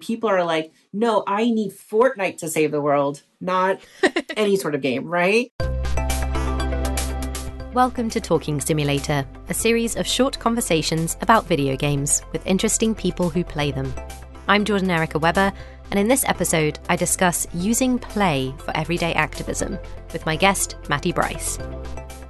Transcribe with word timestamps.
people 0.00 0.28
are 0.28 0.44
like, 0.44 0.72
no, 0.92 1.24
I 1.26 1.44
need 1.44 1.72
Fortnite 1.72 2.38
to 2.38 2.48
save 2.48 2.70
the 2.70 2.80
world, 2.80 3.22
not 3.40 3.80
any 4.36 4.56
sort 4.56 4.74
of 4.74 4.82
game, 4.82 5.06
right? 5.06 5.50
Welcome 7.72 8.10
to 8.10 8.20
Talking 8.20 8.60
Simulator, 8.60 9.26
a 9.48 9.54
series 9.54 9.96
of 9.96 10.06
short 10.06 10.38
conversations 10.38 11.16
about 11.20 11.46
video 11.46 11.76
games 11.76 12.22
with 12.32 12.46
interesting 12.46 12.94
people 12.94 13.30
who 13.30 13.44
play 13.44 13.70
them. 13.70 13.92
I'm 14.48 14.64
Jordan 14.64 14.90
Erica 14.90 15.18
Webber, 15.18 15.52
and 15.90 16.00
in 16.00 16.08
this 16.08 16.24
episode, 16.24 16.78
I 16.88 16.96
discuss 16.96 17.46
using 17.54 17.98
play 17.98 18.54
for 18.58 18.76
everyday 18.76 19.14
activism 19.14 19.78
with 20.12 20.26
my 20.26 20.36
guest, 20.36 20.76
Mattie 20.88 21.12
Brice. 21.12 21.58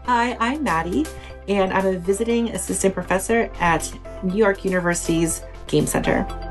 Hi, 0.04 0.36
I'm 0.38 0.62
Mattie, 0.62 1.06
and 1.48 1.72
I'm 1.72 1.86
a 1.86 1.98
visiting 1.98 2.50
assistant 2.50 2.94
professor 2.94 3.50
at 3.60 3.92
New 4.22 4.36
York 4.36 4.64
University's 4.64 5.42
Game 5.66 5.86
Center. 5.86 6.45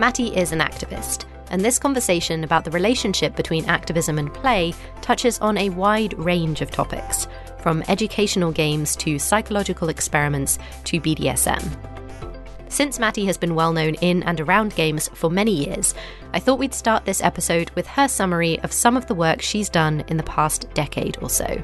Mattie 0.00 0.28
is 0.36 0.52
an 0.52 0.60
activist, 0.60 1.24
and 1.50 1.60
this 1.60 1.78
conversation 1.78 2.44
about 2.44 2.64
the 2.64 2.70
relationship 2.70 3.34
between 3.34 3.64
activism 3.64 4.16
and 4.18 4.32
play 4.32 4.72
touches 5.00 5.40
on 5.40 5.58
a 5.58 5.70
wide 5.70 6.16
range 6.16 6.60
of 6.60 6.70
topics, 6.70 7.26
from 7.60 7.82
educational 7.88 8.52
games 8.52 8.94
to 8.94 9.18
psychological 9.18 9.88
experiments 9.88 10.60
to 10.84 11.00
BDSM. 11.00 11.76
Since 12.68 13.00
Mattie 13.00 13.26
has 13.26 13.36
been 13.36 13.56
well 13.56 13.72
known 13.72 13.94
in 13.94 14.22
and 14.22 14.40
around 14.40 14.76
games 14.76 15.08
for 15.14 15.30
many 15.30 15.66
years, 15.66 15.96
I 16.32 16.38
thought 16.38 16.60
we'd 16.60 16.74
start 16.74 17.04
this 17.04 17.22
episode 17.22 17.70
with 17.70 17.88
her 17.88 18.06
summary 18.06 18.60
of 18.60 18.72
some 18.72 18.96
of 18.96 19.06
the 19.06 19.16
work 19.16 19.42
she's 19.42 19.68
done 19.68 20.04
in 20.06 20.16
the 20.16 20.22
past 20.22 20.72
decade 20.74 21.18
or 21.20 21.28
so. 21.28 21.60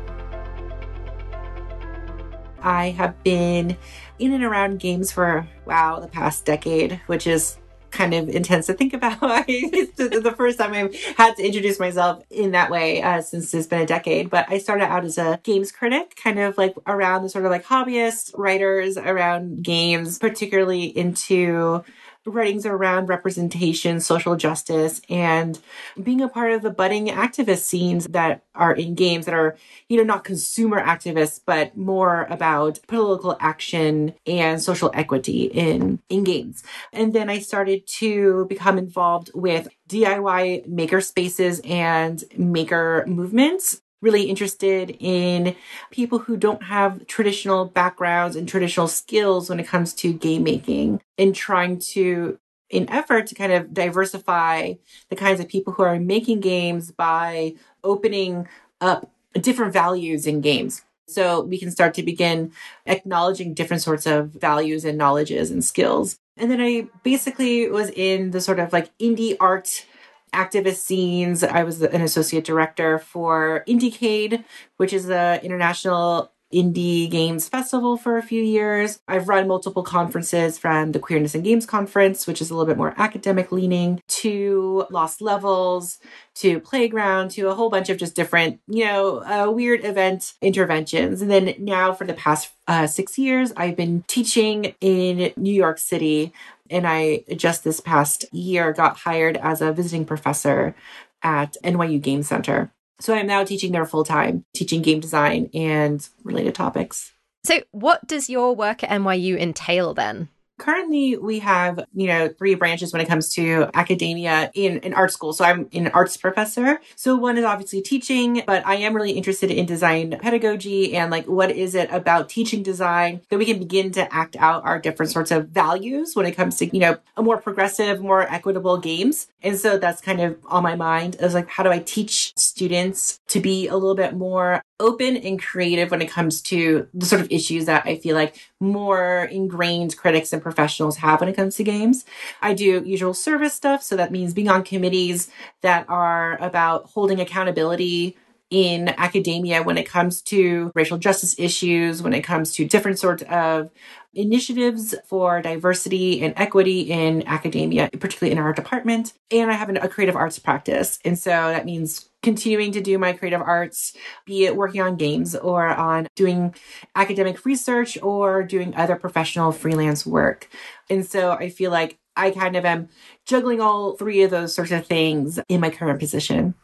I 2.60 2.90
have 2.96 3.22
been 3.22 3.76
in 4.18 4.32
and 4.32 4.42
around 4.42 4.80
games 4.80 5.12
for, 5.12 5.46
wow, 5.66 6.00
the 6.00 6.08
past 6.08 6.46
decade, 6.46 7.00
which 7.06 7.26
is 7.26 7.58
kind 7.94 8.12
of 8.12 8.28
intense 8.28 8.66
to 8.66 8.74
think 8.74 8.92
about. 8.92 9.18
it's 9.48 9.96
the 9.96 10.34
first 10.36 10.58
time 10.58 10.74
I've 10.74 10.94
had 11.16 11.36
to 11.36 11.46
introduce 11.46 11.78
myself 11.78 12.24
in 12.30 12.50
that 12.50 12.70
way 12.70 13.02
uh, 13.02 13.22
since 13.22 13.54
it's 13.54 13.66
been 13.66 13.80
a 13.80 13.86
decade. 13.86 14.28
But 14.28 14.46
I 14.50 14.58
started 14.58 14.84
out 14.84 15.04
as 15.04 15.16
a 15.16 15.40
games 15.42 15.72
critic, 15.72 16.16
kind 16.16 16.38
of 16.38 16.58
like 16.58 16.74
around 16.86 17.22
the 17.22 17.28
sort 17.28 17.44
of 17.44 17.50
like 17.50 17.64
hobbyist 17.64 18.36
writers 18.36 18.98
around 18.98 19.62
games, 19.62 20.18
particularly 20.18 20.84
into 20.84 21.84
writings 22.26 22.64
around 22.64 23.08
representation, 23.08 24.00
social 24.00 24.36
justice, 24.36 25.00
and 25.08 25.58
being 26.02 26.20
a 26.20 26.28
part 26.28 26.52
of 26.52 26.62
the 26.62 26.70
budding 26.70 27.08
activist 27.08 27.62
scenes 27.62 28.06
that 28.08 28.42
are 28.54 28.72
in 28.72 28.94
games 28.94 29.26
that 29.26 29.34
are, 29.34 29.56
you 29.88 29.96
know, 29.96 30.04
not 30.04 30.24
consumer 30.24 30.80
activists, 30.80 31.40
but 31.44 31.76
more 31.76 32.26
about 32.30 32.80
political 32.86 33.36
action 33.40 34.14
and 34.26 34.62
social 34.62 34.90
equity 34.94 35.44
in, 35.44 36.00
in 36.08 36.24
games. 36.24 36.62
And 36.92 37.12
then 37.12 37.28
I 37.28 37.40
started 37.40 37.86
to 37.98 38.46
become 38.46 38.78
involved 38.78 39.30
with 39.34 39.68
DIY 39.88 40.66
maker 40.66 41.00
spaces 41.00 41.60
and 41.64 42.24
maker 42.36 43.04
movements 43.06 43.80
really 44.04 44.24
interested 44.24 44.96
in 45.00 45.56
people 45.90 46.20
who 46.20 46.36
don't 46.36 46.62
have 46.62 47.06
traditional 47.06 47.64
backgrounds 47.64 48.36
and 48.36 48.48
traditional 48.48 48.86
skills 48.86 49.48
when 49.48 49.58
it 49.58 49.66
comes 49.66 49.94
to 49.94 50.12
game 50.12 50.44
making 50.44 51.00
and 51.18 51.34
trying 51.34 51.78
to 51.78 52.38
in 52.70 52.88
effort 52.90 53.26
to 53.26 53.34
kind 53.34 53.52
of 53.52 53.72
diversify 53.72 54.74
the 55.08 55.16
kinds 55.16 55.40
of 55.40 55.48
people 55.48 55.72
who 55.72 55.82
are 55.82 55.98
making 55.98 56.40
games 56.40 56.90
by 56.90 57.54
opening 57.82 58.46
up 58.80 59.10
different 59.40 59.72
values 59.72 60.26
in 60.26 60.40
games. 60.40 60.82
So 61.06 61.42
we 61.42 61.58
can 61.58 61.70
start 61.70 61.94
to 61.94 62.02
begin 62.02 62.52
acknowledging 62.86 63.54
different 63.54 63.82
sorts 63.82 64.06
of 64.06 64.30
values 64.30 64.84
and 64.84 64.96
knowledges 64.96 65.50
and 65.50 65.64
skills. 65.64 66.18
And 66.36 66.50
then 66.50 66.60
i 66.60 66.88
basically 67.02 67.68
was 67.68 67.90
in 67.90 68.32
the 68.32 68.40
sort 68.40 68.58
of 68.58 68.72
like 68.72 68.96
indie 68.98 69.36
art 69.38 69.86
activist 70.34 70.76
scenes. 70.76 71.42
I 71.42 71.62
was 71.62 71.82
an 71.82 72.02
associate 72.02 72.44
director 72.44 72.98
for 72.98 73.64
Indiecade, 73.66 74.44
which 74.76 74.92
is 74.92 75.08
an 75.08 75.40
international 75.40 76.30
indie 76.52 77.10
games 77.10 77.48
festival 77.48 77.96
for 77.96 78.16
a 78.16 78.22
few 78.22 78.42
years. 78.42 79.00
I've 79.08 79.28
run 79.28 79.48
multiple 79.48 79.82
conferences 79.82 80.56
from 80.56 80.92
the 80.92 81.00
Queerness 81.00 81.34
and 81.34 81.42
Games 81.42 81.66
Conference, 81.66 82.26
which 82.26 82.40
is 82.40 82.50
a 82.50 82.54
little 82.54 82.66
bit 82.66 82.78
more 82.78 82.94
academic 82.96 83.50
leaning, 83.50 84.00
to 84.06 84.86
Lost 84.90 85.20
Levels, 85.20 85.98
to 86.36 86.60
Playground, 86.60 87.30
to 87.32 87.48
a 87.48 87.54
whole 87.54 87.70
bunch 87.70 87.88
of 87.88 87.98
just 87.98 88.14
different, 88.14 88.60
you 88.68 88.84
know, 88.84 89.18
uh, 89.24 89.50
weird 89.50 89.84
event 89.84 90.34
interventions. 90.40 91.20
And 91.20 91.30
then 91.30 91.54
now 91.58 91.92
for 91.92 92.06
the 92.06 92.14
past 92.14 92.50
uh, 92.68 92.86
six 92.86 93.18
years, 93.18 93.52
I've 93.56 93.76
been 93.76 94.04
teaching 94.06 94.74
in 94.80 95.32
New 95.36 95.52
York 95.52 95.78
City 95.78 96.32
and 96.70 96.86
I 96.86 97.24
just 97.36 97.64
this 97.64 97.80
past 97.80 98.24
year 98.32 98.72
got 98.72 98.98
hired 98.98 99.36
as 99.36 99.60
a 99.60 99.72
visiting 99.72 100.04
professor 100.04 100.74
at 101.22 101.56
NYU 101.64 102.00
Game 102.00 102.22
Center. 102.22 102.72
So 103.00 103.14
I'm 103.14 103.26
now 103.26 103.44
teaching 103.44 103.72
there 103.72 103.86
full 103.86 104.04
time, 104.04 104.44
teaching 104.54 104.82
game 104.82 105.00
design 105.00 105.50
and 105.52 106.06
related 106.22 106.54
topics. 106.54 107.12
So, 107.44 107.60
what 107.72 108.06
does 108.06 108.30
your 108.30 108.54
work 108.54 108.82
at 108.82 108.90
NYU 108.90 109.38
entail 109.38 109.92
then? 109.92 110.28
Currently, 110.58 111.16
we 111.16 111.40
have, 111.40 111.84
you 111.94 112.06
know, 112.06 112.28
three 112.28 112.54
branches 112.54 112.92
when 112.92 113.02
it 113.02 113.08
comes 113.08 113.28
to 113.34 113.68
academia 113.74 114.50
in, 114.54 114.78
in 114.78 114.94
art 114.94 115.12
school. 115.12 115.32
So 115.32 115.44
I'm 115.44 115.68
an 115.72 115.88
arts 115.88 116.16
professor. 116.16 116.80
So 116.94 117.16
one 117.16 117.36
is 117.36 117.44
obviously 117.44 117.82
teaching, 117.82 118.42
but 118.46 118.64
I 118.64 118.76
am 118.76 118.94
really 118.94 119.12
interested 119.12 119.50
in 119.50 119.66
design 119.66 120.16
pedagogy 120.20 120.96
and 120.96 121.10
like 121.10 121.26
what 121.26 121.50
is 121.50 121.74
it 121.74 121.90
about 121.90 122.28
teaching 122.28 122.62
design 122.62 123.20
that 123.30 123.38
we 123.38 123.46
can 123.46 123.58
begin 123.58 123.90
to 123.92 124.14
act 124.14 124.36
out 124.36 124.64
our 124.64 124.78
different 124.78 125.10
sorts 125.10 125.32
of 125.32 125.48
values 125.48 126.14
when 126.14 126.24
it 126.24 126.32
comes 126.32 126.56
to, 126.58 126.66
you 126.66 126.80
know, 126.80 126.98
a 127.16 127.22
more 127.22 127.38
progressive, 127.38 128.00
more 128.00 128.22
equitable 128.22 128.78
games. 128.78 129.26
And 129.42 129.58
so 129.58 129.76
that's 129.76 130.00
kind 130.00 130.20
of 130.20 130.38
on 130.46 130.62
my 130.62 130.76
mind 130.76 131.16
is 131.20 131.34
like, 131.34 131.48
how 131.48 131.64
do 131.64 131.70
I 131.70 131.80
teach 131.80 132.32
students 132.36 133.20
to 133.28 133.40
be 133.40 133.66
a 133.66 133.74
little 133.74 133.96
bit 133.96 134.14
more 134.14 134.62
open 134.80 135.16
and 135.16 135.40
creative 135.40 135.90
when 135.90 136.02
it 136.02 136.10
comes 136.10 136.42
to 136.42 136.88
the 136.92 137.06
sort 137.06 137.20
of 137.20 137.30
issues 137.30 137.66
that 137.66 137.86
I 137.86 137.96
feel 137.96 138.16
like 138.16 138.36
more 138.60 139.28
ingrained 139.30 139.96
critics 139.96 140.32
and 140.32 140.42
professionals 140.42 140.96
have 140.96 141.20
when 141.20 141.28
it 141.28 141.36
comes 141.36 141.56
to 141.56 141.64
games. 141.64 142.04
I 142.42 142.54
do 142.54 142.82
usual 142.84 143.14
service 143.14 143.54
stuff. 143.54 143.82
So 143.82 143.96
that 143.96 144.10
means 144.12 144.34
being 144.34 144.48
on 144.48 144.64
committees 144.64 145.30
that 145.62 145.88
are 145.88 146.36
about 146.42 146.86
holding 146.86 147.20
accountability 147.20 148.16
in 148.50 148.88
academia 148.88 149.62
when 149.62 149.78
it 149.78 149.88
comes 149.88 150.22
to 150.22 150.70
racial 150.74 150.98
justice 150.98 151.34
issues, 151.38 152.02
when 152.02 152.12
it 152.12 152.22
comes 152.22 152.52
to 152.52 152.64
different 152.64 152.98
sorts 152.98 153.22
of 153.24 153.70
initiatives 154.14 154.94
for 155.06 155.40
diversity 155.42 156.22
and 156.22 156.34
equity 156.36 156.80
in 156.82 157.26
academia, 157.26 157.90
particularly 157.98 158.32
in 158.32 158.38
our 158.38 158.52
department. 158.52 159.12
And 159.30 159.50
I 159.50 159.54
have 159.54 159.68
a 159.68 159.88
creative 159.88 160.16
arts 160.16 160.38
practice. 160.38 160.98
And 161.04 161.18
so 161.18 161.30
that 161.30 161.64
means 161.64 162.08
continuing 162.22 162.72
to 162.72 162.80
do 162.80 162.98
my 162.98 163.12
creative 163.12 163.42
arts, 163.42 163.94
be 164.24 164.46
it 164.46 164.56
working 164.56 164.80
on 164.80 164.96
games 164.96 165.36
or 165.36 165.66
on 165.66 166.06
doing 166.16 166.54
academic 166.96 167.44
research 167.44 167.98
or 168.02 168.42
doing 168.42 168.74
other 168.74 168.96
professional 168.96 169.52
freelance 169.52 170.06
work. 170.06 170.48
And 170.88 171.04
so 171.06 171.32
I 171.32 171.50
feel 171.50 171.70
like 171.70 171.98
I 172.16 172.30
kind 172.30 172.56
of 172.56 172.64
am 172.64 172.88
juggling 173.26 173.60
all 173.60 173.96
three 173.96 174.22
of 174.22 174.30
those 174.30 174.54
sorts 174.54 174.70
of 174.70 174.86
things 174.86 175.38
in 175.48 175.60
my 175.60 175.70
current 175.70 176.00
position. 176.00 176.54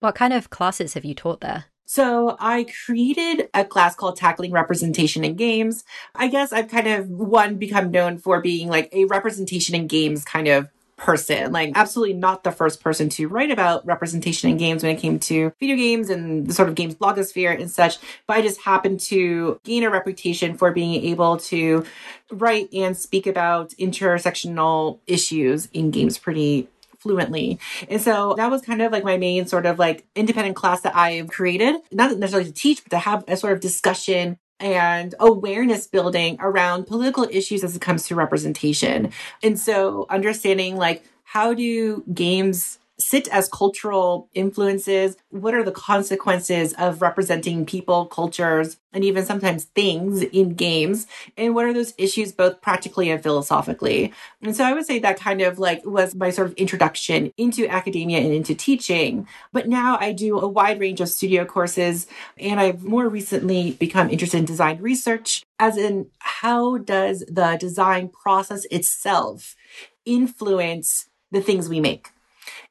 What 0.00 0.14
kind 0.14 0.32
of 0.32 0.50
classes 0.50 0.94
have 0.94 1.04
you 1.04 1.14
taught 1.14 1.40
there? 1.40 1.66
So 1.86 2.36
I 2.40 2.66
created 2.86 3.48
a 3.52 3.64
class 3.64 3.94
called 3.94 4.16
Tackling 4.16 4.52
Representation 4.52 5.24
in 5.24 5.34
Games. 5.34 5.84
I 6.14 6.28
guess 6.28 6.52
I've 6.52 6.68
kind 6.68 6.88
of 6.88 7.08
one 7.08 7.56
become 7.56 7.90
known 7.90 8.18
for 8.18 8.40
being 8.40 8.68
like 8.68 8.88
a 8.92 9.04
representation 9.04 9.74
in 9.74 9.86
games 9.86 10.24
kind 10.24 10.48
of 10.48 10.68
person. 10.96 11.52
Like 11.52 11.72
absolutely 11.74 12.14
not 12.14 12.44
the 12.44 12.52
first 12.52 12.80
person 12.80 13.08
to 13.10 13.28
write 13.28 13.50
about 13.50 13.84
representation 13.86 14.50
in 14.50 14.56
games 14.56 14.82
when 14.82 14.96
it 14.96 15.00
came 15.00 15.18
to 15.20 15.52
video 15.60 15.76
games 15.76 16.08
and 16.08 16.46
the 16.46 16.54
sort 16.54 16.68
of 16.68 16.74
games 16.74 16.94
blogosphere 16.94 17.58
and 17.58 17.70
such. 17.70 17.98
But 18.26 18.36
I 18.36 18.42
just 18.42 18.60
happened 18.62 19.00
to 19.00 19.60
gain 19.64 19.82
a 19.82 19.90
reputation 19.90 20.56
for 20.56 20.70
being 20.72 21.04
able 21.04 21.38
to 21.38 21.84
write 22.30 22.72
and 22.72 22.96
speak 22.96 23.26
about 23.26 23.70
intersectional 23.70 25.00
issues 25.06 25.66
in 25.72 25.90
games 25.90 26.16
pretty 26.16 26.68
fluently. 27.04 27.60
And 27.88 28.00
so 28.00 28.34
that 28.38 28.50
was 28.50 28.62
kind 28.62 28.80
of 28.80 28.90
like 28.90 29.04
my 29.04 29.18
main 29.18 29.46
sort 29.46 29.66
of 29.66 29.78
like 29.78 30.06
independent 30.16 30.56
class 30.56 30.80
that 30.80 30.96
I've 30.96 31.28
created, 31.28 31.76
not 31.92 32.16
necessarily 32.16 32.50
to 32.50 32.54
teach, 32.54 32.82
but 32.82 32.90
to 32.90 32.98
have 32.98 33.24
a 33.28 33.36
sort 33.36 33.52
of 33.52 33.60
discussion 33.60 34.38
and 34.58 35.14
awareness 35.20 35.86
building 35.86 36.38
around 36.40 36.86
political 36.86 37.28
issues 37.30 37.62
as 37.62 37.76
it 37.76 37.82
comes 37.82 38.06
to 38.06 38.14
representation. 38.14 39.12
And 39.42 39.58
so 39.58 40.06
understanding 40.08 40.76
like 40.76 41.04
how 41.24 41.52
do 41.52 42.02
games 42.12 42.78
sit 42.98 43.28
as 43.28 43.48
cultural 43.48 44.28
influences? 44.34 45.16
What 45.30 45.54
are 45.54 45.64
the 45.64 45.72
consequences 45.72 46.72
of 46.74 47.02
representing 47.02 47.66
people, 47.66 48.06
cultures, 48.06 48.78
and 48.92 49.04
even 49.04 49.24
sometimes 49.24 49.64
things 49.64 50.22
in 50.22 50.54
games? 50.54 51.06
And 51.36 51.54
what 51.54 51.64
are 51.64 51.72
those 51.72 51.94
issues 51.98 52.32
both 52.32 52.60
practically 52.60 53.10
and 53.10 53.22
philosophically? 53.22 54.12
And 54.42 54.54
so 54.54 54.64
I 54.64 54.72
would 54.72 54.86
say 54.86 55.00
that 55.00 55.18
kind 55.18 55.42
of 55.42 55.58
like 55.58 55.84
was 55.84 56.14
my 56.14 56.30
sort 56.30 56.48
of 56.48 56.54
introduction 56.54 57.32
into 57.36 57.66
academia 57.66 58.18
and 58.18 58.32
into 58.32 58.54
teaching. 58.54 59.26
But 59.52 59.68
now 59.68 59.98
I 60.00 60.12
do 60.12 60.38
a 60.38 60.48
wide 60.48 60.80
range 60.80 61.00
of 61.00 61.08
studio 61.08 61.44
courses 61.44 62.06
and 62.38 62.60
I've 62.60 62.84
more 62.84 63.08
recently 63.08 63.72
become 63.72 64.10
interested 64.10 64.38
in 64.38 64.44
design 64.44 64.80
research 64.80 65.42
as 65.58 65.76
in 65.76 66.10
how 66.18 66.78
does 66.78 67.24
the 67.28 67.56
design 67.58 68.08
process 68.08 68.64
itself 68.66 69.56
influence 70.04 71.08
the 71.30 71.40
things 71.40 71.68
we 71.68 71.80
make. 71.80 72.08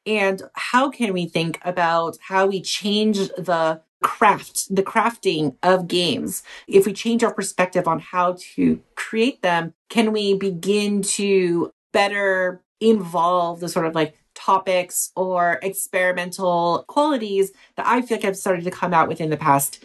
And 0.05 0.41
how 0.53 0.89
can 0.89 1.13
we 1.13 1.25
think 1.25 1.59
about 1.63 2.17
how 2.21 2.47
we 2.47 2.61
change 2.61 3.17
the 3.29 3.81
craft, 4.01 4.73
the 4.73 4.83
crafting 4.83 5.55
of 5.63 5.87
games? 5.87 6.43
If 6.67 6.85
we 6.85 6.93
change 6.93 7.23
our 7.23 7.33
perspective 7.33 7.87
on 7.87 7.99
how 7.99 8.37
to 8.55 8.81
create 8.95 9.41
them, 9.41 9.73
can 9.89 10.11
we 10.11 10.33
begin 10.33 11.01
to 11.03 11.71
better 11.93 12.61
involve 12.79 13.61
the 13.61 13.69
sort 13.69 13.85
of 13.85 13.95
like 13.95 14.17
topics 14.35 15.11
or 15.15 15.59
experimental 15.61 16.83
qualities 16.87 17.51
that 17.77 17.85
I 17.85 18.01
feel 18.01 18.17
like 18.17 18.23
have 18.23 18.35
started 18.35 18.65
to 18.65 18.71
come 18.71 18.93
out 18.93 19.07
within 19.07 19.29
the 19.29 19.37
past 19.37 19.83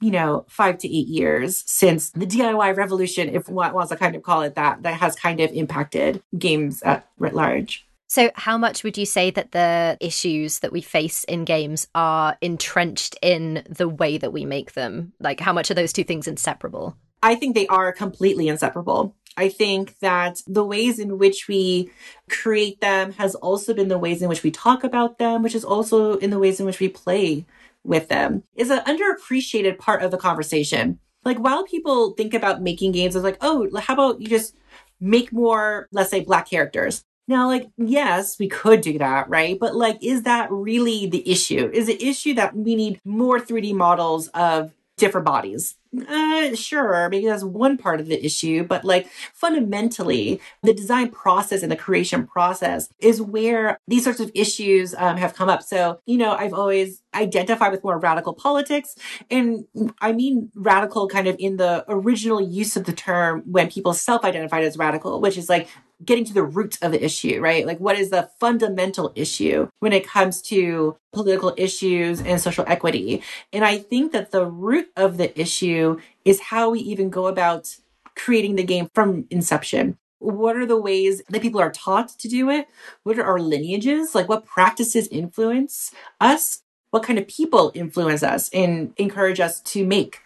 you 0.00 0.10
know, 0.10 0.46
five 0.48 0.78
to 0.78 0.88
eight 0.88 1.08
years 1.08 1.62
since 1.66 2.10
the 2.10 2.26
DIY 2.26 2.74
revolution, 2.74 3.28
if 3.28 3.48
one 3.48 3.74
wants 3.74 3.90
to 3.90 3.96
kind 3.96 4.16
of 4.16 4.22
call 4.22 4.40
it 4.40 4.54
that, 4.54 4.82
that 4.82 4.94
has 4.94 5.14
kind 5.14 5.40
of 5.40 5.52
impacted 5.52 6.22
games 6.38 6.82
at 6.82 7.06
writ 7.18 7.34
large. 7.34 7.86
So, 8.10 8.32
how 8.34 8.58
much 8.58 8.82
would 8.82 8.98
you 8.98 9.06
say 9.06 9.30
that 9.30 9.52
the 9.52 9.96
issues 10.00 10.58
that 10.58 10.72
we 10.72 10.80
face 10.80 11.22
in 11.22 11.44
games 11.44 11.86
are 11.94 12.36
entrenched 12.40 13.16
in 13.22 13.62
the 13.70 13.88
way 13.88 14.18
that 14.18 14.32
we 14.32 14.44
make 14.44 14.72
them? 14.72 15.12
Like, 15.20 15.38
how 15.38 15.52
much 15.52 15.70
are 15.70 15.74
those 15.74 15.92
two 15.92 16.02
things 16.02 16.26
inseparable? 16.26 16.96
I 17.22 17.36
think 17.36 17.54
they 17.54 17.68
are 17.68 17.92
completely 17.92 18.48
inseparable. 18.48 19.14
I 19.36 19.48
think 19.48 19.96
that 20.00 20.42
the 20.48 20.64
ways 20.64 20.98
in 20.98 21.18
which 21.18 21.46
we 21.46 21.92
create 22.28 22.80
them 22.80 23.12
has 23.12 23.36
also 23.36 23.74
been 23.74 23.86
the 23.86 23.96
ways 23.96 24.22
in 24.22 24.28
which 24.28 24.42
we 24.42 24.50
talk 24.50 24.82
about 24.82 25.18
them, 25.18 25.44
which 25.44 25.54
is 25.54 25.64
also 25.64 26.14
in 26.14 26.30
the 26.30 26.40
ways 26.40 26.58
in 26.58 26.66
which 26.66 26.80
we 26.80 26.88
play 26.88 27.46
with 27.84 28.08
them, 28.08 28.42
is 28.56 28.70
an 28.70 28.80
underappreciated 28.80 29.78
part 29.78 30.02
of 30.02 30.10
the 30.10 30.18
conversation. 30.18 30.98
Like, 31.24 31.38
while 31.38 31.62
people 31.62 32.10
think 32.14 32.34
about 32.34 32.60
making 32.60 32.90
games, 32.90 33.14
it's 33.14 33.22
like, 33.22 33.38
oh, 33.40 33.68
how 33.78 33.94
about 33.94 34.20
you 34.20 34.26
just 34.26 34.56
make 34.98 35.32
more, 35.32 35.86
let's 35.92 36.10
say, 36.10 36.24
black 36.24 36.50
characters? 36.50 37.04
Now, 37.28 37.46
like, 37.46 37.70
yes, 37.76 38.38
we 38.38 38.48
could 38.48 38.80
do 38.80 38.98
that, 38.98 39.28
right? 39.28 39.58
But 39.58 39.76
like, 39.76 40.02
is 40.02 40.24
that 40.24 40.50
really 40.50 41.06
the 41.06 41.28
issue? 41.30 41.70
Is 41.72 41.86
the 41.86 42.02
issue 42.04 42.34
that 42.34 42.56
we 42.56 42.74
need 42.74 43.00
more 43.04 43.38
3D 43.38 43.74
models 43.74 44.28
of 44.28 44.72
different 44.96 45.24
bodies? 45.24 45.76
Uh, 46.08 46.54
sure, 46.54 47.08
maybe 47.08 47.26
that's 47.26 47.42
one 47.42 47.76
part 47.76 47.98
of 47.98 48.06
the 48.06 48.24
issue, 48.24 48.62
but 48.62 48.84
like 48.84 49.08
fundamentally, 49.32 50.40
the 50.62 50.72
design 50.72 51.10
process 51.10 51.62
and 51.62 51.72
the 51.72 51.76
creation 51.76 52.26
process 52.28 52.88
is 53.00 53.20
where 53.20 53.76
these 53.88 54.04
sorts 54.04 54.20
of 54.20 54.30
issues 54.34 54.94
um, 54.98 55.16
have 55.16 55.34
come 55.34 55.48
up. 55.48 55.62
So, 55.62 55.98
you 56.06 56.16
know, 56.16 56.32
I've 56.32 56.54
always 56.54 57.02
identified 57.14 57.72
with 57.72 57.84
more 57.84 57.98
radical 57.98 58.34
politics. 58.34 58.94
And 59.30 59.66
I 60.00 60.12
mean 60.12 60.50
radical 60.54 61.08
kind 61.08 61.26
of 61.26 61.36
in 61.38 61.56
the 61.56 61.84
original 61.88 62.40
use 62.40 62.76
of 62.76 62.84
the 62.84 62.92
term 62.92 63.42
when 63.46 63.70
people 63.70 63.92
self 63.94 64.24
identified 64.24 64.64
as 64.64 64.76
radical, 64.76 65.20
which 65.20 65.36
is 65.36 65.48
like 65.48 65.68
getting 66.04 66.24
to 66.24 66.34
the 66.34 66.42
root 66.42 66.78
of 66.82 66.92
the 66.92 67.04
issue, 67.04 67.40
right? 67.40 67.66
Like, 67.66 67.78
what 67.78 67.98
is 67.98 68.10
the 68.10 68.30
fundamental 68.38 69.12
issue 69.14 69.68
when 69.80 69.92
it 69.92 70.06
comes 70.06 70.40
to 70.42 70.96
political 71.12 71.54
issues 71.56 72.20
and 72.22 72.40
social 72.40 72.64
equity? 72.66 73.22
And 73.52 73.64
I 73.64 73.78
think 73.78 74.12
that 74.12 74.30
the 74.30 74.46
root 74.46 74.88
of 74.96 75.18
the 75.18 75.38
issue 75.38 75.98
is 76.24 76.40
how 76.40 76.70
we 76.70 76.80
even 76.80 77.10
go 77.10 77.26
about 77.26 77.76
creating 78.16 78.56
the 78.56 78.64
game 78.64 78.88
from 78.94 79.26
inception. 79.30 79.98
What 80.18 80.56
are 80.56 80.66
the 80.66 80.80
ways 80.80 81.22
that 81.30 81.42
people 81.42 81.60
are 81.60 81.72
taught 81.72 82.10
to 82.18 82.28
do 82.28 82.50
it? 82.50 82.66
What 83.04 83.18
are 83.18 83.24
our 83.24 83.38
lineages? 83.38 84.14
Like, 84.14 84.28
what 84.28 84.44
practices 84.44 85.08
influence 85.08 85.92
us? 86.20 86.62
What 86.90 87.02
kind 87.02 87.18
of 87.18 87.28
people 87.28 87.70
influence 87.74 88.22
us 88.22 88.48
and 88.50 88.92
encourage 88.96 89.40
us 89.40 89.60
to 89.60 89.84
make? 89.86 90.20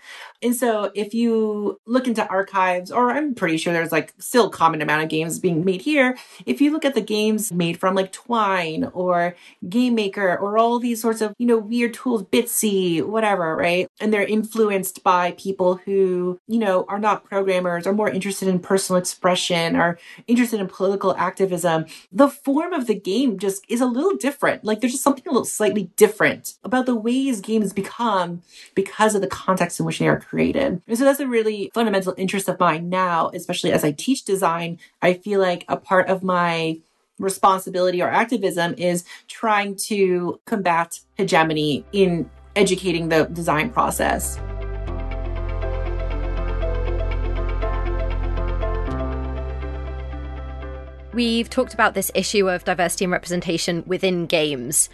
And 0.44 0.54
so 0.54 0.92
if 0.94 1.14
you 1.14 1.80
look 1.86 2.06
into 2.06 2.28
archives, 2.28 2.92
or 2.92 3.10
I'm 3.10 3.34
pretty 3.34 3.56
sure 3.56 3.72
there's 3.72 3.90
like 3.90 4.12
still 4.18 4.48
a 4.48 4.50
common 4.50 4.82
amount 4.82 5.02
of 5.02 5.08
games 5.08 5.38
being 5.38 5.64
made 5.64 5.80
here. 5.80 6.18
If 6.44 6.60
you 6.60 6.70
look 6.70 6.84
at 6.84 6.94
the 6.94 7.00
games 7.00 7.50
made 7.50 7.80
from 7.80 7.94
like 7.94 8.12
Twine 8.12 8.84
or 8.92 9.36
Game 9.66 9.94
Maker 9.94 10.36
or 10.36 10.58
all 10.58 10.78
these 10.78 11.00
sorts 11.00 11.22
of, 11.22 11.32
you 11.38 11.46
know, 11.46 11.56
weird 11.56 11.94
tools, 11.94 12.24
Bitsy, 12.24 13.02
whatever, 13.02 13.56
right? 13.56 13.88
And 14.00 14.12
they're 14.12 14.26
influenced 14.26 15.02
by 15.02 15.32
people 15.32 15.76
who, 15.76 16.38
you 16.46 16.58
know, 16.58 16.84
are 16.88 16.98
not 16.98 17.24
programmers 17.24 17.86
or 17.86 17.94
more 17.94 18.10
interested 18.10 18.46
in 18.46 18.58
personal 18.58 19.00
expression 19.00 19.76
or 19.76 19.98
interested 20.26 20.60
in 20.60 20.66
political 20.66 21.16
activism. 21.16 21.86
The 22.12 22.28
form 22.28 22.74
of 22.74 22.86
the 22.86 22.94
game 22.94 23.38
just 23.38 23.64
is 23.70 23.80
a 23.80 23.86
little 23.86 24.16
different. 24.16 24.62
Like 24.62 24.80
there's 24.80 24.92
just 24.92 25.04
something 25.04 25.24
a 25.26 25.30
little 25.30 25.46
slightly 25.46 25.84
different 25.96 26.54
about 26.62 26.84
the 26.84 26.94
ways 26.94 27.40
games 27.40 27.72
become 27.72 28.42
because 28.74 29.14
of 29.14 29.22
the 29.22 29.26
context 29.26 29.80
in 29.80 29.86
which 29.86 29.98
they 29.98 30.08
are 30.08 30.20
created. 30.34 30.82
And 30.88 30.98
so 30.98 31.04
that's 31.04 31.20
a 31.20 31.28
really 31.28 31.70
fundamental 31.72 32.12
interest 32.16 32.48
of 32.48 32.58
mine 32.58 32.88
now, 32.88 33.30
especially 33.32 33.70
as 33.70 33.84
I 33.84 33.92
teach 33.92 34.24
design. 34.24 34.80
I 35.00 35.14
feel 35.14 35.40
like 35.40 35.64
a 35.68 35.76
part 35.76 36.08
of 36.08 36.24
my 36.24 36.80
responsibility 37.20 38.02
or 38.02 38.08
activism 38.08 38.74
is 38.76 39.04
trying 39.28 39.76
to 39.76 40.40
combat 40.44 40.98
hegemony 41.16 41.84
in 41.92 42.28
educating 42.56 43.10
the 43.10 43.26
design 43.26 43.70
process. 43.70 44.40
We've 51.12 51.48
talked 51.48 51.74
about 51.74 51.94
this 51.94 52.10
issue 52.12 52.50
of 52.50 52.64
diversity 52.64 53.04
and 53.04 53.12
representation 53.12 53.84
within 53.86 54.26
games 54.26 54.88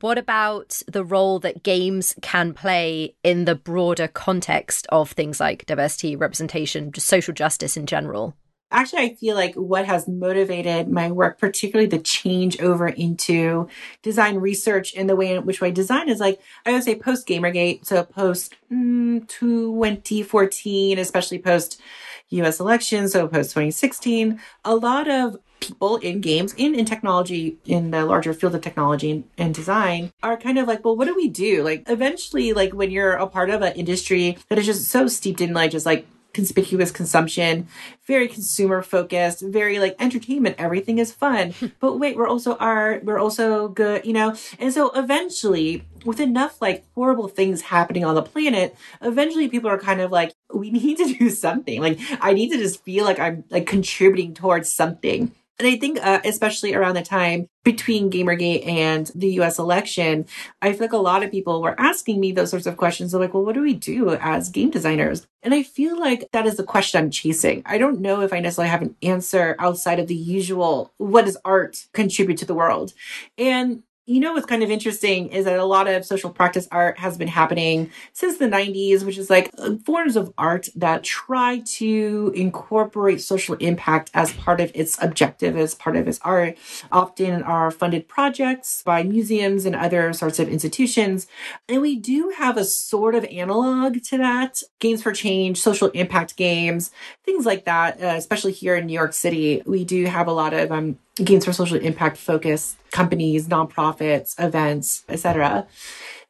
what 0.00 0.18
about 0.18 0.82
the 0.86 1.04
role 1.04 1.38
that 1.40 1.62
games 1.62 2.14
can 2.22 2.54
play 2.54 3.14
in 3.22 3.44
the 3.44 3.54
broader 3.54 4.08
context 4.08 4.86
of 4.90 5.12
things 5.12 5.40
like 5.40 5.66
diversity, 5.66 6.16
representation, 6.16 6.92
just 6.92 7.06
social 7.06 7.34
justice 7.34 7.76
in 7.76 7.86
general? 7.86 8.34
Actually, 8.70 9.02
I 9.02 9.14
feel 9.14 9.34
like 9.34 9.54
what 9.54 9.86
has 9.86 10.06
motivated 10.06 10.90
my 10.90 11.10
work, 11.10 11.38
particularly 11.38 11.88
the 11.88 11.98
change 11.98 12.60
over 12.60 12.86
into 12.86 13.66
design 14.02 14.36
research 14.36 14.94
and 14.94 15.08
the 15.08 15.16
way 15.16 15.32
in 15.34 15.46
which 15.46 15.62
I 15.62 15.70
design 15.70 16.10
is 16.10 16.20
like, 16.20 16.38
I 16.66 16.72
would 16.72 16.84
say 16.84 16.94
post 16.94 17.26
Gamergate. 17.26 17.86
So 17.86 18.04
post 18.04 18.56
mm, 18.70 19.26
2014, 19.26 20.98
especially 20.98 21.38
post 21.38 21.80
US 22.28 22.60
elections. 22.60 23.12
So 23.12 23.26
post 23.26 23.50
2016, 23.52 24.38
a 24.66 24.76
lot 24.76 25.08
of 25.08 25.38
people 25.60 25.96
in 25.96 26.20
games 26.20 26.54
in 26.56 26.74
in 26.74 26.84
technology 26.84 27.58
in 27.64 27.90
the 27.90 28.04
larger 28.04 28.32
field 28.32 28.54
of 28.54 28.60
technology 28.60 29.10
and, 29.10 29.24
and, 29.36 29.54
design 29.54 30.12
are 30.22 30.36
kind 30.36 30.58
of 30.58 30.68
like 30.68 30.84
well 30.84 30.96
what 30.96 31.06
do 31.06 31.14
we 31.14 31.28
do 31.28 31.62
like 31.62 31.82
eventually 31.86 32.52
like 32.52 32.72
when 32.72 32.90
you're 32.90 33.14
a 33.14 33.26
part 33.26 33.50
of 33.50 33.62
an 33.62 33.72
industry 33.74 34.36
that 34.48 34.58
is 34.58 34.66
just 34.66 34.88
so 34.88 35.06
steeped 35.08 35.40
in 35.40 35.52
like 35.52 35.70
just 35.70 35.86
like 35.86 36.06
conspicuous 36.38 36.92
consumption, 36.92 37.66
very 38.06 38.28
consumer 38.28 38.82
focused, 38.82 39.40
very 39.40 39.78
like 39.78 39.96
entertainment. 39.98 40.54
Everything 40.58 40.98
is 40.98 41.12
fun. 41.12 41.54
but 41.80 41.98
wait, 41.98 42.16
we're 42.16 42.28
also 42.28 42.56
art. 42.56 43.04
We're 43.04 43.18
also 43.18 43.68
good, 43.68 44.04
you 44.04 44.12
know? 44.12 44.36
And 44.58 44.72
so 44.72 44.90
eventually, 44.90 45.84
with 46.04 46.20
enough 46.20 46.60
like 46.62 46.84
horrible 46.94 47.28
things 47.28 47.62
happening 47.62 48.04
on 48.04 48.14
the 48.14 48.22
planet, 48.22 48.76
eventually 49.02 49.48
people 49.48 49.68
are 49.68 49.78
kind 49.78 50.00
of 50.00 50.12
like, 50.12 50.32
we 50.52 50.70
need 50.84 50.98
to 50.98 51.12
do 51.12 51.30
something. 51.30 51.80
Like, 51.80 51.98
I 52.20 52.34
need 52.34 52.50
to 52.50 52.58
just 52.58 52.84
feel 52.84 53.04
like 53.04 53.18
I'm 53.18 53.44
like 53.50 53.66
contributing 53.66 54.34
towards 54.34 54.72
something. 54.72 55.34
And 55.58 55.66
I 55.66 55.76
think, 55.76 55.98
uh, 56.00 56.20
especially 56.24 56.74
around 56.74 56.94
the 56.94 57.02
time 57.02 57.48
between 57.64 58.10
Gamergate 58.10 58.66
and 58.66 59.10
the 59.14 59.32
US 59.40 59.58
election, 59.58 60.26
I 60.62 60.72
feel 60.72 60.82
like 60.82 60.92
a 60.92 60.98
lot 60.98 61.22
of 61.24 61.32
people 61.32 61.60
were 61.60 61.78
asking 61.78 62.20
me 62.20 62.30
those 62.30 62.50
sorts 62.50 62.66
of 62.66 62.76
questions. 62.76 63.10
They're 63.10 63.20
like, 63.20 63.34
well, 63.34 63.44
what 63.44 63.54
do 63.54 63.62
we 63.62 63.74
do 63.74 64.10
as 64.14 64.50
game 64.50 64.70
designers? 64.70 65.26
And 65.42 65.52
I 65.54 65.64
feel 65.64 65.98
like 65.98 66.28
that 66.32 66.46
is 66.46 66.56
the 66.56 66.64
question 66.64 66.98
I'm 66.98 67.10
chasing. 67.10 67.62
I 67.66 67.78
don't 67.78 68.00
know 68.00 68.20
if 68.20 68.32
I 68.32 68.40
necessarily 68.40 68.70
have 68.70 68.82
an 68.82 68.96
answer 69.02 69.56
outside 69.58 69.98
of 69.98 70.06
the 70.06 70.14
usual, 70.14 70.92
what 70.98 71.24
does 71.24 71.36
art 71.44 71.86
contribute 71.92 72.38
to 72.38 72.46
the 72.46 72.54
world? 72.54 72.92
And 73.36 73.82
you 74.08 74.20
know 74.20 74.32
what's 74.32 74.46
kind 74.46 74.62
of 74.62 74.70
interesting 74.70 75.28
is 75.28 75.44
that 75.44 75.58
a 75.58 75.66
lot 75.66 75.86
of 75.86 76.02
social 76.02 76.30
practice 76.30 76.66
art 76.72 76.98
has 76.98 77.18
been 77.18 77.28
happening 77.28 77.90
since 78.14 78.38
the 78.38 78.46
90s, 78.46 79.04
which 79.04 79.18
is 79.18 79.28
like 79.28 79.50
uh, 79.58 79.74
forms 79.84 80.16
of 80.16 80.32
art 80.38 80.70
that 80.74 81.04
try 81.04 81.58
to 81.58 82.32
incorporate 82.34 83.20
social 83.20 83.54
impact 83.56 84.10
as 84.14 84.32
part 84.32 84.62
of 84.62 84.72
its 84.74 85.00
objective, 85.02 85.58
as 85.58 85.74
part 85.74 85.94
of 85.94 86.08
its 86.08 86.18
art. 86.22 86.56
Often 86.90 87.42
are 87.42 87.70
funded 87.70 88.08
projects 88.08 88.82
by 88.82 89.02
museums 89.02 89.66
and 89.66 89.76
other 89.76 90.14
sorts 90.14 90.38
of 90.38 90.48
institutions. 90.48 91.26
And 91.68 91.82
we 91.82 91.94
do 91.94 92.32
have 92.38 92.56
a 92.56 92.64
sort 92.64 93.14
of 93.14 93.26
analog 93.26 94.02
to 94.04 94.16
that. 94.16 94.62
Games 94.78 95.02
for 95.02 95.12
Change, 95.12 95.60
social 95.60 95.88
impact 95.88 96.36
games, 96.36 96.90
things 97.26 97.44
like 97.44 97.66
that, 97.66 98.02
uh, 98.02 98.14
especially 98.16 98.52
here 98.52 98.74
in 98.74 98.86
New 98.86 98.94
York 98.94 99.12
City. 99.12 99.62
We 99.66 99.84
do 99.84 100.06
have 100.06 100.28
a 100.28 100.32
lot 100.32 100.54
of 100.54 100.72
um, 100.72 100.98
games 101.24 101.44
for 101.44 101.52
social 101.52 101.78
impact 101.78 102.16
focused 102.16 102.76
companies, 102.90 103.48
nonprofits, 103.48 104.34
events, 104.38 105.04
etc. 105.08 105.66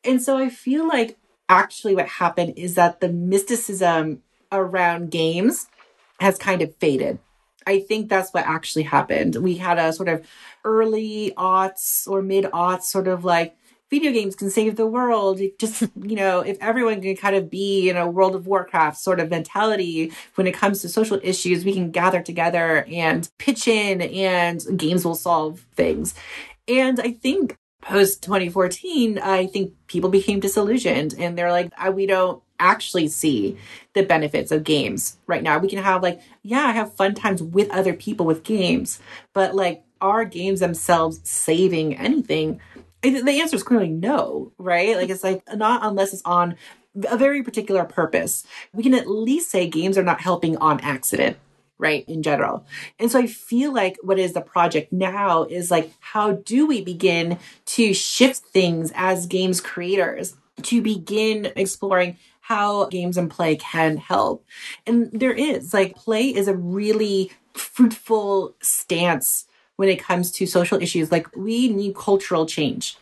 And 0.05 0.23
so 0.23 0.37
I 0.37 0.49
feel 0.49 0.87
like 0.87 1.17
actually 1.49 1.95
what 1.95 2.09
happened 2.09 2.55
is 2.57 2.75
that 2.75 3.01
the 3.01 3.09
mysticism 3.09 4.23
around 4.53 5.11
games 5.11 5.67
has 6.21 6.39
kind 6.39 6.63
of 6.63 6.75
faded. 6.77 7.19
I 7.67 7.81
think 7.81 8.09
that's 8.09 8.33
what 8.33 8.47
actually 8.47 8.85
happened. 8.85 9.37
We 9.37 9.57
had 9.57 9.79
a 9.79 9.93
sort 9.93 10.09
of 10.09 10.27
early 10.65 11.35
aughts 11.37 12.09
or 12.09 12.23
mid 12.23 12.45
aughts 12.47 12.85
sort 12.85 13.09
of 13.09 13.25
like 13.25 13.57
video 13.91 14.13
games 14.13 14.35
can 14.37 14.51
save 14.51 14.77
the 14.77 14.87
world. 14.87 15.41
Just, 15.59 15.83
you 16.03 16.17
know, 16.17 16.41
if 16.41 16.59
everyone 16.61 17.01
can 17.01 17.17
kind 17.17 17.37
of 17.37 17.51
be 17.51 17.89
in 17.89 17.97
a 17.97 18.09
World 18.09 18.35
of 18.35 18.47
Warcraft 18.47 18.99
sort 18.99 19.21
of 19.21 19.31
mentality 19.31 20.13
when 20.35 20.47
it 20.47 20.55
comes 20.55 20.83
to 20.83 20.89
social 20.89 21.21
issues, 21.23 21.65
we 21.65 21.73
can 21.73 21.91
gather 21.91 22.21
together 22.23 22.85
and 22.91 23.29
pitch 23.39 23.67
in 23.67 24.03
and 24.03 24.63
games 24.77 25.05
will 25.05 25.15
solve 25.15 25.65
things. 25.75 26.15
And 26.67 27.01
I 27.01 27.13
think 27.13 27.57
post 27.81 28.23
2014, 28.23 29.19
I 29.19 29.47
think 29.47 29.73
people 29.87 30.11
became 30.11 30.41
disillusioned 30.41 31.15
and 31.19 31.39
they're 31.39 31.53
like, 31.53 31.73
we 31.95 32.07
don't 32.07 32.43
actually 32.61 33.09
see 33.09 33.57
the 33.95 34.03
benefits 34.03 34.51
of 34.51 34.65
games 34.65 35.17
right 35.27 35.43
now. 35.43 35.59
We 35.59 35.69
can 35.69 35.83
have 35.83 36.03
like, 36.03 36.21
yeah, 36.43 36.67
I 36.67 36.73
have 36.73 36.97
fun 36.97 37.15
times 37.15 37.43
with 37.43 37.71
other 37.71 37.95
people 37.95 38.27
with 38.27 38.43
games, 38.43 39.01
but 39.33 39.55
like, 39.55 39.83
are 40.01 40.25
games 40.25 40.61
themselves 40.61 41.21
saving 41.25 41.97
anything? 41.97 42.61
The 43.03 43.41
answer 43.41 43.57
is 43.57 43.63
clearly 43.63 43.91
no, 43.91 44.53
right? 44.59 44.97
Like, 44.97 45.09
it's 45.11 45.23
like 45.23 45.43
not 45.55 45.85
unless 45.85 46.13
it's 46.13 46.23
on 46.25 46.57
a 47.09 47.17
very 47.17 47.43
particular 47.43 47.85
purpose. 47.85 48.45
We 48.73 48.83
can 48.83 48.95
at 48.95 49.09
least 49.09 49.51
say 49.51 49.69
games 49.69 49.97
are 49.97 50.03
not 50.03 50.21
helping 50.21 50.57
on 50.57 50.81
accident 50.81 51.37
right 51.79 52.05
in 52.09 52.23
general 52.23 52.67
and 52.99 53.11
so 53.11 53.19
i 53.19 53.27
feel 53.27 53.73
like 53.73 53.97
what 54.03 54.19
is 54.19 54.33
the 54.33 54.41
project 54.41 54.93
now 54.93 55.45
is 55.45 55.71
like 55.71 55.93
how 56.01 56.33
do 56.33 56.67
we 56.67 56.83
begin 56.83 57.39
to 57.65 57.95
shift 57.95 58.45
things 58.47 58.93
as 58.95 59.27
games 59.27 59.61
creators 59.61 60.37
to 60.63 60.83
begin 60.83 61.53
exploring 61.55 62.17
how 62.41 62.87
games 62.87 63.17
and 63.17 63.31
play 63.31 63.55
can 63.55 63.97
help 63.97 64.45
and 64.87 65.09
there 65.13 65.33
is 65.33 65.73
like 65.73 65.95
play 65.95 66.27
is 66.27 66.49
a 66.49 66.57
really 66.57 67.31
fruitful 67.55 68.55
stance 68.61 69.47
when 69.79 69.89
it 69.89 70.03
comes 70.03 70.31
to 70.33 70.47
social 70.47 70.81
issues 70.81 71.11
like 71.11 71.35
we 71.35 71.69
need 71.69 71.95
cultural 71.95 72.47
change 72.47 72.99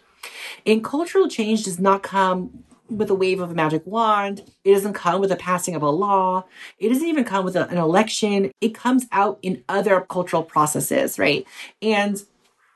and 0.64 0.84
cultural 0.84 1.28
change 1.28 1.64
does 1.64 1.78
not 1.78 2.02
come 2.02 2.64
with 2.88 3.10
a 3.10 3.14
wave 3.14 3.40
of 3.40 3.50
a 3.50 3.54
magic 3.54 3.82
wand. 3.84 4.42
It 4.64 4.72
doesn't 4.72 4.92
come 4.92 5.20
with 5.20 5.32
a 5.32 5.36
passing 5.36 5.74
of 5.74 5.82
a 5.82 5.90
law. 5.90 6.44
It 6.78 6.88
doesn't 6.88 7.06
even 7.06 7.24
come 7.24 7.44
with 7.44 7.56
a, 7.56 7.68
an 7.68 7.78
election. 7.78 8.50
It 8.60 8.74
comes 8.74 9.06
out 9.10 9.38
in 9.42 9.64
other 9.68 10.00
cultural 10.02 10.42
processes, 10.42 11.18
right? 11.18 11.44
And 11.82 12.22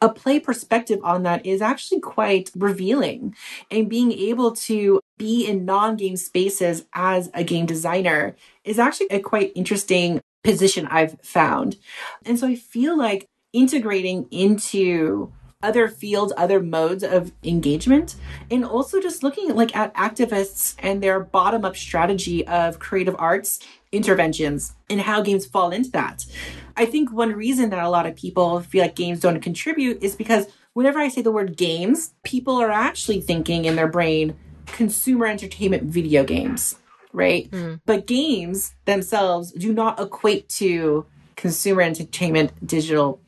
a 0.03 0.09
play 0.09 0.41
perspective 0.41 0.99
on 1.05 1.23
that 1.25 1.45
is 1.45 1.61
actually 1.61 2.01
quite 2.01 2.51
revealing. 2.57 3.37
And 3.71 3.89
being 3.89 4.13
able 4.13 4.53
to 4.57 5.01
be 5.19 5.47
in 5.47 5.65
non 5.65 5.97
game 5.97 6.17
spaces 6.17 6.87
as 6.93 7.31
a 7.35 7.45
game 7.45 7.67
designer 7.67 8.35
is 8.65 8.79
actually 8.79 9.09
a 9.11 9.21
quite 9.21 9.53
interesting 9.55 10.21
position 10.43 10.87
I've 10.87 11.21
found. 11.21 11.77
And 12.25 12.39
so 12.39 12.49
I 12.49 12.57
feel 12.57 12.97
like 12.97 13.27
integrating 13.53 14.27
into 14.31 15.33
other 15.63 15.89
fields, 15.89 16.33
other 16.37 16.61
modes 16.61 17.03
of 17.03 17.33
engagement, 17.45 18.17
and 18.51 18.65
also 18.65 19.01
just 19.01 19.23
looking 19.23 19.55
like 19.55 19.77
at 19.77 19.93
activists 19.95 20.75
and 20.79 21.03
their 21.03 21.21
bottom 21.21 21.65
up 21.65 21.77
strategy 21.77 22.47
of 22.47 22.79
creative 22.79 23.15
arts 23.19 23.61
interventions 23.93 24.75
and 24.89 25.01
how 25.01 25.21
games 25.21 25.45
fall 25.45 25.71
into 25.71 25.91
that. 25.91 26.25
I 26.77 26.87
think 26.87 27.13
one 27.13 27.33
reason 27.33 27.71
that 27.71 27.85
a 27.85 27.91
lot 27.91 28.07
of 28.07 28.17
people 28.17 28.61
feel 28.61 28.83
like 28.83 28.95
games 28.95 29.21
don't 29.21 29.41
contribute 29.41 30.03
is 30.03 30.15
because 30.15 30.47
whenever 30.73 30.99
I 30.99 31.09
say 31.09 31.23
the 31.23 31.33
word 31.33 31.57
games, 31.57 32.15
people 32.23 32.57
are 32.57 32.71
actually 32.71 33.21
thinking 33.21 33.65
in 33.65 33.77
their 33.77 33.89
brain 33.89 34.37
consumer 34.67 35.27
entertainment 35.27 35.83
video 35.85 36.25
games, 36.25 36.77
right? 37.13 37.51
Mm. 37.51 37.81
But 37.85 38.07
games 38.07 38.75
themselves 38.85 39.53
do 39.53 39.73
not 39.73 40.01
equate 40.01 40.49
to 40.51 41.05
consumer 41.37 41.83
entertainment 41.83 42.53
digital 42.65 43.21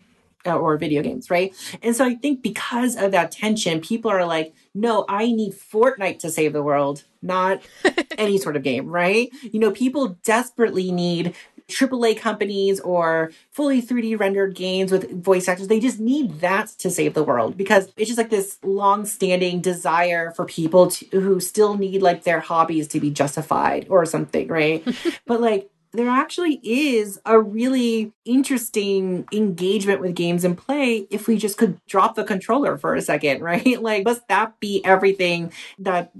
or 0.46 0.76
video 0.76 1.02
games, 1.02 1.30
right? 1.30 1.54
And 1.82 1.94
so 1.94 2.04
I 2.04 2.14
think 2.14 2.42
because 2.42 2.96
of 2.96 3.12
that 3.12 3.32
tension, 3.32 3.80
people 3.80 4.11
are 4.11 4.26
like, 4.26 4.54
no, 4.75 5.04
I 5.08 5.26
need 5.26 5.52
Fortnite 5.52 6.18
to 6.20 6.30
save 6.30 6.52
the 6.52 6.62
world, 6.62 7.04
not 7.20 7.62
any 8.18 8.38
sort 8.38 8.56
of 8.56 8.62
game, 8.62 8.88
right? 8.88 9.30
You 9.42 9.61
know, 9.61 9.70
people 9.70 10.16
desperately 10.22 10.90
need 10.90 11.34
AAA 11.68 12.18
companies 12.18 12.80
or 12.80 13.32
fully 13.50 13.82
3D 13.82 14.18
rendered 14.18 14.54
games 14.54 14.92
with 14.92 15.22
voice 15.22 15.49
actors. 15.49 15.68
They 15.68 15.80
just 15.80 16.00
need 16.00 16.40
that 16.40 16.68
to 16.78 16.90
save 16.90 17.14
the 17.14 17.22
world 17.22 17.56
because 17.56 17.92
it's 17.96 18.08
just 18.08 18.18
like 18.18 18.30
this 18.30 18.58
long 18.62 19.06
standing 19.06 19.61
desire 19.61 20.32
for 20.32 20.44
people 20.44 20.90
to, 20.90 21.20
who 21.20 21.40
still 21.40 21.76
need 21.76 22.02
like 22.02 22.25
their 22.25 22.40
hobbies 22.40 22.88
to 22.88 23.00
be 23.00 23.11
justified 23.11 23.87
or 23.88 24.04
something, 24.06 24.49
right? 24.49 24.87
but 25.26 25.40
like, 25.40 25.70
there 25.92 26.08
actually 26.08 26.61
is 26.62 27.20
a 27.26 27.38
really 27.38 28.12
interesting 28.25 29.26
engagement 29.32 30.00
with 30.00 30.14
games 30.14 30.44
and 30.44 30.56
play 30.56 31.06
if 31.11 31.28
we 31.28 31.37
just 31.37 31.58
could 31.58 31.78
drop 31.87 32.14
the 32.14 32.25
controller 32.25 32.78
for 32.78 32.94
a 32.94 33.02
second, 33.02 33.40
right? 33.42 33.80
Like, 33.80 34.04
must 34.04 34.26
that 34.28 34.58
be 34.61 34.84
everything 34.84 35.52
that 35.78 36.12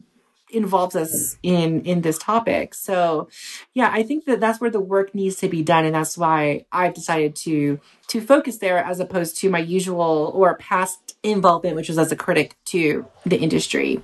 involves 0.51 0.95
us 0.95 1.39
in 1.43 1.81
in 1.83 2.03
this 2.03 2.19
topic 2.19 2.75
so 2.75 3.27
yeah 3.73 3.89
i 3.91 4.03
think 4.03 4.27
that 4.27 4.39
that's 4.39 4.61
where 4.61 4.69
the 4.69 4.79
work 4.79 5.15
needs 5.15 5.37
to 5.37 5.49
be 5.49 5.63
done 5.63 5.87
and 5.87 5.95
that's 5.95 6.19
why 6.19 6.63
i've 6.71 6.93
decided 6.93 7.35
to 7.35 7.81
to 8.07 8.21
focus 8.21 8.59
there 8.59 8.77
as 8.77 9.01
opposed 9.01 9.35
to 9.39 9.49
my 9.49 9.59
usual 9.59 10.31
or 10.35 10.55
past 10.59 11.17
involvement 11.23 11.75
which 11.75 11.89
was 11.89 11.99
as 11.99 12.13
a 12.13 12.17
critic 12.17 12.55
to 12.67 13.07
the 13.25 13.39
industry 13.39 14.03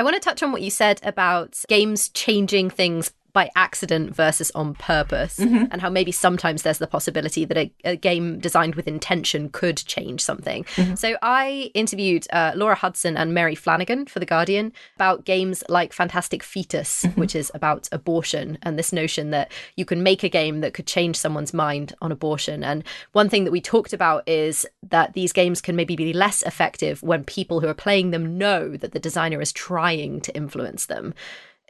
I 0.00 0.02
want 0.02 0.14
to 0.14 0.20
touch 0.20 0.42
on 0.42 0.50
what 0.50 0.62
you 0.62 0.70
said 0.70 0.98
about 1.02 1.62
games 1.68 2.08
changing 2.08 2.70
things 2.70 3.12
by 3.32 3.50
accident 3.56 4.14
versus 4.14 4.50
on 4.54 4.74
purpose, 4.74 5.38
mm-hmm. 5.38 5.64
and 5.70 5.80
how 5.80 5.90
maybe 5.90 6.12
sometimes 6.12 6.62
there's 6.62 6.78
the 6.78 6.86
possibility 6.86 7.44
that 7.44 7.56
a, 7.56 7.72
a 7.84 7.96
game 7.96 8.38
designed 8.38 8.74
with 8.74 8.88
intention 8.88 9.48
could 9.50 9.76
change 9.76 10.22
something. 10.22 10.64
Mm-hmm. 10.64 10.94
So 10.94 11.16
I 11.22 11.70
interviewed 11.74 12.26
uh, 12.32 12.52
Laura 12.54 12.74
Hudson 12.74 13.16
and 13.16 13.34
Mary 13.34 13.54
Flanagan 13.54 14.06
for 14.06 14.18
The 14.18 14.26
Guardian 14.26 14.72
about 14.96 15.24
games 15.24 15.62
like 15.68 15.92
Fantastic 15.92 16.42
Fetus, 16.42 17.04
mm-hmm. 17.04 17.20
which 17.20 17.34
is 17.34 17.50
about 17.54 17.88
abortion, 17.92 18.58
and 18.62 18.78
this 18.78 18.92
notion 18.92 19.30
that 19.30 19.52
you 19.76 19.84
can 19.84 20.02
make 20.02 20.22
a 20.22 20.28
game 20.28 20.60
that 20.60 20.74
could 20.74 20.86
change 20.86 21.16
someone's 21.16 21.54
mind 21.54 21.94
on 22.00 22.12
abortion. 22.12 22.64
And 22.64 22.84
one 23.12 23.28
thing 23.28 23.44
that 23.44 23.52
we 23.52 23.60
talked 23.60 23.92
about 23.92 24.28
is 24.28 24.66
that 24.82 25.12
these 25.12 25.32
games 25.32 25.60
can 25.60 25.76
maybe 25.76 25.96
be 25.96 26.12
less 26.12 26.42
effective 26.42 27.02
when 27.02 27.24
people 27.24 27.60
who 27.60 27.68
are 27.68 27.74
playing 27.74 28.10
them 28.10 28.38
know 28.38 28.76
that 28.76 28.92
the 28.92 28.98
designer 28.98 29.40
is 29.40 29.52
trying 29.52 30.20
to 30.22 30.34
influence 30.34 30.86
them. 30.86 31.14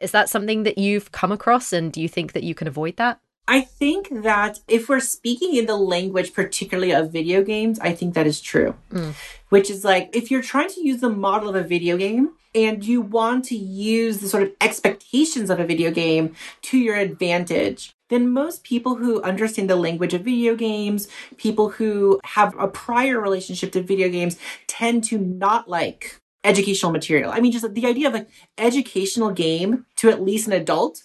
Is 0.00 0.12
that 0.12 0.28
something 0.28 0.62
that 0.62 0.78
you've 0.78 1.12
come 1.12 1.30
across 1.30 1.73
and 1.73 1.92
do 1.92 2.00
you 2.00 2.09
think 2.09 2.33
that 2.33 2.42
you 2.42 2.54
can 2.54 2.66
avoid 2.66 2.97
that? 2.97 3.21
I 3.47 3.62
think 3.62 4.23
that 4.23 4.61
if 4.69 4.88
we're 4.88 5.00
speaking 5.00 5.57
in 5.57 5.66
the 5.66 5.76
language, 5.76 6.33
particularly 6.33 6.92
of 6.92 7.12
video 7.12 7.42
games, 7.42 7.80
I 7.80 7.92
think 7.92 8.14
that 8.14 8.26
is 8.26 8.40
true. 8.40 8.76
Mm. 8.92 9.14
Which 9.49 9.69
is 9.69 9.85
like, 9.85 10.11
if 10.14 10.30
you're 10.30 10.42
trying 10.42 10.69
to 10.71 10.80
use 10.80 11.00
the 11.00 11.11
model 11.11 11.49
of 11.49 11.57
a 11.57 11.64
video 11.64 11.97
game 11.97 12.30
and 12.54 12.85
you 12.85 13.00
want 13.00 13.45
to 13.47 13.57
use 13.57 14.19
the 14.19 14.28
sort 14.28 14.45
of 14.45 14.52
expectations 14.61 15.50
of 15.50 15.59
a 15.59 15.66
video 15.66 15.90
game 15.90 16.37
to 16.62 16.78
your 16.78 16.95
advantage, 16.95 17.92
then 18.09 18.30
most 18.30 18.62
people 18.62 18.97
who 18.97 19.23
understand 19.23 19.69
the 19.69 19.76
language 19.76 20.14
of 20.14 20.23
video 20.23 20.54
games, 20.54 21.09
people 21.37 21.71
who 21.71 22.21
have 22.25 22.54
a 22.59 22.69
prior 22.69 23.21
relationship 23.21 23.73
to 23.73 23.83
video 23.83 24.09
games, 24.09 24.38
tend 24.69 25.02
to 25.04 25.19
not 25.19 25.69
like 25.69 26.20
educational 26.45 26.93
material. 26.93 27.31
I 27.31 27.41
mean, 27.41 27.53
just 27.53 27.75
the 27.75 27.87
idea 27.87 28.09
of 28.09 28.15
an 28.15 28.27
educational 28.57 29.31
game 29.31 29.87
to 29.97 30.11
at 30.11 30.23
least 30.23 30.47
an 30.47 30.53
adult 30.53 31.03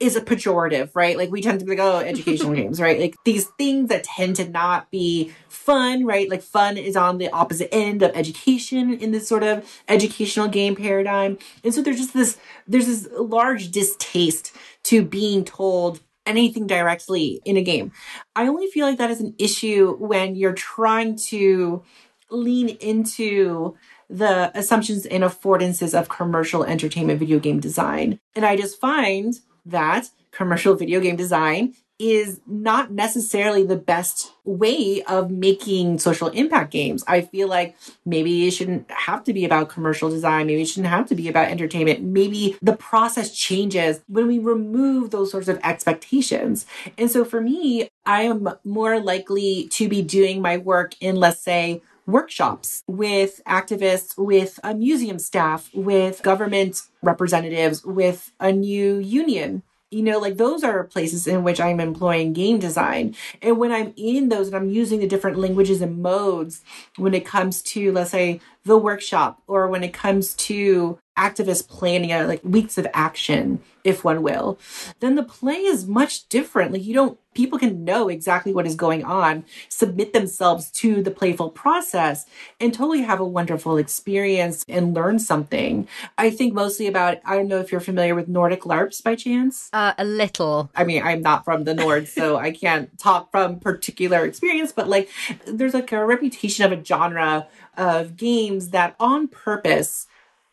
is 0.00 0.16
a 0.16 0.20
pejorative, 0.22 0.90
right? 0.94 1.18
Like 1.18 1.30
we 1.30 1.42
tend 1.42 1.60
to 1.60 1.66
be 1.66 1.76
like, 1.76 1.80
oh, 1.80 1.98
educational 2.06 2.54
games, 2.54 2.80
right? 2.80 2.98
Like 2.98 3.14
these 3.24 3.44
things 3.58 3.90
that 3.90 4.04
tend 4.04 4.36
to 4.36 4.48
not 4.48 4.90
be 4.90 5.32
fun, 5.48 6.06
right? 6.06 6.28
Like 6.28 6.42
fun 6.42 6.78
is 6.78 6.96
on 6.96 7.18
the 7.18 7.28
opposite 7.30 7.72
end 7.72 8.02
of 8.02 8.10
education 8.14 8.94
in 8.94 9.12
this 9.12 9.28
sort 9.28 9.42
of 9.42 9.70
educational 9.88 10.48
game 10.48 10.74
paradigm. 10.74 11.38
And 11.62 11.74
so 11.74 11.82
there's 11.82 11.98
just 11.98 12.14
this, 12.14 12.38
there's 12.66 12.86
this 12.86 13.08
large 13.12 13.70
distaste 13.70 14.56
to 14.84 15.04
being 15.04 15.44
told 15.44 16.00
anything 16.24 16.66
directly 16.66 17.40
in 17.44 17.56
a 17.56 17.62
game. 17.62 17.92
I 18.34 18.46
only 18.46 18.68
feel 18.68 18.86
like 18.86 18.98
that 18.98 19.10
is 19.10 19.20
an 19.20 19.34
issue 19.38 19.96
when 19.98 20.34
you're 20.34 20.54
trying 20.54 21.16
to 21.28 21.82
lean 22.30 22.68
into 22.68 23.76
the 24.10 24.50
assumptions 24.58 25.06
and 25.06 25.22
affordances 25.22 25.98
of 25.98 26.08
commercial 26.08 26.64
entertainment 26.64 27.20
video 27.20 27.38
game 27.38 27.60
design. 27.60 28.18
And 28.34 28.44
I 28.44 28.56
just 28.56 28.80
find 28.80 29.34
that 29.64 30.10
commercial 30.32 30.74
video 30.74 31.00
game 31.00 31.16
design 31.16 31.74
is 32.00 32.40
not 32.46 32.90
necessarily 32.90 33.62
the 33.62 33.76
best 33.76 34.32
way 34.44 35.02
of 35.02 35.30
making 35.30 35.98
social 35.98 36.28
impact 36.28 36.72
games. 36.72 37.04
I 37.06 37.20
feel 37.20 37.46
like 37.46 37.76
maybe 38.06 38.48
it 38.48 38.52
shouldn't 38.52 38.90
have 38.90 39.22
to 39.24 39.34
be 39.34 39.44
about 39.44 39.68
commercial 39.68 40.08
design. 40.08 40.46
Maybe 40.46 40.62
it 40.62 40.68
shouldn't 40.68 40.88
have 40.88 41.06
to 41.08 41.14
be 41.14 41.28
about 41.28 41.48
entertainment. 41.48 42.02
Maybe 42.02 42.56
the 42.62 42.74
process 42.74 43.36
changes 43.36 44.00
when 44.08 44.26
we 44.28 44.38
remove 44.38 45.10
those 45.10 45.30
sorts 45.30 45.48
of 45.48 45.60
expectations. 45.62 46.64
And 46.96 47.10
so 47.10 47.22
for 47.22 47.42
me, 47.42 47.90
I 48.06 48.22
am 48.22 48.48
more 48.64 48.98
likely 48.98 49.68
to 49.72 49.86
be 49.86 50.00
doing 50.00 50.40
my 50.40 50.56
work 50.56 50.94
in, 51.02 51.16
let's 51.16 51.40
say, 51.40 51.82
workshops 52.10 52.82
with 52.86 53.40
activists, 53.46 54.16
with 54.18 54.58
a 54.64 54.74
museum 54.74 55.18
staff, 55.18 55.70
with 55.74 56.22
government 56.22 56.82
representatives, 57.02 57.84
with 57.84 58.32
a 58.40 58.52
new 58.52 58.98
union 58.98 59.62
You 59.92 60.02
know, 60.04 60.18
like 60.20 60.36
those 60.36 60.62
are 60.62 60.84
places 60.84 61.26
in 61.26 61.42
which 61.42 61.60
I'm 61.60 61.80
employing 61.80 62.32
game 62.32 62.60
design. 62.60 63.16
And 63.42 63.58
when 63.58 63.72
I'm 63.72 63.92
in 63.96 64.28
those 64.28 64.46
and 64.46 64.54
I'm 64.54 64.70
using 64.70 65.00
the 65.00 65.08
different 65.08 65.36
languages 65.36 65.82
and 65.82 66.00
modes 66.00 66.62
when 66.96 67.12
it 67.12 67.26
comes 67.26 67.60
to, 67.62 67.90
let's 67.90 68.10
say, 68.12 68.40
the 68.64 68.78
workshop 68.78 69.42
or 69.48 69.66
when 69.66 69.82
it 69.82 69.92
comes 69.92 70.34
to 70.34 70.96
activist 71.18 71.68
planning, 71.68 72.10
like 72.28 72.40
weeks 72.44 72.78
of 72.78 72.86
action, 72.94 73.60
if 73.84 74.04
one 74.04 74.22
will, 74.22 74.58
then 75.00 75.14
the 75.14 75.22
play 75.22 75.64
is 75.64 75.86
much 75.86 76.28
different. 76.28 76.72
Like 76.72 76.84
you 76.84 76.94
don't, 76.94 77.18
people 77.34 77.58
can 77.58 77.84
know 77.84 78.08
exactly 78.08 78.52
what 78.52 78.66
is 78.66 78.74
going 78.74 79.04
on, 79.04 79.44
submit 79.68 80.12
themselves 80.12 80.70
to 80.72 81.02
the 81.02 81.10
playful 81.10 81.50
process, 81.50 82.26
and 82.58 82.74
totally 82.74 83.02
have 83.02 83.20
a 83.20 83.24
wonderful 83.24 83.76
experience 83.76 84.64
and 84.68 84.94
learn 84.94 85.18
something. 85.18 85.88
I 86.18 86.30
think 86.30 86.52
mostly 86.52 86.86
about, 86.86 87.18
I 87.24 87.36
don't 87.36 87.48
know 87.48 87.60
if 87.60 87.70
you're 87.70 87.80
familiar 87.80 88.14
with 88.14 88.28
Nordic 88.28 88.62
LARPs 88.62 89.02
by 89.02 89.14
chance. 89.14 89.70
Uh, 89.72 89.94
a 89.96 90.04
little. 90.04 90.70
I 90.74 90.84
mean, 90.84 91.02
I'm 91.02 91.22
not 91.22 91.44
from 91.44 91.64
the 91.64 91.74
North, 91.74 92.08
so 92.08 92.36
I 92.36 92.50
can't 92.50 92.98
talk 92.98 93.30
from 93.30 93.60
particular 93.60 94.24
experience, 94.24 94.72
but 94.72 94.88
like 94.88 95.08
there's 95.46 95.74
like 95.74 95.92
a 95.92 96.04
reputation 96.04 96.64
of 96.64 96.78
a 96.78 96.84
genre 96.84 97.46
of 97.76 98.16
games 98.16 98.70
that 98.70 98.96
on 98.98 99.28
purpose 99.28 100.06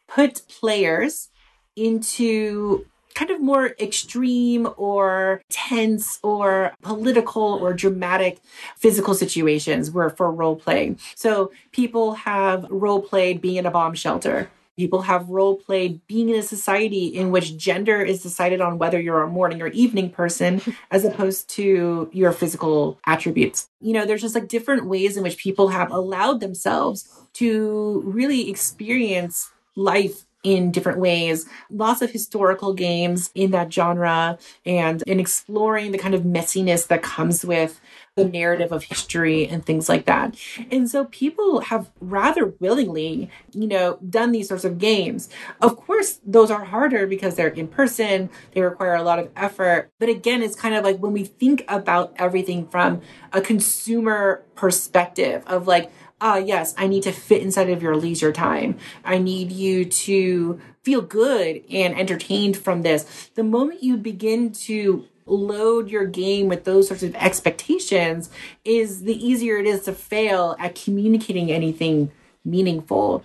put 0.08 0.42
players 0.48 1.30
into 1.76 2.86
kind 3.18 3.32
of 3.32 3.42
more 3.42 3.74
extreme 3.80 4.70
or 4.78 5.42
tense 5.50 6.20
or 6.22 6.72
political 6.84 7.42
or 7.42 7.74
dramatic 7.74 8.40
physical 8.76 9.16
situations 9.16 9.90
where 9.90 10.12
for 10.12 10.32
role 10.32 10.56
playing. 10.56 11.00
So 11.16 11.52
people 11.72 12.14
have 12.14 12.68
role 12.70 13.02
played 13.02 13.42
being 13.42 13.56
in 13.56 13.66
a 13.66 13.72
bomb 13.72 13.96
shelter. 13.96 14.52
People 14.78 15.02
have 15.02 15.30
role 15.30 15.56
played 15.56 16.06
being 16.06 16.30
in 16.30 16.36
a 16.36 16.44
society 16.44 17.08
in 17.08 17.32
which 17.32 17.58
gender 17.58 18.04
is 18.04 18.22
decided 18.22 18.62
on 18.62 18.78
whether 18.78 19.02
you're 19.02 19.24
a 19.24 19.28
morning 19.28 19.64
or 19.64 19.68
evening 19.70 20.12
person 20.12 20.62
as 20.92 21.04
opposed 21.04 21.50
to 21.50 22.12
your 22.14 22.32
physical 22.32 23.00
attributes. 23.08 23.68
You 23.82 23.94
know, 23.94 24.06
there's 24.06 24.22
just 24.22 24.36
like 24.36 24.48
different 24.48 24.86
ways 24.86 25.18
in 25.18 25.24
which 25.24 25.40
people 25.40 25.70
have 25.70 25.90
allowed 25.90 26.40
themselves 26.40 27.12
to 27.34 28.04
really 28.06 28.48
experience 28.48 29.50
life 29.76 30.27
in 30.48 30.72
different 30.72 30.98
ways. 30.98 31.46
Lots 31.70 32.02
of 32.02 32.10
historical 32.10 32.74
games 32.74 33.32
in 33.36 33.52
that 33.52 33.72
genre 33.74 34.40
and 34.66 35.04
in 35.06 35.20
exploring 35.20 35.92
the 35.92 35.98
kind 35.98 36.16
of 36.16 36.22
messiness 36.22 36.88
that 36.88 37.04
comes 37.04 37.44
with 37.44 37.82
the 38.18 38.26
narrative 38.26 38.72
of 38.72 38.84
history 38.84 39.48
and 39.48 39.66
things 39.66 39.88
like 39.88 40.06
that. 40.06 40.36
And 40.72 40.90
so 40.90 41.06
people 41.06 41.62
have 41.62 41.92
rather 42.02 42.48
willingly, 42.60 43.30
you 43.54 43.68
know, 43.68 44.00
done 44.10 44.32
these 44.32 44.50
sorts 44.50 44.66
of 44.66 44.80
games. 44.80 45.30
Of 45.62 45.78
course, 45.78 46.20
those 46.26 46.52
are 46.52 46.66
harder 46.66 47.06
because 47.06 47.36
they're 47.36 47.48
in 47.48 47.68
person, 47.68 48.30
they 48.52 48.62
require 48.62 48.96
a 48.96 49.04
lot 49.04 49.20
of 49.20 49.30
effort. 49.38 49.92
But 50.00 50.10
again, 50.10 50.42
it's 50.42 50.56
kind 50.56 50.74
of 50.74 50.84
like 50.84 50.98
when 50.98 51.14
we 51.14 51.24
think 51.24 51.64
about 51.68 52.14
everything 52.18 52.68
from 52.68 53.02
a 53.32 53.40
consumer 53.40 54.44
perspective 54.56 55.44
of 55.46 55.68
like, 55.68 55.92
ah, 56.20 56.34
uh, 56.34 56.38
yes, 56.38 56.74
I 56.76 56.88
need 56.88 57.04
to 57.04 57.12
fit 57.12 57.44
inside 57.44 57.70
of 57.70 57.84
your 57.84 57.96
leisure 57.96 58.34
time. 58.34 58.80
I 59.06 59.20
need 59.20 59.52
you 59.52 59.86
to 59.86 60.60
feel 60.82 61.02
good 61.02 61.64
and 61.70 61.94
entertained 61.94 62.58
from 62.58 62.82
this. 62.82 63.30
The 63.36 63.44
moment 63.44 63.84
you 63.84 63.96
begin 63.96 64.52
to 64.54 65.06
load 65.28 65.90
your 65.90 66.06
game 66.06 66.48
with 66.48 66.64
those 66.64 66.88
sorts 66.88 67.04
of 67.04 67.16
expectations 67.16 68.30
is 68.66 69.04
the 69.04 69.26
easier 69.26 69.58
it 69.58 69.66
is 69.66 69.84
to 69.84 69.94
fail 69.94 70.56
at 70.60 70.76
communicating 70.76 71.52
anything 71.52 72.12
meaningful. 72.44 73.24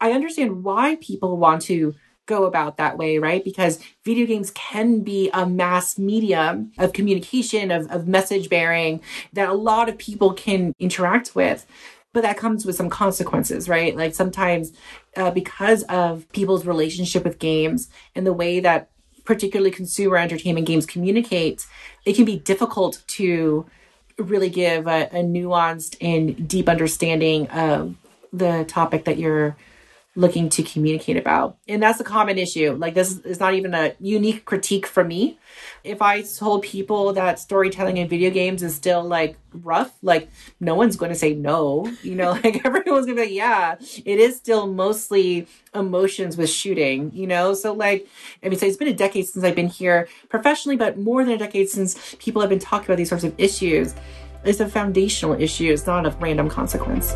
I 0.00 0.12
understand 0.12 0.64
why 0.64 0.96
people 1.00 1.36
want 1.36 1.62
to 1.62 1.94
go 2.26 2.44
about 2.44 2.76
that 2.76 2.98
way, 2.98 3.18
right? 3.18 3.44
Because 3.44 3.78
video 4.04 4.26
games 4.26 4.50
can 4.50 5.00
be 5.00 5.30
a 5.32 5.46
mass 5.46 5.96
medium 5.96 6.72
of 6.76 6.92
communication, 6.92 7.70
of, 7.70 7.88
of 7.90 8.08
message 8.08 8.48
bearing 8.48 9.00
that 9.32 9.48
a 9.48 9.54
lot 9.54 9.88
of 9.88 9.96
people 9.96 10.32
can 10.34 10.74
interact 10.78 11.34
with 11.34 11.66
but 12.16 12.22
that 12.22 12.38
comes 12.38 12.64
with 12.64 12.74
some 12.74 12.88
consequences, 12.88 13.68
right? 13.68 13.94
Like 13.94 14.14
sometimes 14.14 14.72
uh, 15.18 15.30
because 15.32 15.82
of 15.82 16.26
people's 16.32 16.64
relationship 16.64 17.24
with 17.24 17.38
games 17.38 17.90
and 18.14 18.26
the 18.26 18.32
way 18.32 18.58
that 18.60 18.88
particularly 19.26 19.70
consumer 19.70 20.16
entertainment 20.16 20.66
games 20.66 20.86
communicate, 20.86 21.66
it 22.04 22.14
can 22.14 22.24
be 22.24 22.38
difficult 22.38 23.02
to 23.08 23.66
really 24.18 24.48
give 24.48 24.86
a, 24.86 25.04
a 25.12 25.22
nuanced 25.22 25.96
and 26.00 26.48
deep 26.48 26.68
understanding 26.68 27.48
of 27.48 27.94
the 28.32 28.64
topic 28.64 29.04
that 29.04 29.18
you're 29.18 29.56
looking 30.16 30.48
to 30.48 30.62
communicate 30.62 31.16
about. 31.16 31.58
And 31.68 31.82
that's 31.82 32.00
a 32.00 32.04
common 32.04 32.38
issue. 32.38 32.72
Like 32.72 32.94
this 32.94 33.18
is 33.18 33.38
not 33.38 33.54
even 33.54 33.74
a 33.74 33.94
unique 34.00 34.46
critique 34.46 34.86
from 34.86 35.08
me. 35.08 35.38
If 35.84 36.00
I 36.00 36.22
told 36.22 36.62
people 36.62 37.12
that 37.12 37.38
storytelling 37.38 37.98
in 37.98 38.08
video 38.08 38.30
games 38.30 38.62
is 38.62 38.74
still 38.74 39.04
like 39.04 39.36
rough, 39.52 39.94
like 40.02 40.30
no 40.58 40.74
one's 40.74 40.96
going 40.96 41.12
to 41.12 41.18
say 41.18 41.34
no. 41.34 41.92
You 42.02 42.14
know, 42.14 42.30
like 42.44 42.64
everyone's 42.64 43.04
going 43.04 43.16
to 43.16 43.22
be 43.22 43.28
like, 43.28 43.32
yeah, 43.32 43.76
it 44.04 44.18
is 44.18 44.36
still 44.36 44.66
mostly 44.66 45.46
emotions 45.74 46.36
with 46.38 46.48
shooting, 46.48 47.12
you 47.12 47.26
know? 47.26 47.52
So 47.52 47.74
like, 47.74 48.08
I 48.42 48.48
mean, 48.48 48.58
so 48.58 48.66
it's 48.66 48.78
been 48.78 48.88
a 48.88 48.94
decade 48.94 49.28
since 49.28 49.44
I've 49.44 49.54
been 49.54 49.68
here 49.68 50.08
professionally, 50.30 50.76
but 50.76 50.98
more 50.98 51.24
than 51.24 51.34
a 51.34 51.38
decade 51.38 51.68
since 51.68 52.16
people 52.18 52.40
have 52.40 52.48
been 52.48 52.58
talking 52.58 52.86
about 52.86 52.96
these 52.96 53.10
sorts 53.10 53.24
of 53.24 53.34
issues. 53.38 53.94
It's 54.44 54.60
a 54.60 54.68
foundational 54.68 55.38
issue. 55.38 55.72
It's 55.72 55.86
not 55.86 56.06
a 56.06 56.10
random 56.10 56.48
consequence. 56.48 57.14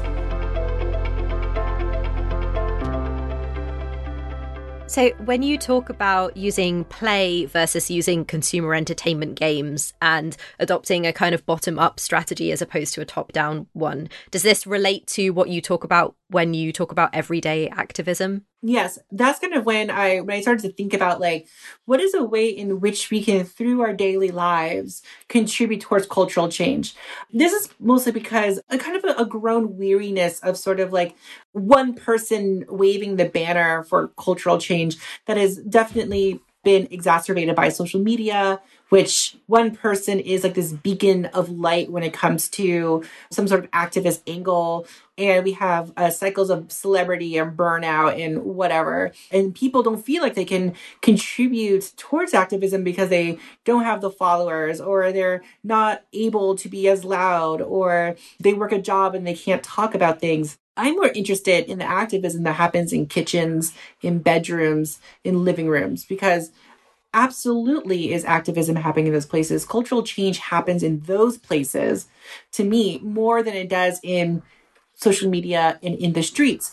So, 4.91 5.11
when 5.25 5.45
you 5.45 5.57
talk 5.57 5.89
about 5.89 6.37
using 6.37 6.83
play 6.83 7.45
versus 7.45 7.93
using 7.93 8.25
consumer 8.25 8.75
entertainment 8.75 9.39
games 9.39 9.95
and 10.03 10.37
adopting 10.59 11.07
a 11.07 11.13
kind 11.13 11.33
of 11.33 11.47
bottom 11.47 11.79
up 11.79 12.01
strategy 12.01 12.51
as 12.51 12.61
opposed 12.61 12.95
to 12.95 13.01
a 13.01 13.05
top 13.05 13.31
down 13.31 13.69
one, 13.73 14.09
does 14.33 14.43
this 14.43 14.67
relate 14.67 15.07
to 15.07 15.31
what 15.31 15.49
you 15.49 15.61
talk 15.61 15.85
about 15.85 16.17
when 16.31 16.55
you 16.55 16.73
talk 16.73 16.93
about 16.93 17.15
everyday 17.15 17.69
activism? 17.69 18.45
Yes, 18.63 18.99
that's 19.11 19.39
kind 19.39 19.55
of 19.55 19.65
when 19.65 19.91
I 19.91 20.21
when 20.21 20.37
I 20.37 20.43
started 20.43 20.63
to 20.63 20.73
think 20.73 20.93
about 20.93 21.19
like 21.19 21.49
what 21.87 22.01
is 22.01 22.13
a 22.13 22.23
way 22.23 22.49
in 22.49 22.81
which 22.81 23.11
we 23.11 23.23
can 23.25 23.45
through 23.45 23.81
our 23.81 23.95
daily 23.95 24.31
lives 24.31 25.03
contribute 25.29 25.81
towards 25.81 26.07
cultural 26.07 26.49
change. 26.49 26.95
This 27.33 27.53
is 27.53 27.71
mostly 27.81 28.13
because 28.13 28.61
a 28.69 28.77
kind 28.77 28.97
of 28.97 29.05
a, 29.05 29.23
a 29.23 29.27
grown 29.27 29.79
weariness 29.79 30.41
of 30.41 30.59
sort 30.59 30.79
of 30.79 30.93
like 30.93 31.17
one 31.53 31.95
person 31.95 32.67
waving 32.69 33.17
the 33.17 33.25
banner 33.25 33.83
for 33.85 34.09
cultural 34.19 34.59
change 34.59 34.99
that 35.27 35.39
has 35.39 35.57
definitely 35.57 36.41
been 36.63 36.87
exacerbated 36.91 37.57
by 37.57 37.71
social 37.71 38.01
media, 38.01 38.61
which 38.91 39.37
one 39.47 39.75
person 39.75 40.21
is 40.21 40.45
like 40.45 40.55
this 40.55 40.73
beacon 40.73 41.27
of 41.27 41.49
light 41.49 41.91
when 41.91 42.03
it 42.03 42.13
comes 42.13 42.49
to 42.51 43.03
some 43.31 43.49
sort 43.49 43.65
of 43.65 43.71
activist 43.71 44.21
angle. 44.27 44.87
And 45.17 45.45
we 45.45 45.53
have 45.53 45.93
uh, 45.97 46.11
cycles 46.11 46.51
of 46.51 46.73
celebrity 46.73 47.37
and 47.39 47.57
burnout 47.57 48.23
and 48.23 48.43
whatever. 48.43 49.13
And 49.31 49.55
people 49.55 49.83
don't 49.83 50.05
feel 50.05 50.23
like 50.23 50.35
they 50.35 50.45
can 50.45 50.75
contribute 51.03 51.93
towards 51.97 52.35
activism 52.35 52.85
because 52.85 53.11
they 53.11 53.39
don't 53.65 53.85
have 53.85 54.01
the 54.01 54.11
followers 54.11 54.81
or 54.81 55.13
they're 55.13 55.43
not 55.63 56.03
able 56.13 56.57
to 56.57 56.69
be 56.69 56.89
as 56.89 57.05
loud 57.05 57.61
or 57.61 58.17
they 58.41 58.55
work 58.55 58.73
a 58.73 58.81
job 58.81 59.15
and 59.15 59.27
they 59.27 59.35
can't 59.35 59.63
talk 59.63 59.95
about 59.95 60.21
things. 60.21 60.59
I'm 60.77 60.95
more 60.95 61.09
interested 61.09 61.67
in 61.67 61.79
the 61.79 61.85
activism 61.85 62.45
that 62.45 62.55
happens 62.55 62.93
in 62.93 63.07
kitchens, 63.07 63.75
in 64.01 64.21
bedrooms, 64.21 64.99
in 65.25 65.45
living 65.45 65.69
rooms, 65.69 66.05
because 66.05 66.53
absolutely 67.13 68.13
is 68.13 68.25
activism 68.25 68.77
happening 68.77 69.09
in 69.09 69.13
those 69.13 69.27
places. 69.27 69.65
Cultural 69.65 70.03
change 70.03 70.39
happens 70.39 70.83
in 70.83 71.01
those 71.01 71.39
places 71.39 72.09
to 72.53 72.65
me 72.65 73.01
more 73.03 73.43
than 73.43 73.55
it 73.55 73.69
does 73.69 74.01
in 74.03 74.43
social 74.95 75.31
media 75.31 75.79
and 75.83 75.95
in 75.97 76.13
the 76.13 76.23
streets. 76.23 76.73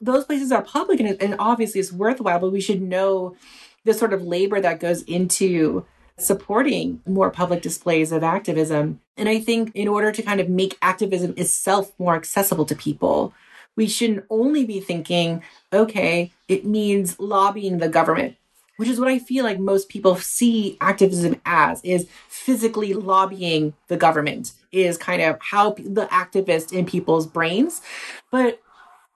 Those 0.00 0.24
places 0.24 0.52
are 0.52 0.62
public 0.62 1.00
and, 1.00 1.20
and 1.20 1.36
obviously 1.38 1.80
it's 1.80 1.92
worthwhile, 1.92 2.40
but 2.40 2.52
we 2.52 2.60
should 2.60 2.82
know 2.82 3.36
the 3.84 3.94
sort 3.94 4.12
of 4.12 4.22
labor 4.22 4.60
that 4.60 4.80
goes 4.80 5.02
into 5.02 5.84
supporting 6.18 7.00
more 7.06 7.30
public 7.30 7.62
displays 7.62 8.10
of 8.10 8.24
activism. 8.24 9.00
And 9.16 9.28
I 9.28 9.38
think 9.38 9.70
in 9.74 9.86
order 9.86 10.10
to 10.12 10.22
kind 10.22 10.40
of 10.40 10.48
make 10.48 10.76
activism 10.82 11.34
itself 11.36 11.92
more 11.98 12.14
accessible 12.14 12.64
to 12.66 12.74
people, 12.74 13.32
we 13.76 13.86
shouldn't 13.86 14.24
only 14.28 14.64
be 14.64 14.80
thinking, 14.80 15.42
okay, 15.72 16.32
it 16.48 16.64
means 16.64 17.20
lobbying 17.20 17.78
the 17.78 17.88
government 17.88 18.36
which 18.78 18.88
is 18.88 19.00
what 19.00 19.08
I 19.08 19.18
feel 19.18 19.44
like 19.44 19.58
most 19.58 19.88
people 19.88 20.16
see 20.16 20.78
activism 20.80 21.40
as 21.44 21.80
is 21.82 22.06
physically 22.28 22.94
lobbying 22.94 23.74
the 23.88 23.96
government 23.96 24.52
is 24.70 24.96
kind 24.96 25.20
of 25.20 25.36
how 25.40 25.72
the 25.72 26.06
activist 26.06 26.72
in 26.72 26.86
people's 26.86 27.26
brains. 27.26 27.82
But 28.30 28.60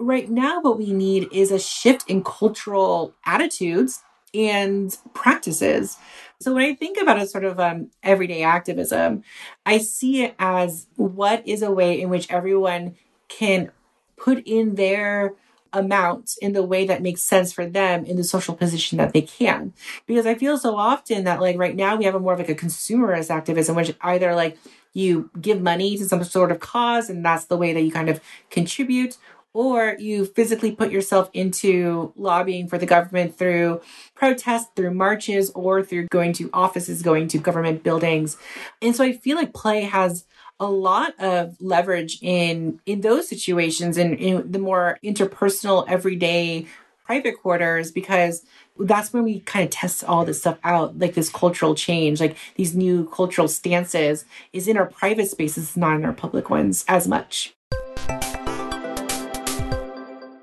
right 0.00 0.28
now 0.28 0.60
what 0.60 0.78
we 0.78 0.92
need 0.92 1.28
is 1.32 1.52
a 1.52 1.60
shift 1.60 2.10
in 2.10 2.24
cultural 2.24 3.14
attitudes 3.24 4.02
and 4.34 4.96
practices. 5.14 5.96
So 6.40 6.54
when 6.54 6.64
I 6.64 6.74
think 6.74 6.98
about 7.00 7.20
a 7.20 7.26
sort 7.26 7.44
of 7.44 7.60
um, 7.60 7.90
everyday 8.02 8.42
activism, 8.42 9.22
I 9.64 9.78
see 9.78 10.24
it 10.24 10.34
as 10.40 10.88
what 10.96 11.46
is 11.46 11.62
a 11.62 11.70
way 11.70 12.00
in 12.00 12.08
which 12.10 12.28
everyone 12.30 12.96
can 13.28 13.70
put 14.16 14.44
in 14.44 14.74
their 14.74 15.34
amount 15.72 16.34
in 16.40 16.52
the 16.52 16.62
way 16.62 16.86
that 16.86 17.02
makes 17.02 17.22
sense 17.22 17.52
for 17.52 17.66
them 17.66 18.04
in 18.04 18.16
the 18.16 18.24
social 18.24 18.54
position 18.54 18.98
that 18.98 19.12
they 19.12 19.22
can. 19.22 19.72
Because 20.06 20.26
I 20.26 20.34
feel 20.34 20.58
so 20.58 20.76
often 20.76 21.24
that 21.24 21.40
like 21.40 21.56
right 21.58 21.76
now 21.76 21.96
we 21.96 22.04
have 22.04 22.14
a 22.14 22.20
more 22.20 22.34
of 22.34 22.38
like 22.38 22.48
a 22.48 22.54
consumerist 22.54 23.30
activism, 23.30 23.76
which 23.76 23.94
either 24.00 24.34
like 24.34 24.58
you 24.92 25.30
give 25.40 25.60
money 25.62 25.96
to 25.96 26.04
some 26.06 26.22
sort 26.24 26.50
of 26.50 26.60
cause 26.60 27.08
and 27.08 27.24
that's 27.24 27.46
the 27.46 27.56
way 27.56 27.72
that 27.72 27.80
you 27.80 27.90
kind 27.90 28.08
of 28.08 28.20
contribute, 28.50 29.16
or 29.54 29.96
you 29.98 30.24
physically 30.24 30.72
put 30.72 30.90
yourself 30.90 31.28
into 31.34 32.12
lobbying 32.16 32.68
for 32.68 32.78
the 32.78 32.86
government 32.86 33.36
through 33.36 33.80
protests, 34.14 34.70
through 34.74 34.92
marches, 34.94 35.50
or 35.50 35.82
through 35.82 36.06
going 36.08 36.32
to 36.32 36.48
offices, 36.52 37.02
going 37.02 37.28
to 37.28 37.38
government 37.38 37.82
buildings. 37.82 38.36
And 38.80 38.96
so 38.96 39.04
I 39.04 39.12
feel 39.12 39.36
like 39.36 39.52
play 39.52 39.82
has 39.82 40.24
a 40.60 40.66
lot 40.66 41.18
of 41.18 41.56
leverage 41.60 42.18
in 42.22 42.80
in 42.86 43.00
those 43.00 43.28
situations 43.28 43.96
and 43.96 44.14
in 44.14 44.50
the 44.50 44.58
more 44.58 44.98
interpersonal 45.04 45.84
everyday 45.88 46.66
private 47.04 47.40
quarters 47.42 47.90
because 47.90 48.44
that's 48.78 49.12
when 49.12 49.24
we 49.24 49.40
kind 49.40 49.64
of 49.64 49.70
test 49.70 50.04
all 50.04 50.24
this 50.24 50.40
stuff 50.40 50.58
out 50.64 50.98
like 50.98 51.14
this 51.14 51.28
cultural 51.28 51.74
change 51.74 52.20
like 52.20 52.36
these 52.54 52.74
new 52.74 53.08
cultural 53.08 53.48
stances 53.48 54.24
is 54.52 54.68
in 54.68 54.76
our 54.76 54.86
private 54.86 55.28
spaces 55.28 55.76
not 55.76 55.96
in 55.96 56.04
our 56.04 56.12
public 56.12 56.48
ones 56.48 56.84
as 56.88 57.08
much 57.08 57.54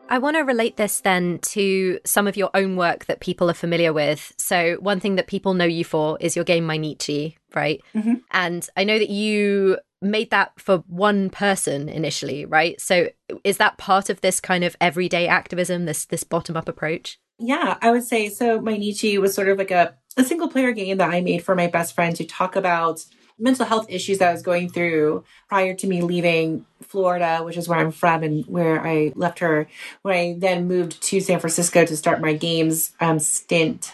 I 0.10 0.18
want 0.18 0.38
to 0.38 0.42
relate 0.42 0.76
this 0.76 1.02
then 1.02 1.38
to 1.40 2.00
some 2.04 2.28
of 2.28 2.36
your 2.36 2.50
own 2.56 2.76
work 2.76 3.06
that 3.06 3.20
people 3.20 3.50
are 3.50 3.54
familiar 3.54 3.94
with. 3.94 4.34
So, 4.38 4.78
one 4.80 5.00
thing 5.00 5.16
that 5.16 5.28
people 5.28 5.54
know 5.54 5.66
you 5.66 5.86
for 5.86 6.18
is 6.20 6.36
your 6.36 6.44
game 6.44 6.68
Mainichi, 6.68 7.36
right? 7.56 7.80
Mm-hmm. 7.94 8.16
And 8.32 8.68
I 8.76 8.84
know 8.84 8.98
that 8.98 9.12
you 9.12 9.78
made 10.02 10.32
that 10.32 10.60
for 10.60 10.78
one 10.88 11.30
person 11.30 11.90
initially, 11.90 12.46
right? 12.46 12.82
So, 12.82 13.10
is 13.44 13.58
that 13.58 13.78
part 13.78 14.10
of 14.10 14.22
this 14.22 14.40
kind 14.40 14.64
of 14.64 14.76
everyday 14.82 15.28
activism, 15.28 15.86
this 15.86 16.06
this 16.06 16.24
bottom 16.24 16.58
up 16.58 16.68
approach? 16.68 17.20
Yeah, 17.38 17.78
I 17.82 17.92
would 17.92 18.04
say 18.04 18.30
so. 18.30 18.60
Mainichi 18.60 19.20
was 19.20 19.34
sort 19.34 19.48
of 19.48 19.60
like 19.60 19.72
a, 19.72 19.96
a 20.18 20.24
single 20.24 20.50
player 20.50 20.72
game 20.72 20.98
that 20.98 21.10
I 21.10 21.22
made 21.22 21.44
for 21.44 21.56
my 21.56 21.68
best 21.68 21.94
friend 21.94 22.16
to 22.16 22.26
talk 22.26 22.56
about 22.56 23.06
mental 23.40 23.66
health 23.66 23.86
issues 23.90 24.18
that 24.18 24.30
I 24.30 24.34
was 24.34 24.42
going 24.42 24.70
through 24.70 25.24
prior 25.48 25.74
to 25.74 25.88
me 25.88 26.02
leaving 26.02 26.66
Florida, 26.82 27.40
which 27.44 27.58
is 27.58 27.68
where 27.68 27.80
I'm 27.80 27.92
from 27.92 28.24
and 28.24 28.46
where 28.46 28.86
I 28.86 29.14
left 29.16 29.40
her, 29.40 29.68
when 30.02 30.16
I 30.16 30.36
then 30.38 30.68
moved 30.68 31.02
to 31.04 31.20
San 31.20 31.40
Francisco 31.40 31.86
to 31.86 31.98
start 31.98 32.22
my 32.22 32.34
games 32.34 32.92
um, 33.00 33.20
stint. 33.20 33.94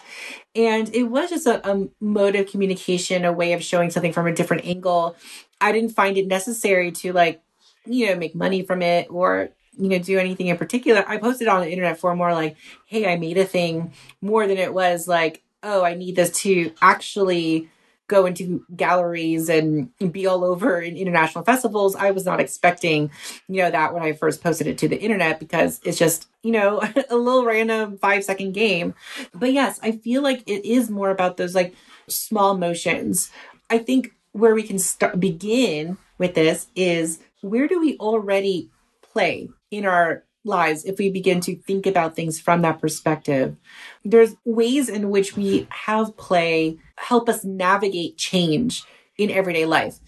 And 0.54 0.92
it 0.94 1.04
was 1.04 1.30
just 1.30 1.46
a, 1.46 1.70
a 1.70 1.88
mode 2.00 2.36
of 2.36 2.50
communication, 2.50 3.24
a 3.24 3.32
way 3.32 3.52
of 3.52 3.62
showing 3.62 3.90
something 3.90 4.12
from 4.12 4.26
a 4.26 4.34
different 4.34 4.64
angle. 4.64 5.16
I 5.60 5.72
didn't 5.72 5.90
find 5.90 6.16
it 6.16 6.26
necessary 6.26 6.90
to 6.92 7.12
like, 7.12 7.42
you 7.84 8.06
know, 8.06 8.16
make 8.16 8.34
money 8.34 8.62
from 8.62 8.82
it 8.82 9.08
or 9.10 9.50
you 9.78 9.90
know 9.90 9.98
do 9.98 10.18
anything 10.18 10.46
in 10.46 10.56
particular 10.56 11.04
i 11.06 11.18
posted 11.18 11.48
on 11.48 11.60
the 11.60 11.70
internet 11.70 11.98
for 11.98 12.16
more 12.16 12.32
like 12.32 12.56
hey 12.86 13.12
i 13.12 13.16
made 13.16 13.36
a 13.36 13.44
thing 13.44 13.92
more 14.22 14.46
than 14.46 14.56
it 14.56 14.72
was 14.72 15.06
like 15.06 15.42
oh 15.62 15.84
i 15.84 15.94
need 15.94 16.16
this 16.16 16.30
to 16.30 16.72
actually 16.80 17.68
go 18.08 18.26
into 18.26 18.64
galleries 18.74 19.48
and 19.48 19.90
be 20.12 20.26
all 20.26 20.44
over 20.44 20.80
in 20.80 20.96
international 20.96 21.44
festivals. 21.44 21.96
I 21.96 22.12
was 22.12 22.24
not 22.24 22.40
expecting, 22.40 23.10
you 23.48 23.62
know, 23.62 23.70
that 23.70 23.92
when 23.94 24.02
I 24.02 24.12
first 24.12 24.42
posted 24.42 24.66
it 24.66 24.78
to 24.78 24.88
the 24.88 25.00
internet 25.00 25.40
because 25.40 25.80
it's 25.84 25.98
just, 25.98 26.28
you 26.42 26.52
know, 26.52 26.80
a 27.10 27.16
little 27.16 27.44
random 27.44 27.98
five 27.98 28.24
second 28.24 28.52
game. 28.52 28.94
But 29.34 29.52
yes, 29.52 29.80
I 29.82 29.92
feel 29.92 30.22
like 30.22 30.42
it 30.46 30.64
is 30.64 30.90
more 30.90 31.10
about 31.10 31.36
those 31.36 31.54
like 31.54 31.74
small 32.08 32.56
motions. 32.56 33.30
I 33.70 33.78
think 33.78 34.12
where 34.32 34.54
we 34.54 34.62
can 34.62 34.78
start 34.78 35.18
begin 35.18 35.96
with 36.18 36.34
this 36.34 36.68
is 36.74 37.20
where 37.40 37.66
do 37.66 37.80
we 37.80 37.96
already 37.98 38.70
play 39.02 39.48
in 39.70 39.86
our 39.86 40.24
lives 40.46 40.84
if 40.84 40.98
we 40.98 41.10
begin 41.10 41.40
to 41.40 41.56
think 41.56 41.86
about 41.86 42.16
things 42.16 42.40
from 42.40 42.62
that 42.62 42.80
perspective. 42.80 43.56
There's 44.04 44.36
ways 44.44 44.88
in 44.88 45.10
which 45.10 45.36
we 45.36 45.66
have 45.70 46.16
play 46.16 46.78
help 46.98 47.28
us 47.28 47.44
navigate 47.44 48.16
change 48.16 48.84
in 49.18 49.30
everyday 49.30 49.66
life. 49.66 49.98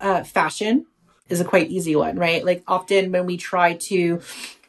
Uh, 0.00 0.22
fashion 0.22 0.86
is 1.28 1.40
a 1.40 1.44
quite 1.44 1.70
easy 1.70 1.96
one, 1.96 2.16
right? 2.16 2.44
Like 2.44 2.62
often 2.68 3.10
when 3.10 3.26
we 3.26 3.36
try 3.36 3.74
to 3.74 4.20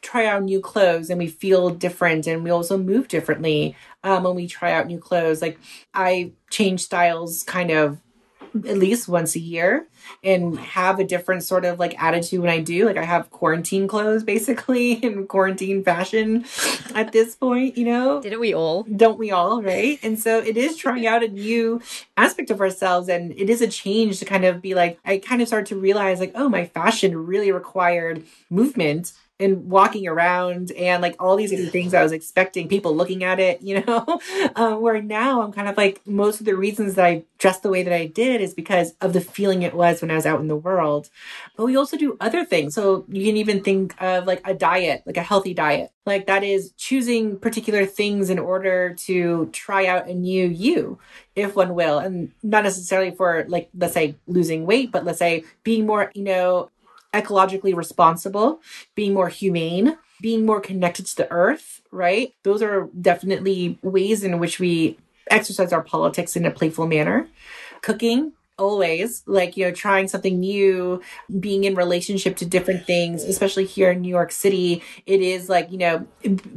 try 0.02 0.26
out 0.26 0.44
new 0.44 0.62
clothes 0.62 1.10
and 1.10 1.20
we 1.20 1.28
feel 1.28 1.70
different 1.70 2.28
and 2.28 2.44
we 2.44 2.50
also 2.50 2.78
move 2.78 3.08
differently 3.08 3.76
um, 4.04 4.24
when 4.24 4.36
we 4.36 4.48
try 4.48 4.72
out 4.72 4.88
new 4.88 5.00
clothes. 5.00 5.42
Like 5.42 5.60
I 5.94 6.32
change 6.50 6.82
styles 6.82 7.44
kind 7.44 7.72
of 7.72 8.00
at 8.66 8.78
least 8.78 9.08
once 9.08 9.36
a 9.36 9.40
year 9.40 9.88
and 10.24 10.58
have 10.60 11.00
a 11.00 11.04
different 11.04 11.44
sort 11.44 11.66
of 11.66 11.80
like 11.80 12.02
attitude 12.02 12.40
when 12.40 12.50
I 12.50 12.60
do. 12.60 12.86
Like 12.86 12.98
I 12.98 13.04
have 13.04 13.30
quarantine 13.30 13.88
clothes 13.88 14.24
basically 14.24 14.94
in 15.04 15.28
quarantine 15.28 15.84
fashion 15.84 16.46
at 16.96 17.12
this 17.12 17.36
point, 17.36 17.78
you 17.78 17.86
know. 17.86 18.22
Didn't 18.22 18.40
we 18.40 18.54
all? 18.54 18.84
Don't 18.84 19.20
we 19.20 19.32
all, 19.32 19.62
right? 19.62 20.00
And 20.04 20.20
so 20.20 20.40
it 20.40 20.58
is 20.58 20.78
trying 20.78 21.06
out 21.06 21.24
a 21.24 21.28
new 21.28 21.82
aspect 22.16 22.50
of 22.52 22.62
ourselves 22.62 23.10
and 23.10 23.32
it 23.38 23.50
is 23.50 23.62
a 23.62 23.68
change 23.68 24.20
to 24.20 24.26
kind 24.26 24.46
of 24.46 24.62
be 24.62 24.74
like 24.74 25.00
I 25.06 25.18
kind 25.18 25.42
of 25.42 25.48
started 25.48 25.68
to 25.68 25.80
realize 25.80 26.20
like, 26.20 26.34
oh, 26.36 26.50
my 26.50 26.66
fashion 26.66 27.18
really 27.18 27.52
required 27.52 28.24
movement 28.50 29.14
and 29.40 29.70
walking 29.70 30.08
around 30.08 30.72
and 30.72 31.02
like 31.02 31.16
all 31.20 31.36
these 31.36 31.54
other 31.54 31.68
things 31.68 31.94
I 31.94 32.02
was 32.02 32.12
expecting 32.12 32.68
people 32.68 32.96
looking 32.96 33.24
at 33.24 33.40
it, 33.40 33.62
you 33.62 33.82
know, 33.82 34.20
um, 34.56 34.82
where 34.82 35.02
now 35.02 35.42
I'm 35.42 35.52
kind 35.52 35.68
of 35.68 35.78
like 35.78 36.06
most 36.08 36.40
of 36.40 36.46
the 36.46 36.56
reasons 36.56 36.96
that 36.96 37.06
I 37.06 37.24
dressed 37.38 37.62
the 37.62 37.70
way 37.70 37.84
that 37.84 37.94
I 37.94 38.08
did 38.08 38.42
is 38.42 38.56
because 38.56 38.94
of 39.00 39.14
the 39.14 39.22
feeling 39.22 39.62
it 39.62 39.76
was 39.76 40.02
when 40.02 40.10
I 40.10 40.16
was 40.16 40.26
out 40.26 40.40
in 40.40 40.48
the 40.48 40.56
world. 40.56 41.10
But 41.56 41.66
we 41.66 41.78
also 41.78 41.98
do 41.98 42.18
other 42.20 42.46
things. 42.46 42.74
So 42.74 43.06
you 43.10 43.26
can 43.26 43.38
even 43.38 43.64
think 43.64 43.94
of 44.02 44.26
like 44.26 44.42
a 44.44 44.56
diet, 44.56 45.04
like 45.06 45.18
a 45.18 45.24
healthy 45.24 45.54
diet. 45.54 45.92
Like 46.06 46.26
that 46.28 46.44
is 46.44 46.72
choosing 46.78 47.38
particular 47.38 47.86
things 47.86 48.30
in 48.30 48.40
order 48.40 48.96
to 48.96 49.50
try 49.52 49.86
out 49.86 50.08
a 50.08 50.14
new 50.14 50.48
you, 50.48 50.98
if 51.36 51.56
one 51.56 51.76
will. 51.76 52.00
And 52.00 52.32
not 52.42 52.64
necessarily 52.64 53.12
for 53.12 53.46
like, 53.50 53.70
let's 53.78 53.94
say 53.94 54.16
losing 54.26 54.66
weight, 54.66 54.92
but 54.92 55.06
let's 55.06 55.20
say 55.20 55.44
being 55.64 55.86
more, 55.86 56.12
you 56.16 56.24
know, 56.24 56.70
ecologically 57.22 57.76
responsible, 57.76 58.62
being 58.96 59.14
more 59.14 59.30
humane, 59.30 59.98
being 60.22 60.46
more 60.46 60.62
connected 60.62 61.06
to 61.08 61.16
the 61.18 61.32
earth, 61.32 61.82
right? 61.92 62.34
Those 62.44 62.62
are 62.62 62.90
definitely 63.00 63.80
ways 63.82 64.24
in 64.24 64.40
which 64.40 64.60
we 64.60 64.98
exercise 65.30 65.74
our 65.74 65.84
politics 65.84 66.36
in 66.36 66.46
a 66.46 66.52
playful 66.52 66.88
manner. 66.88 67.28
Cooking, 67.82 68.34
always 68.58 69.22
like 69.28 69.56
you 69.56 69.66
know 69.66 69.72
trying 69.72 70.08
something 70.08 70.40
new 70.40 71.00
being 71.40 71.64
in 71.64 71.76
relationship 71.76 72.36
to 72.36 72.46
different 72.46 72.86
things 72.86 73.24
especially 73.24 73.66
here 73.66 73.92
in 73.92 74.02
new 74.02 74.10
york 74.10 74.32
city 74.32 74.82
it 75.06 75.22
is 75.22 75.48
like 75.48 75.72
you 75.72 75.78
know 75.78 76.08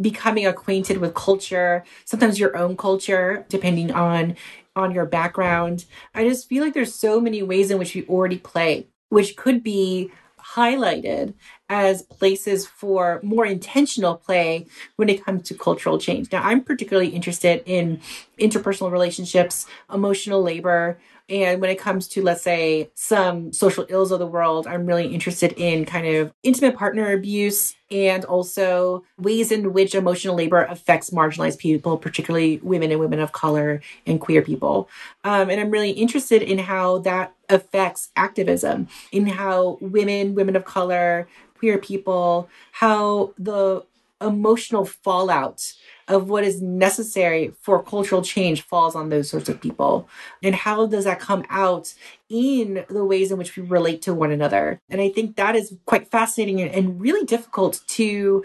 becoming 0.00 0.46
acquainted 0.46 0.96
with 0.96 1.12
culture 1.14 1.84
sometimes 2.06 2.40
your 2.40 2.56
own 2.56 2.74
culture 2.74 3.44
depending 3.50 3.92
on 3.92 4.34
on 4.76 4.92
your 4.92 5.04
background 5.04 5.84
i 6.14 6.26
just 6.26 6.48
feel 6.48 6.64
like 6.64 6.72
there's 6.72 6.94
so 6.94 7.20
many 7.20 7.42
ways 7.42 7.70
in 7.70 7.78
which 7.78 7.94
we 7.94 8.06
already 8.06 8.38
play 8.38 8.86
which 9.10 9.36
could 9.36 9.62
be 9.62 10.10
highlighted 10.54 11.34
as 11.68 12.02
places 12.02 12.66
for 12.66 13.20
more 13.22 13.46
intentional 13.46 14.16
play 14.16 14.66
when 14.96 15.08
it 15.08 15.24
comes 15.24 15.42
to 15.48 15.54
cultural 15.54 15.98
change. 15.98 16.30
Now, 16.32 16.42
I'm 16.42 16.62
particularly 16.62 17.10
interested 17.10 17.62
in 17.66 18.00
interpersonal 18.38 18.90
relationships, 18.90 19.66
emotional 19.92 20.42
labor, 20.42 20.98
and 21.30 21.60
when 21.60 21.70
it 21.70 21.78
comes 21.78 22.08
to, 22.08 22.22
let's 22.22 22.42
say, 22.42 22.90
some 22.94 23.52
social 23.52 23.86
ills 23.88 24.10
of 24.10 24.18
the 24.18 24.26
world, 24.26 24.66
I'm 24.66 24.84
really 24.84 25.06
interested 25.06 25.52
in 25.52 25.84
kind 25.84 26.06
of 26.06 26.32
intimate 26.42 26.76
partner 26.76 27.12
abuse 27.12 27.76
and 27.88 28.24
also 28.24 29.04
ways 29.16 29.52
in 29.52 29.72
which 29.72 29.94
emotional 29.94 30.34
labor 30.34 30.64
affects 30.64 31.10
marginalized 31.10 31.58
people, 31.58 31.96
particularly 31.96 32.58
women 32.64 32.90
and 32.90 32.98
women 32.98 33.20
of 33.20 33.30
color 33.30 33.80
and 34.06 34.20
queer 34.20 34.42
people. 34.42 34.88
Um, 35.22 35.50
and 35.50 35.60
I'm 35.60 35.70
really 35.70 35.92
interested 35.92 36.42
in 36.42 36.58
how 36.58 36.98
that 36.98 37.32
affects 37.48 38.10
activism, 38.16 38.88
in 39.12 39.26
how 39.26 39.78
women, 39.80 40.34
women 40.34 40.56
of 40.56 40.64
color, 40.64 41.28
queer 41.58 41.78
people, 41.78 42.48
how 42.72 43.34
the 43.38 43.84
emotional 44.20 44.84
fallout 44.84 45.72
of 46.08 46.28
what 46.28 46.44
is 46.44 46.60
necessary 46.60 47.52
for 47.60 47.82
cultural 47.82 48.20
change 48.22 48.62
falls 48.62 48.94
on 48.94 49.08
those 49.08 49.30
sorts 49.30 49.48
of 49.48 49.60
people. 49.60 50.08
And 50.42 50.54
how 50.54 50.86
does 50.86 51.04
that 51.04 51.20
come 51.20 51.44
out 51.48 51.94
in 52.28 52.84
the 52.88 53.04
ways 53.04 53.30
in 53.30 53.38
which 53.38 53.56
we 53.56 53.62
relate 53.62 54.02
to 54.02 54.14
one 54.14 54.32
another? 54.32 54.80
And 54.90 55.00
I 55.00 55.08
think 55.08 55.36
that 55.36 55.54
is 55.54 55.76
quite 55.86 56.10
fascinating 56.10 56.60
and 56.60 57.00
really 57.00 57.24
difficult 57.24 57.80
to 57.88 58.44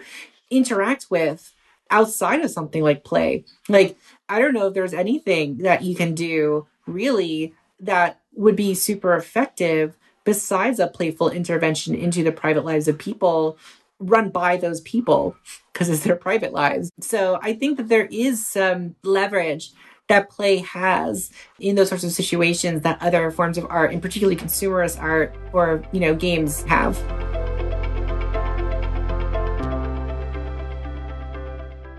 interact 0.50 1.06
with 1.10 1.52
outside 1.90 2.40
of 2.40 2.50
something 2.50 2.82
like 2.82 3.04
play. 3.04 3.44
Like, 3.68 3.98
I 4.28 4.38
don't 4.38 4.54
know 4.54 4.68
if 4.68 4.74
there's 4.74 4.94
anything 4.94 5.58
that 5.58 5.82
you 5.82 5.94
can 5.94 6.14
do 6.14 6.66
really 6.86 7.54
that 7.80 8.20
would 8.34 8.56
be 8.56 8.74
super 8.74 9.14
effective 9.14 9.96
besides 10.24 10.78
a 10.78 10.86
playful 10.86 11.30
intervention 11.30 11.94
into 11.94 12.22
the 12.22 12.32
private 12.32 12.64
lives 12.64 12.88
of 12.88 12.98
people 12.98 13.58
run 13.98 14.30
by 14.30 14.56
those 14.56 14.80
people 14.82 15.36
because 15.76 15.90
it's 15.90 16.04
their 16.04 16.16
private 16.16 16.54
lives. 16.54 16.90
So 17.02 17.38
I 17.42 17.52
think 17.52 17.76
that 17.76 17.88
there 17.88 18.06
is 18.06 18.46
some 18.46 18.96
leverage 19.02 19.72
that 20.08 20.30
play 20.30 20.58
has 20.58 21.30
in 21.60 21.74
those 21.76 21.90
sorts 21.90 22.02
of 22.02 22.12
situations 22.12 22.80
that 22.80 22.96
other 23.02 23.30
forms 23.30 23.58
of 23.58 23.66
art, 23.68 23.92
and 23.92 24.00
particularly 24.00 24.36
consumerist 24.36 24.98
art 24.98 25.36
or, 25.52 25.82
you 25.92 26.00
know, 26.00 26.14
games 26.14 26.62
have. 26.62 26.96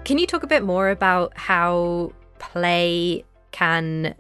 Can 0.06 0.18
you 0.18 0.26
talk 0.26 0.42
a 0.42 0.48
bit 0.48 0.63
more 0.63 0.90
about 0.90 1.38
how 1.38 2.13
play 2.40 3.26
can 3.52 4.16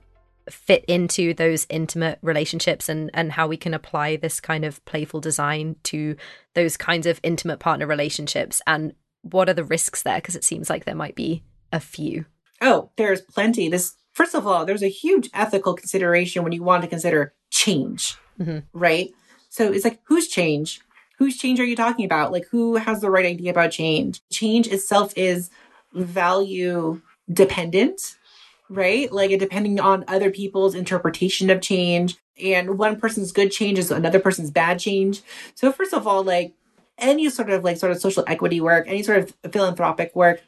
fit 0.47 0.85
into 0.85 1.33
those 1.33 1.65
intimate 1.69 2.19
relationships 2.21 2.87
and 2.89 3.09
and 3.13 3.31
how 3.31 3.47
we 3.47 3.57
can 3.57 3.73
apply 3.73 4.15
this 4.17 4.39
kind 4.39 4.63
of 4.63 4.83
playful 4.85 5.19
design 5.19 5.75
to 5.83 6.15
those 6.53 6.77
kinds 6.77 7.07
of 7.07 7.19
intimate 7.23 7.59
partner 7.59 7.87
relationships 7.87 8.61
and 8.67 8.93
what 9.31 9.49
are 9.49 9.53
the 9.53 9.63
risks 9.63 10.03
there 10.03 10.17
because 10.17 10.35
it 10.35 10.43
seems 10.43 10.69
like 10.69 10.85
there 10.85 10.95
might 10.95 11.15
be 11.15 11.43
a 11.71 11.79
few 11.79 12.25
oh 12.61 12.89
there's 12.97 13.21
plenty 13.21 13.69
this 13.69 13.95
first 14.13 14.35
of 14.35 14.45
all 14.47 14.65
there's 14.65 14.83
a 14.83 14.89
huge 14.89 15.29
ethical 15.33 15.73
consideration 15.73 16.43
when 16.43 16.53
you 16.53 16.63
want 16.63 16.81
to 16.81 16.89
consider 16.89 17.33
change 17.49 18.15
mm-hmm. 18.39 18.59
right 18.73 19.11
so 19.49 19.71
it's 19.71 19.83
like 19.83 19.99
whose 20.05 20.27
change 20.27 20.81
whose 21.17 21.37
change 21.37 21.59
are 21.59 21.65
you 21.65 21.75
talking 21.75 22.05
about 22.05 22.31
like 22.31 22.45
who 22.51 22.75
has 22.75 23.01
the 23.01 23.09
right 23.09 23.25
idea 23.25 23.51
about 23.51 23.71
change 23.71 24.21
change 24.31 24.67
itself 24.67 25.13
is 25.15 25.49
value 25.93 27.01
dependent 27.31 28.17
right? 28.69 29.11
Like 29.11 29.37
depending 29.39 29.79
on 29.79 30.05
other 30.07 30.29
people's 30.29 30.75
interpretation 30.75 31.49
of 31.49 31.61
change. 31.61 32.17
And 32.41 32.77
one 32.77 32.99
person's 32.99 33.31
good 33.31 33.51
change 33.51 33.79
is 33.79 33.91
another 33.91 34.19
person's 34.19 34.51
bad 34.51 34.79
change. 34.79 35.21
So 35.55 35.71
first 35.71 35.93
of 35.93 36.05
all, 36.05 36.23
like 36.23 36.53
any 36.97 37.29
sort 37.29 37.49
of 37.49 37.63
like 37.63 37.77
sort 37.77 37.91
of 37.91 37.99
social 37.99 38.23
equity 38.27 38.59
work, 38.61 38.87
any 38.87 39.03
sort 39.03 39.19
of 39.19 39.51
philanthropic 39.51 40.15
work 40.15 40.41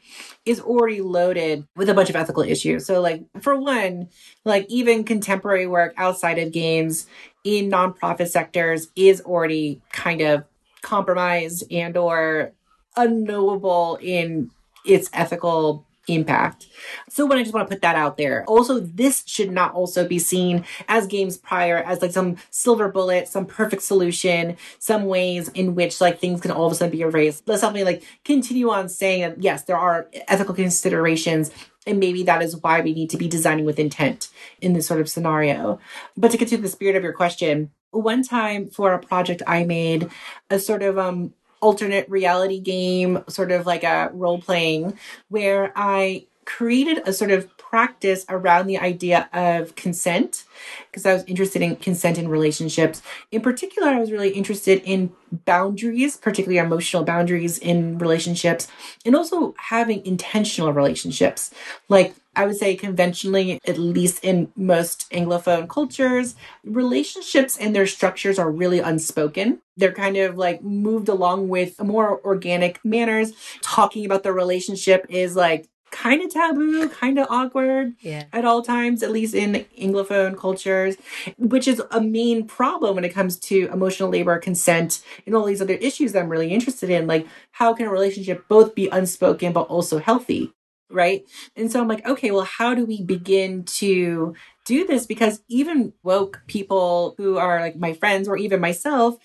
is 0.44 0.60
already 0.60 1.00
loaded 1.00 1.66
with 1.76 1.88
a 1.88 1.94
bunch 1.94 2.10
of 2.10 2.16
ethical 2.16 2.42
issues. 2.42 2.86
So 2.86 3.00
like 3.00 3.24
for 3.40 3.56
one, 3.56 4.08
like 4.44 4.66
even 4.68 5.04
contemporary 5.04 5.66
work 5.66 5.94
outside 5.96 6.38
of 6.38 6.52
games 6.52 7.06
in 7.44 7.70
nonprofit 7.70 8.28
sectors 8.28 8.88
is 8.96 9.20
already 9.20 9.80
kind 9.92 10.20
of 10.20 10.44
compromised 10.82 11.64
and 11.70 11.96
or 11.96 12.52
unknowable 12.96 13.98
in 14.00 14.50
its 14.84 15.10
ethical 15.12 15.86
impact. 16.14 16.66
So 17.08 17.26
when 17.26 17.38
I 17.38 17.42
just 17.42 17.54
want 17.54 17.68
to 17.68 17.74
put 17.74 17.82
that 17.82 17.96
out 17.96 18.16
there. 18.16 18.44
Also, 18.46 18.80
this 18.80 19.22
should 19.26 19.50
not 19.50 19.74
also 19.74 20.06
be 20.06 20.18
seen 20.18 20.64
as 20.88 21.06
games 21.06 21.36
prior 21.36 21.78
as 21.78 22.02
like 22.02 22.12
some 22.12 22.36
silver 22.50 22.88
bullet, 22.88 23.28
some 23.28 23.46
perfect 23.46 23.82
solution, 23.82 24.56
some 24.78 25.06
ways 25.06 25.48
in 25.50 25.74
which 25.74 26.00
like 26.00 26.18
things 26.18 26.40
can 26.40 26.50
all 26.50 26.66
of 26.66 26.72
a 26.72 26.74
sudden 26.74 26.92
be 26.92 27.02
erased. 27.02 27.46
Let's 27.46 27.62
definitely 27.62 27.84
like 27.84 28.04
continue 28.24 28.70
on 28.70 28.88
saying 28.88 29.22
that 29.22 29.42
yes, 29.42 29.64
there 29.64 29.78
are 29.78 30.08
ethical 30.28 30.54
considerations 30.54 31.50
and 31.86 31.98
maybe 31.98 32.22
that 32.24 32.42
is 32.42 32.56
why 32.56 32.80
we 32.80 32.92
need 32.92 33.10
to 33.10 33.16
be 33.16 33.28
designing 33.28 33.64
with 33.64 33.78
intent 33.78 34.28
in 34.60 34.74
this 34.74 34.86
sort 34.86 35.00
of 35.00 35.08
scenario. 35.08 35.80
But 36.16 36.30
to 36.30 36.36
get 36.36 36.48
to 36.48 36.58
the 36.58 36.68
spirit 36.68 36.96
of 36.96 37.02
your 37.02 37.12
question, 37.12 37.70
one 37.90 38.22
time 38.22 38.68
for 38.68 38.92
a 38.92 38.98
project 38.98 39.42
I 39.46 39.64
made, 39.64 40.10
a 40.48 40.58
sort 40.58 40.82
of 40.82 40.98
um 40.98 41.34
alternate 41.60 42.08
reality 42.08 42.60
game, 42.60 43.22
sort 43.28 43.52
of 43.52 43.66
like 43.66 43.84
a 43.84 44.10
role 44.12 44.40
playing, 44.40 44.98
where 45.28 45.72
I 45.76 46.26
created 46.44 47.06
a 47.06 47.12
sort 47.12 47.30
of 47.30 47.48
practice 47.70 48.26
around 48.28 48.66
the 48.66 48.76
idea 48.78 49.28
of 49.32 49.76
consent 49.76 50.44
because 50.90 51.06
I 51.06 51.14
was 51.14 51.22
interested 51.24 51.62
in 51.62 51.76
consent 51.76 52.18
in 52.18 52.26
relationships. 52.26 53.00
In 53.30 53.42
particular, 53.42 53.88
I 53.88 54.00
was 54.00 54.10
really 54.10 54.30
interested 54.30 54.82
in 54.84 55.12
boundaries, 55.30 56.16
particularly 56.16 56.58
emotional 56.58 57.04
boundaries 57.04 57.58
in 57.58 57.96
relationships, 57.98 58.66
and 59.06 59.14
also 59.14 59.54
having 59.56 60.04
intentional 60.04 60.72
relationships. 60.72 61.54
Like 61.88 62.16
I 62.34 62.46
would 62.46 62.56
say 62.56 62.74
conventionally, 62.74 63.60
at 63.64 63.78
least 63.78 64.24
in 64.24 64.50
most 64.56 65.08
Anglophone 65.12 65.68
cultures, 65.68 66.34
relationships 66.64 67.56
and 67.56 67.74
their 67.74 67.86
structures 67.86 68.36
are 68.36 68.50
really 68.50 68.80
unspoken. 68.80 69.60
They're 69.76 69.92
kind 69.92 70.16
of 70.16 70.36
like 70.36 70.60
moved 70.60 71.08
along 71.08 71.48
with 71.48 71.80
more 71.80 72.20
organic 72.24 72.84
manners. 72.84 73.32
Talking 73.62 74.04
about 74.04 74.24
the 74.24 74.32
relationship 74.32 75.06
is 75.08 75.36
like 75.36 75.68
kind 75.90 76.22
of 76.22 76.32
taboo, 76.32 76.88
kind 76.88 77.18
of 77.18 77.26
awkward 77.30 77.94
yeah. 78.00 78.24
at 78.32 78.44
all 78.44 78.62
times, 78.62 79.02
at 79.02 79.10
least 79.10 79.34
in 79.34 79.66
Anglophone 79.78 80.36
cultures, 80.36 80.96
which 81.36 81.66
is 81.66 81.82
a 81.90 82.00
main 82.00 82.46
problem 82.46 82.94
when 82.94 83.04
it 83.04 83.14
comes 83.14 83.38
to 83.38 83.68
emotional 83.72 84.08
labor, 84.08 84.38
consent, 84.38 85.02
and 85.26 85.34
all 85.34 85.44
these 85.44 85.62
other 85.62 85.74
issues 85.74 86.12
that 86.12 86.20
I'm 86.20 86.28
really 86.28 86.52
interested 86.52 86.90
in. 86.90 87.06
Like, 87.06 87.26
how 87.52 87.74
can 87.74 87.86
a 87.86 87.90
relationship 87.90 88.46
both 88.48 88.74
be 88.74 88.88
unspoken 88.88 89.52
but 89.52 89.62
also 89.62 89.98
healthy? 89.98 90.52
Right? 90.90 91.24
And 91.56 91.70
so 91.70 91.80
I'm 91.80 91.88
like, 91.88 92.06
okay, 92.06 92.30
well, 92.30 92.44
how 92.44 92.74
do 92.74 92.84
we 92.84 93.02
begin 93.02 93.64
to 93.64 94.34
do 94.64 94.86
this? 94.86 95.06
Because 95.06 95.42
even 95.48 95.92
woke 96.02 96.42
people 96.46 97.14
who 97.16 97.38
are 97.38 97.60
like 97.60 97.76
my 97.76 97.92
friends 97.92 98.28
or 98.28 98.36
even 98.36 98.60
myself, 98.60 99.16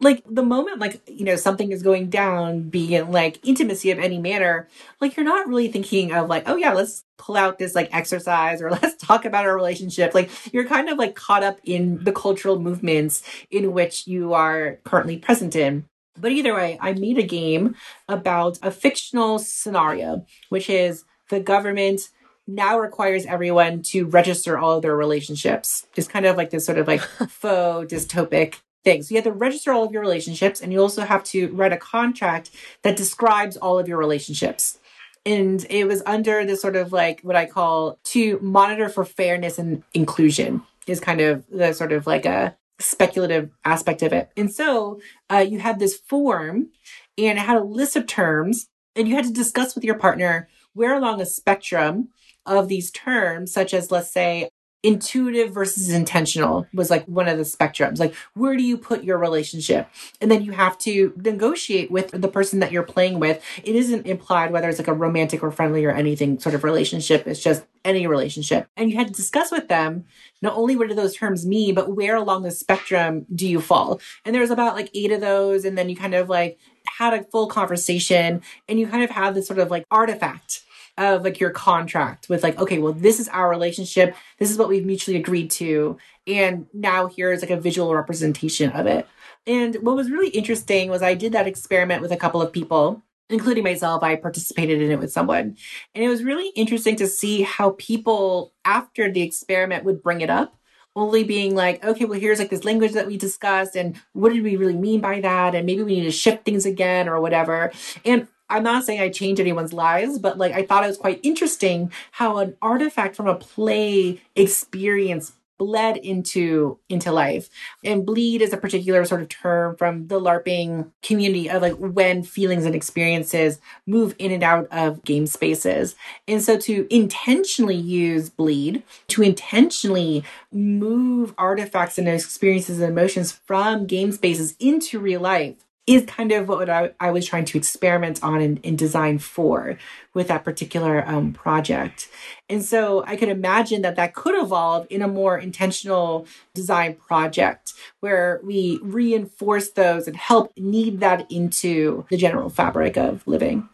like 0.00 0.22
the 0.28 0.42
moment 0.42 0.78
like, 0.80 1.00
you 1.08 1.24
know, 1.24 1.36
something 1.36 1.72
is 1.72 1.82
going 1.82 2.10
down, 2.10 2.68
being 2.68 3.10
like 3.10 3.38
intimacy 3.46 3.90
of 3.90 3.98
any 3.98 4.18
manner, 4.18 4.68
like 5.00 5.16
you're 5.16 5.24
not 5.24 5.48
really 5.48 5.68
thinking 5.68 6.12
of 6.12 6.28
like, 6.28 6.48
oh 6.48 6.56
yeah, 6.56 6.72
let's 6.72 7.04
pull 7.18 7.36
out 7.36 7.58
this 7.58 7.74
like 7.74 7.88
exercise 7.94 8.60
or 8.60 8.70
let's 8.82 8.96
talk 8.96 9.24
about 9.24 9.46
our 9.46 9.54
relationship. 9.54 10.14
Like 10.14 10.30
you're 10.52 10.66
kind 10.66 10.88
of 10.88 10.98
like 10.98 11.14
caught 11.14 11.42
up 11.42 11.60
in 11.64 12.02
the 12.04 12.12
cultural 12.12 12.58
movements 12.58 13.22
in 13.50 13.72
which 13.72 14.06
you 14.06 14.34
are 14.34 14.78
currently 14.84 15.16
present 15.18 15.56
in. 15.56 15.84
But 16.18 16.32
either 16.32 16.54
way, 16.54 16.78
I 16.80 16.92
made 16.92 17.18
a 17.18 17.22
game 17.22 17.74
about 18.08 18.58
a 18.62 18.70
fictional 18.70 19.38
scenario, 19.38 20.26
which 20.50 20.68
is 20.68 21.04
the 21.32 21.40
government 21.40 22.10
now 22.46 22.78
requires 22.78 23.24
everyone 23.24 23.82
to 23.82 24.04
register 24.04 24.58
all 24.58 24.76
of 24.76 24.82
their 24.82 24.94
relationships. 24.94 25.86
It's 25.96 26.06
kind 26.06 26.26
of 26.26 26.36
like 26.36 26.50
this 26.50 26.66
sort 26.66 26.76
of 26.76 26.86
like 26.86 27.00
faux 27.28 27.90
dystopic 27.90 28.56
thing. 28.84 29.02
So 29.02 29.14
you 29.14 29.16
have 29.16 29.24
to 29.24 29.32
register 29.32 29.72
all 29.72 29.84
of 29.84 29.92
your 29.92 30.02
relationships 30.02 30.60
and 30.60 30.74
you 30.74 30.80
also 30.82 31.06
have 31.06 31.24
to 31.24 31.48
write 31.52 31.72
a 31.72 31.78
contract 31.78 32.50
that 32.82 32.96
describes 32.96 33.56
all 33.56 33.78
of 33.78 33.88
your 33.88 33.96
relationships. 33.96 34.78
And 35.24 35.64
it 35.70 35.86
was 35.86 36.02
under 36.04 36.44
this 36.44 36.60
sort 36.60 36.76
of 36.76 36.92
like 36.92 37.22
what 37.22 37.36
I 37.36 37.46
call 37.46 37.98
to 38.04 38.38
monitor 38.42 38.90
for 38.90 39.06
fairness 39.06 39.58
and 39.58 39.82
inclusion 39.94 40.62
is 40.86 41.00
kind 41.00 41.22
of 41.22 41.44
the 41.48 41.72
sort 41.72 41.92
of 41.92 42.06
like 42.06 42.26
a 42.26 42.56
speculative 42.78 43.48
aspect 43.64 44.02
of 44.02 44.12
it. 44.12 44.30
And 44.36 44.52
so 44.52 45.00
uh, 45.30 45.46
you 45.48 45.60
had 45.60 45.78
this 45.78 45.96
form 45.96 46.68
and 47.16 47.38
it 47.38 47.42
had 47.42 47.56
a 47.56 47.64
list 47.64 47.96
of 47.96 48.06
terms 48.06 48.68
and 48.94 49.08
you 49.08 49.14
had 49.14 49.24
to 49.24 49.32
discuss 49.32 49.74
with 49.74 49.84
your 49.84 49.94
partner 49.94 50.48
where 50.74 50.94
along 50.94 51.20
a 51.20 51.26
spectrum 51.26 52.08
of 52.46 52.68
these 52.68 52.90
terms, 52.90 53.52
such 53.52 53.72
as, 53.74 53.90
let's 53.90 54.12
say, 54.12 54.48
intuitive 54.82 55.52
versus 55.52 55.90
intentional 55.90 56.66
was 56.74 56.90
like 56.90 57.04
one 57.06 57.28
of 57.28 57.38
the 57.38 57.44
spectrums. 57.44 58.00
Like, 58.00 58.14
where 58.34 58.56
do 58.56 58.62
you 58.62 58.76
put 58.76 59.04
your 59.04 59.16
relationship? 59.16 59.88
And 60.20 60.30
then 60.30 60.42
you 60.42 60.52
have 60.52 60.76
to 60.78 61.12
negotiate 61.16 61.90
with 61.90 62.10
the 62.10 62.28
person 62.28 62.58
that 62.60 62.72
you're 62.72 62.82
playing 62.82 63.20
with. 63.20 63.44
It 63.62 63.76
isn't 63.76 64.06
implied 64.06 64.50
whether 64.50 64.68
it's 64.68 64.78
like 64.78 64.88
a 64.88 64.92
romantic 64.92 65.42
or 65.42 65.52
friendly 65.52 65.84
or 65.84 65.92
anything 65.92 66.40
sort 66.40 66.54
of 66.54 66.64
relationship. 66.64 67.26
It's 67.26 67.42
just 67.42 67.64
any 67.84 68.06
relationship. 68.06 68.66
And 68.76 68.90
you 68.90 68.96
had 68.96 69.08
to 69.08 69.12
discuss 69.12 69.52
with 69.52 69.68
them 69.68 70.04
not 70.40 70.56
only 70.56 70.74
what 70.74 70.88
do 70.88 70.94
those 70.94 71.16
terms 71.16 71.46
mean, 71.46 71.74
but 71.74 71.94
where 71.94 72.16
along 72.16 72.42
the 72.42 72.50
spectrum 72.50 73.26
do 73.32 73.46
you 73.46 73.60
fall? 73.60 74.00
And 74.24 74.34
there's 74.34 74.50
about 74.50 74.74
like 74.74 74.90
eight 74.94 75.12
of 75.12 75.20
those. 75.20 75.64
And 75.64 75.78
then 75.78 75.88
you 75.88 75.96
kind 75.96 76.14
of 76.14 76.28
like 76.28 76.58
had 76.86 77.14
a 77.14 77.24
full 77.24 77.46
conversation 77.46 78.42
and 78.68 78.78
you 78.80 78.86
kind 78.86 79.02
of 79.02 79.10
had 79.10 79.34
this 79.34 79.46
sort 79.46 79.58
of 79.58 79.70
like 79.70 79.84
artifact 79.90 80.62
of 80.98 81.24
like 81.24 81.40
your 81.40 81.50
contract 81.50 82.28
with 82.28 82.42
like 82.42 82.58
okay 82.58 82.78
well 82.78 82.92
this 82.92 83.18
is 83.18 83.28
our 83.28 83.48
relationship. 83.48 84.14
This 84.38 84.50
is 84.50 84.58
what 84.58 84.68
we've 84.68 84.84
mutually 84.86 85.16
agreed 85.16 85.50
to. 85.52 85.96
And 86.26 86.66
now 86.72 87.06
here's 87.06 87.40
like 87.40 87.50
a 87.50 87.56
visual 87.56 87.94
representation 87.94 88.70
of 88.70 88.86
it. 88.86 89.06
And 89.46 89.76
what 89.76 89.96
was 89.96 90.10
really 90.10 90.28
interesting 90.28 90.90
was 90.90 91.02
i 91.02 91.14
did 91.14 91.32
that 91.32 91.46
experiment 91.46 92.02
with 92.02 92.12
a 92.12 92.16
couple 92.16 92.42
of 92.42 92.52
people 92.52 93.02
including 93.32 93.64
myself. 93.64 94.02
I 94.02 94.16
participated 94.16 94.80
in 94.80 94.90
it 94.90 94.98
with 94.98 95.10
someone. 95.10 95.56
And 95.94 96.04
it 96.04 96.08
was 96.08 96.22
really 96.22 96.50
interesting 96.50 96.96
to 96.96 97.06
see 97.06 97.42
how 97.42 97.70
people 97.78 98.52
after 98.64 99.10
the 99.10 99.22
experiment 99.22 99.84
would 99.84 100.02
bring 100.02 100.20
it 100.20 100.30
up 100.30 100.56
only 100.94 101.24
being 101.24 101.54
like, 101.54 101.84
okay, 101.84 102.04
well, 102.04 102.20
here's 102.20 102.38
like 102.38 102.50
this 102.50 102.64
language 102.64 102.92
that 102.92 103.06
we 103.06 103.16
discussed, 103.16 103.76
and 103.76 104.00
what 104.12 104.32
did 104.32 104.42
we 104.42 104.56
really 104.56 104.76
mean 104.76 105.00
by 105.00 105.20
that? 105.20 105.54
And 105.54 105.66
maybe 105.66 105.82
we 105.82 105.96
need 105.96 106.04
to 106.04 106.10
shift 106.10 106.44
things 106.44 106.66
again 106.66 107.08
or 107.08 107.20
whatever. 107.20 107.72
And 108.04 108.28
I'm 108.50 108.62
not 108.62 108.84
saying 108.84 109.00
I 109.00 109.08
change 109.08 109.40
anyone's 109.40 109.72
lives, 109.72 110.18
but 110.18 110.36
like 110.36 110.52
I 110.52 110.62
thought 110.62 110.84
it 110.84 110.88
was 110.88 110.98
quite 110.98 111.20
interesting 111.22 111.90
how 112.10 112.36
an 112.36 112.54
artifact 112.60 113.16
from 113.16 113.26
a 113.26 113.34
play 113.34 114.20
experience 114.36 115.32
bled 115.58 115.96
into 115.96 116.78
into 116.88 117.12
life. 117.12 117.48
And 117.84 118.04
bleed 118.04 118.42
is 118.42 118.52
a 118.52 118.56
particular 118.56 119.04
sort 119.04 119.22
of 119.22 119.28
term 119.28 119.76
from 119.76 120.08
the 120.08 120.20
larping 120.20 120.90
community 121.02 121.48
of 121.48 121.62
like 121.62 121.74
when 121.74 122.22
feelings 122.22 122.64
and 122.64 122.74
experiences 122.74 123.60
move 123.86 124.14
in 124.18 124.32
and 124.32 124.42
out 124.42 124.66
of 124.70 125.04
game 125.04 125.26
spaces. 125.26 125.94
And 126.26 126.42
so 126.42 126.58
to 126.58 126.86
intentionally 126.94 127.76
use 127.76 128.28
bleed 128.28 128.82
to 129.08 129.22
intentionally 129.22 130.24
move 130.52 131.34
artifacts 131.38 131.98
and 131.98 132.08
experiences 132.08 132.80
and 132.80 132.90
emotions 132.90 133.32
from 133.32 133.86
game 133.86 134.12
spaces 134.12 134.54
into 134.58 134.98
real 134.98 135.20
life 135.20 135.56
is 135.86 136.04
kind 136.04 136.30
of 136.30 136.48
what 136.48 136.70
I, 136.70 136.92
I 137.00 137.10
was 137.10 137.26
trying 137.26 137.44
to 137.46 137.58
experiment 137.58 138.22
on 138.22 138.40
and, 138.40 138.78
design 138.78 139.18
for 139.18 139.78
with 140.14 140.28
that 140.28 140.44
particular 140.44 141.06
um, 141.08 141.32
project. 141.32 142.08
And 142.48 142.64
so 142.64 143.04
I 143.06 143.16
could 143.16 143.28
imagine 143.28 143.82
that 143.82 143.96
that 143.96 144.14
could 144.14 144.40
evolve 144.40 144.86
in 144.90 145.02
a 145.02 145.08
more 145.08 145.36
intentional 145.38 146.26
design 146.54 146.94
project 146.94 147.72
where 148.00 148.40
we 148.44 148.78
reinforce 148.82 149.70
those 149.70 150.06
and 150.06 150.16
help 150.16 150.52
knead 150.56 151.00
that 151.00 151.30
into 151.30 152.06
the 152.10 152.16
general 152.16 152.48
fabric 152.48 152.96
of 152.96 153.26
living. 153.26 153.68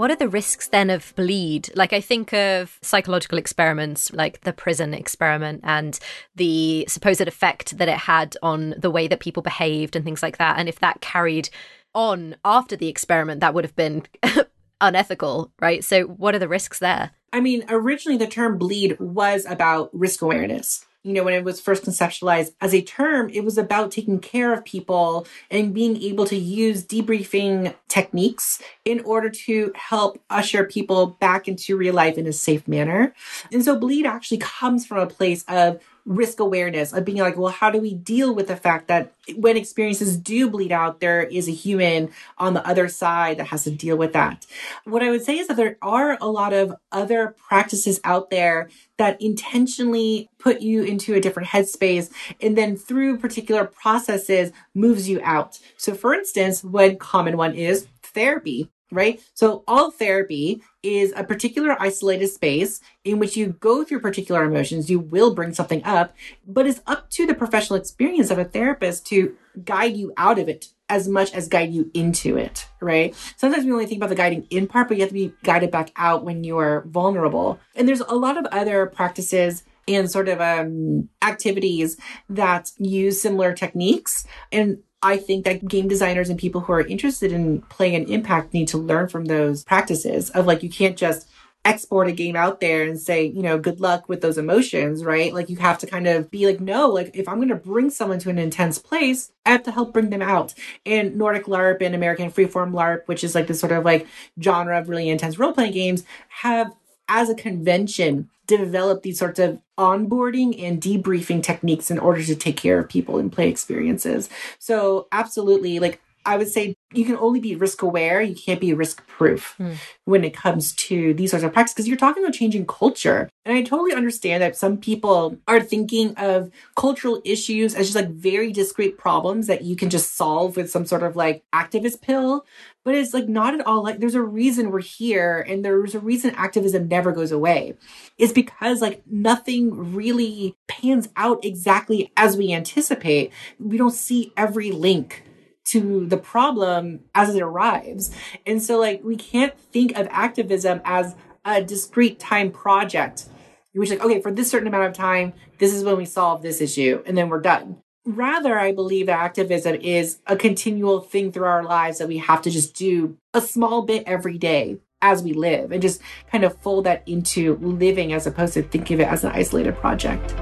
What 0.00 0.10
are 0.10 0.16
the 0.16 0.30
risks 0.30 0.66
then 0.66 0.88
of 0.88 1.14
bleed? 1.14 1.68
Like, 1.76 1.92
I 1.92 2.00
think 2.00 2.32
of 2.32 2.78
psychological 2.80 3.36
experiments 3.36 4.10
like 4.14 4.40
the 4.40 4.52
prison 4.54 4.94
experiment 4.94 5.60
and 5.62 5.98
the 6.34 6.86
supposed 6.88 7.20
effect 7.20 7.76
that 7.76 7.86
it 7.86 7.98
had 7.98 8.34
on 8.42 8.76
the 8.78 8.90
way 8.90 9.08
that 9.08 9.20
people 9.20 9.42
behaved 9.42 9.94
and 9.94 10.02
things 10.02 10.22
like 10.22 10.38
that. 10.38 10.58
And 10.58 10.70
if 10.70 10.78
that 10.78 11.02
carried 11.02 11.50
on 11.94 12.36
after 12.46 12.76
the 12.76 12.88
experiment, 12.88 13.42
that 13.42 13.52
would 13.52 13.64
have 13.64 13.76
been 13.76 14.04
unethical, 14.80 15.52
right? 15.60 15.84
So, 15.84 16.04
what 16.04 16.34
are 16.34 16.38
the 16.38 16.48
risks 16.48 16.78
there? 16.78 17.10
I 17.30 17.40
mean, 17.40 17.66
originally 17.68 18.16
the 18.16 18.26
term 18.26 18.56
bleed 18.56 18.98
was 19.00 19.44
about 19.44 19.90
risk 19.92 20.22
awareness 20.22 20.86
you 21.02 21.14
know, 21.14 21.24
when 21.24 21.34
it 21.34 21.44
was 21.44 21.60
first 21.60 21.84
conceptualized 21.84 22.52
as 22.60 22.74
a 22.74 22.82
term, 22.82 23.30
it 23.30 23.42
was 23.42 23.56
about 23.56 23.90
taking 23.90 24.18
care 24.18 24.52
of 24.52 24.64
people 24.64 25.26
and 25.50 25.72
being 25.72 25.96
able 26.02 26.26
to 26.26 26.36
use 26.36 26.84
debriefing 26.84 27.74
techniques 27.88 28.62
in 28.84 29.00
order 29.00 29.30
to 29.30 29.72
help 29.74 30.20
usher 30.28 30.64
people 30.64 31.06
back 31.18 31.48
into 31.48 31.76
real 31.76 31.94
life 31.94 32.18
in 32.18 32.26
a 32.26 32.32
safe 32.32 32.68
manner. 32.68 33.14
And 33.50 33.64
so 33.64 33.78
bleed 33.78 34.04
actually 34.04 34.38
comes 34.38 34.86
from 34.86 34.98
a 34.98 35.06
place 35.06 35.42
of 35.48 35.80
risk 36.04 36.40
awareness 36.40 36.92
of 36.92 37.04
being 37.04 37.18
like, 37.18 37.36
well, 37.36 37.52
how 37.52 37.70
do 37.70 37.78
we 37.78 37.94
deal 37.94 38.34
with 38.34 38.48
the 38.48 38.56
fact 38.56 38.88
that 38.88 39.12
when 39.36 39.56
experiences 39.56 40.16
do 40.16 40.50
bleed 40.50 40.72
out, 40.72 41.00
there 41.00 41.22
is 41.22 41.48
a 41.48 41.52
human 41.52 42.10
on 42.38 42.54
the 42.54 42.66
other 42.66 42.88
side 42.88 43.38
that 43.38 43.48
has 43.48 43.64
to 43.64 43.70
deal 43.70 43.96
with 43.96 44.12
that? 44.12 44.46
What 44.84 45.02
I 45.02 45.10
would 45.10 45.24
say 45.24 45.38
is 45.38 45.48
that 45.48 45.56
there 45.56 45.76
are 45.82 46.18
a 46.20 46.28
lot 46.28 46.52
of 46.52 46.74
other 46.92 47.34
practices 47.48 48.00
out 48.04 48.30
there 48.30 48.68
that 48.96 49.20
intentionally 49.20 50.28
put 50.38 50.60
you 50.60 50.82
into 50.82 51.14
a 51.14 51.20
different 51.20 51.48
headspace 51.48 52.10
and 52.40 52.56
then 52.56 52.76
through 52.76 53.18
particular 53.18 53.64
processes 53.64 54.52
moves 54.74 55.08
you 55.08 55.20
out. 55.22 55.58
So 55.76 55.94
for 55.94 56.14
instance, 56.14 56.64
one 56.64 56.96
common 56.96 57.36
one 57.36 57.54
is 57.54 57.86
therapy 58.02 58.70
right? 58.90 59.20
So 59.34 59.64
all 59.66 59.90
therapy 59.90 60.62
is 60.82 61.12
a 61.16 61.24
particular 61.24 61.76
isolated 61.80 62.28
space 62.28 62.80
in 63.04 63.18
which 63.18 63.36
you 63.36 63.48
go 63.60 63.84
through 63.84 64.00
particular 64.00 64.44
emotions. 64.44 64.90
You 64.90 64.98
will 64.98 65.34
bring 65.34 65.52
something 65.52 65.84
up, 65.84 66.14
but 66.46 66.66
it's 66.66 66.80
up 66.86 67.10
to 67.10 67.26
the 67.26 67.34
professional 67.34 67.78
experience 67.78 68.30
of 68.30 68.38
a 68.38 68.44
therapist 68.44 69.06
to 69.08 69.36
guide 69.64 69.96
you 69.96 70.12
out 70.16 70.38
of 70.38 70.48
it 70.48 70.68
as 70.88 71.08
much 71.08 71.32
as 71.32 71.48
guide 71.48 71.72
you 71.72 71.90
into 71.94 72.36
it, 72.36 72.68
right? 72.80 73.14
Sometimes 73.36 73.64
we 73.64 73.72
only 73.72 73.86
think 73.86 73.98
about 73.98 74.08
the 74.08 74.16
guiding 74.16 74.46
in 74.50 74.66
part, 74.66 74.88
but 74.88 74.96
you 74.96 75.02
have 75.02 75.10
to 75.10 75.14
be 75.14 75.32
guided 75.44 75.70
back 75.70 75.92
out 75.96 76.24
when 76.24 76.42
you 76.42 76.58
are 76.58 76.84
vulnerable. 76.88 77.60
And 77.76 77.88
there's 77.88 78.00
a 78.00 78.14
lot 78.14 78.36
of 78.36 78.46
other 78.46 78.86
practices 78.86 79.62
and 79.86 80.10
sort 80.10 80.28
of 80.28 80.40
um, 80.40 81.08
activities 81.22 81.96
that 82.28 82.70
use 82.78 83.20
similar 83.20 83.52
techniques. 83.52 84.26
And 84.52 84.82
I 85.02 85.16
think 85.16 85.44
that 85.44 85.66
game 85.66 85.88
designers 85.88 86.28
and 86.28 86.38
people 86.38 86.60
who 86.60 86.72
are 86.72 86.86
interested 86.86 87.32
in 87.32 87.62
playing 87.62 87.94
an 87.94 88.10
impact 88.10 88.52
need 88.52 88.68
to 88.68 88.78
learn 88.78 89.08
from 89.08 89.24
those 89.24 89.64
practices 89.64 90.30
of 90.30 90.46
like, 90.46 90.62
you 90.62 90.68
can't 90.68 90.96
just 90.96 91.28
export 91.64 92.08
a 92.08 92.12
game 92.12 92.36
out 92.36 92.60
there 92.60 92.84
and 92.84 92.98
say, 92.98 93.24
you 93.24 93.42
know, 93.42 93.58
good 93.58 93.80
luck 93.80 94.08
with 94.08 94.22
those 94.22 94.38
emotions, 94.38 95.04
right? 95.04 95.34
Like 95.34 95.50
you 95.50 95.56
have 95.56 95.78
to 95.78 95.86
kind 95.86 96.06
of 96.06 96.30
be 96.30 96.46
like, 96.46 96.60
no, 96.60 96.88
like 96.88 97.10
if 97.14 97.28
I'm 97.28 97.36
going 97.36 97.48
to 97.48 97.54
bring 97.54 97.90
someone 97.90 98.18
to 98.20 98.30
an 98.30 98.38
intense 98.38 98.78
place, 98.78 99.30
I 99.44 99.50
have 99.50 99.62
to 99.64 99.70
help 99.70 99.92
bring 99.92 100.10
them 100.10 100.22
out. 100.22 100.54
And 100.86 101.16
Nordic 101.16 101.44
LARP 101.44 101.82
and 101.82 101.94
American 101.94 102.30
Freeform 102.30 102.72
LARP, 102.72 103.06
which 103.06 103.22
is 103.22 103.34
like 103.34 103.46
this 103.46 103.60
sort 103.60 103.72
of 103.72 103.84
like 103.84 104.06
genre 104.42 104.78
of 104.78 104.88
really 104.88 105.08
intense 105.08 105.38
role 105.38 105.52
playing 105.52 105.72
games, 105.72 106.04
have 106.28 106.74
as 107.10 107.28
a 107.28 107.34
convention 107.34 108.30
develop 108.46 109.02
these 109.02 109.18
sorts 109.18 109.38
of 109.38 109.60
onboarding 109.78 110.62
and 110.62 110.80
debriefing 110.80 111.42
techniques 111.42 111.90
in 111.90 111.98
order 111.98 112.22
to 112.22 112.34
take 112.34 112.56
care 112.56 112.78
of 112.78 112.88
people 112.88 113.18
and 113.18 113.30
play 113.30 113.48
experiences. 113.48 114.28
So, 114.58 115.08
absolutely, 115.12 115.78
like 115.78 116.00
I 116.26 116.36
would 116.36 116.48
say 116.48 116.76
you 116.92 117.04
can 117.04 117.16
only 117.16 117.40
be 117.40 117.54
risk 117.54 117.82
aware, 117.82 118.20
you 118.20 118.34
can't 118.34 118.60
be 118.60 118.74
risk 118.74 119.06
proof 119.06 119.54
mm. 119.58 119.76
when 120.04 120.24
it 120.24 120.34
comes 120.34 120.72
to 120.74 121.14
these 121.14 121.30
sorts 121.30 121.44
of 121.44 121.52
practices 121.52 121.74
because 121.74 121.88
you're 121.88 121.96
talking 121.96 122.22
about 122.22 122.34
changing 122.34 122.66
culture. 122.66 123.28
And 123.44 123.56
I 123.56 123.62
totally 123.62 123.94
understand 123.94 124.42
that 124.42 124.56
some 124.56 124.76
people 124.76 125.38
are 125.48 125.60
thinking 125.60 126.14
of 126.16 126.50
cultural 126.76 127.22
issues 127.24 127.74
as 127.74 127.86
just 127.86 127.96
like 127.96 128.10
very 128.10 128.52
discrete 128.52 128.98
problems 128.98 129.46
that 129.46 129.62
you 129.62 129.76
can 129.76 129.88
just 129.88 130.16
solve 130.16 130.56
with 130.56 130.70
some 130.70 130.84
sort 130.84 131.02
of 131.02 131.16
like 131.16 131.44
activist 131.54 132.02
pill. 132.02 132.44
But 132.84 132.94
it's 132.94 133.14
like 133.14 133.28
not 133.28 133.54
at 133.54 133.66
all 133.66 133.82
like 133.82 134.00
there's 134.00 134.14
a 134.14 134.22
reason 134.22 134.70
we're 134.70 134.80
here 134.80 135.44
and 135.48 135.64
there's 135.64 135.94
a 135.94 136.00
reason 136.00 136.34
activism 136.34 136.88
never 136.88 137.12
goes 137.12 137.32
away. 137.32 137.74
It's 138.18 138.32
because 138.32 138.82
like 138.82 139.02
nothing 139.06 139.94
really 139.94 140.56
pans 140.66 141.08
out 141.16 141.44
exactly 141.44 142.12
as 142.16 142.36
we 142.36 142.52
anticipate. 142.52 143.32
We 143.58 143.76
don't 143.76 143.90
see 143.90 144.32
every 144.36 144.70
link 144.70 145.24
to 145.66 146.06
the 146.06 146.16
problem 146.16 147.00
as 147.14 147.34
it 147.34 147.42
arrives. 147.42 148.14
And 148.46 148.62
so, 148.62 148.78
like, 148.78 149.02
we 149.04 149.16
can't 149.16 149.58
think 149.58 149.96
of 149.96 150.08
activism 150.10 150.80
as 150.84 151.14
a 151.44 151.62
discrete 151.62 152.18
time 152.18 152.50
project, 152.50 153.28
which, 153.74 153.90
like, 153.90 154.04
okay, 154.04 154.20
for 154.20 154.32
this 154.32 154.50
certain 154.50 154.68
amount 154.68 154.88
of 154.88 154.94
time, 154.94 155.32
this 155.58 155.72
is 155.72 155.84
when 155.84 155.96
we 155.96 156.04
solve 156.06 156.42
this 156.42 156.60
issue, 156.60 157.02
and 157.06 157.16
then 157.16 157.28
we're 157.28 157.40
done. 157.40 157.78
Rather, 158.06 158.58
I 158.58 158.72
believe 158.72 159.06
that 159.06 159.20
activism 159.20 159.76
is 159.76 160.20
a 160.26 160.34
continual 160.34 161.00
thing 161.00 161.30
through 161.30 161.46
our 161.46 161.62
lives 161.62 161.98
that 161.98 162.08
we 162.08 162.18
have 162.18 162.42
to 162.42 162.50
just 162.50 162.74
do 162.74 163.18
a 163.34 163.40
small 163.40 163.82
bit 163.82 164.04
every 164.06 164.38
day 164.38 164.78
as 165.02 165.22
we 165.22 165.32
live 165.32 165.70
and 165.70 165.82
just 165.82 166.00
kind 166.30 166.44
of 166.44 166.56
fold 166.62 166.84
that 166.84 167.06
into 167.06 167.56
living 167.56 168.12
as 168.12 168.26
opposed 168.26 168.54
to 168.54 168.62
think 168.62 168.90
of 168.90 169.00
it 169.00 169.08
as 169.08 169.24
an 169.24 169.32
isolated 169.32 169.76
project. 169.76 170.34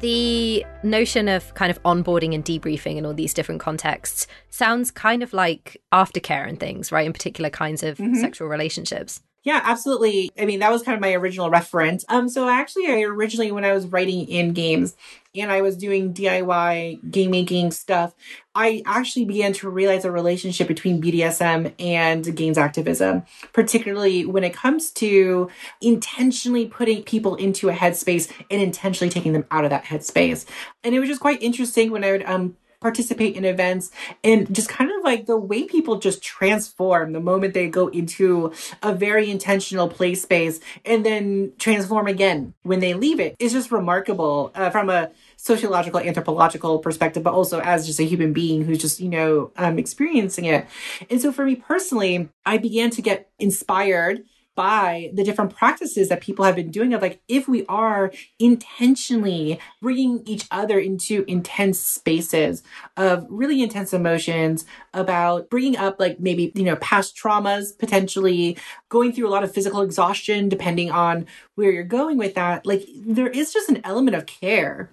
The 0.00 0.64
notion 0.82 1.28
of 1.28 1.52
kind 1.54 1.70
of 1.70 1.82
onboarding 1.82 2.34
and 2.34 2.42
debriefing 2.42 2.96
in 2.96 3.04
all 3.04 3.12
these 3.12 3.34
different 3.34 3.60
contexts 3.60 4.26
sounds 4.48 4.90
kind 4.90 5.22
of 5.22 5.34
like 5.34 5.80
aftercare 5.92 6.48
and 6.48 6.58
things, 6.58 6.90
right? 6.90 7.06
In 7.06 7.12
particular 7.12 7.50
kinds 7.50 7.82
of 7.82 7.98
mm-hmm. 7.98 8.14
sexual 8.14 8.48
relationships. 8.48 9.20
Yeah, 9.42 9.62
absolutely. 9.64 10.30
I 10.38 10.44
mean, 10.44 10.60
that 10.60 10.70
was 10.70 10.82
kind 10.82 10.94
of 10.94 11.00
my 11.00 11.14
original 11.14 11.48
reference. 11.48 12.04
Um, 12.10 12.28
so 12.28 12.46
actually, 12.46 12.88
I 12.88 13.00
originally, 13.02 13.50
when 13.50 13.64
I 13.64 13.72
was 13.72 13.86
writing 13.86 14.28
in 14.28 14.52
games 14.52 14.94
and 15.34 15.50
I 15.50 15.62
was 15.62 15.78
doing 15.78 16.12
DIY 16.12 17.10
game 17.10 17.30
making 17.30 17.70
stuff, 17.70 18.12
I 18.54 18.82
actually 18.84 19.24
began 19.24 19.54
to 19.54 19.70
realize 19.70 20.04
a 20.04 20.10
relationship 20.10 20.68
between 20.68 21.00
BDSM 21.00 21.72
and 21.78 22.36
games 22.36 22.58
activism, 22.58 23.22
particularly 23.54 24.26
when 24.26 24.44
it 24.44 24.52
comes 24.52 24.90
to 24.92 25.48
intentionally 25.80 26.66
putting 26.66 27.02
people 27.04 27.34
into 27.36 27.70
a 27.70 27.72
headspace 27.72 28.30
and 28.50 28.60
intentionally 28.60 29.10
taking 29.10 29.32
them 29.32 29.46
out 29.50 29.64
of 29.64 29.70
that 29.70 29.84
headspace. 29.84 30.44
And 30.84 30.94
it 30.94 31.00
was 31.00 31.08
just 31.08 31.22
quite 31.22 31.42
interesting 31.42 31.90
when 31.90 32.04
I 32.04 32.12
would 32.12 32.24
um, 32.24 32.56
participate 32.80 33.36
in 33.36 33.44
events 33.44 33.90
and 34.24 34.52
just 34.54 34.68
kind 34.68 34.90
of 34.90 35.04
like 35.04 35.26
the 35.26 35.36
way 35.36 35.64
people 35.64 35.96
just 35.96 36.22
transform 36.22 37.12
the 37.12 37.20
moment 37.20 37.54
they 37.54 37.68
go 37.68 37.88
into 37.88 38.52
a 38.82 38.94
very 38.94 39.30
intentional 39.30 39.88
play 39.88 40.14
space 40.14 40.60
and 40.84 41.04
then 41.04 41.52
transform 41.58 42.06
again 42.06 42.54
when 42.62 42.80
they 42.80 42.94
leave 42.94 43.20
it. 43.20 43.36
Is 43.38 43.52
just 43.52 43.70
remarkable 43.70 44.50
uh, 44.54 44.70
from 44.70 44.90
a 44.90 45.10
sociological 45.36 46.00
anthropological 46.00 46.78
perspective 46.78 47.22
but 47.22 47.32
also 47.32 47.60
as 47.60 47.86
just 47.86 48.00
a 48.00 48.04
human 48.04 48.32
being 48.32 48.64
who's 48.64 48.78
just 48.78 49.00
you 49.00 49.08
know 49.08 49.50
um, 49.56 49.78
experiencing 49.78 50.44
it. 50.46 50.66
And 51.08 51.20
so 51.20 51.32
for 51.32 51.44
me 51.44 51.56
personally 51.56 52.28
i 52.44 52.58
began 52.58 52.90
to 52.90 53.02
get 53.02 53.30
inspired 53.38 54.24
by 54.56 55.10
the 55.14 55.24
different 55.24 55.54
practices 55.54 56.08
that 56.08 56.20
people 56.20 56.44
have 56.44 56.56
been 56.56 56.70
doing 56.70 56.92
of 56.92 57.00
like 57.00 57.20
if 57.28 57.48
we 57.48 57.64
are 57.66 58.12
intentionally 58.38 59.58
bringing 59.80 60.22
each 60.26 60.46
other 60.50 60.78
into 60.78 61.24
intense 61.26 61.80
spaces 61.80 62.62
of 62.96 63.26
really 63.30 63.62
intense 63.62 63.92
emotions 63.92 64.64
about 64.92 65.48
bringing 65.50 65.76
up 65.76 65.98
like 65.98 66.20
maybe 66.20 66.52
you 66.54 66.64
know 66.64 66.76
past 66.76 67.16
traumas 67.16 67.76
potentially 67.78 68.56
going 68.88 69.12
through 69.12 69.28
a 69.28 69.30
lot 69.30 69.44
of 69.44 69.52
physical 69.52 69.82
exhaustion 69.82 70.48
depending 70.48 70.90
on 70.90 71.26
where 71.54 71.70
you're 71.70 71.84
going 71.84 72.18
with 72.18 72.34
that 72.34 72.66
like 72.66 72.86
there 73.06 73.28
is 73.28 73.52
just 73.52 73.68
an 73.68 73.80
element 73.84 74.16
of 74.16 74.26
care 74.26 74.90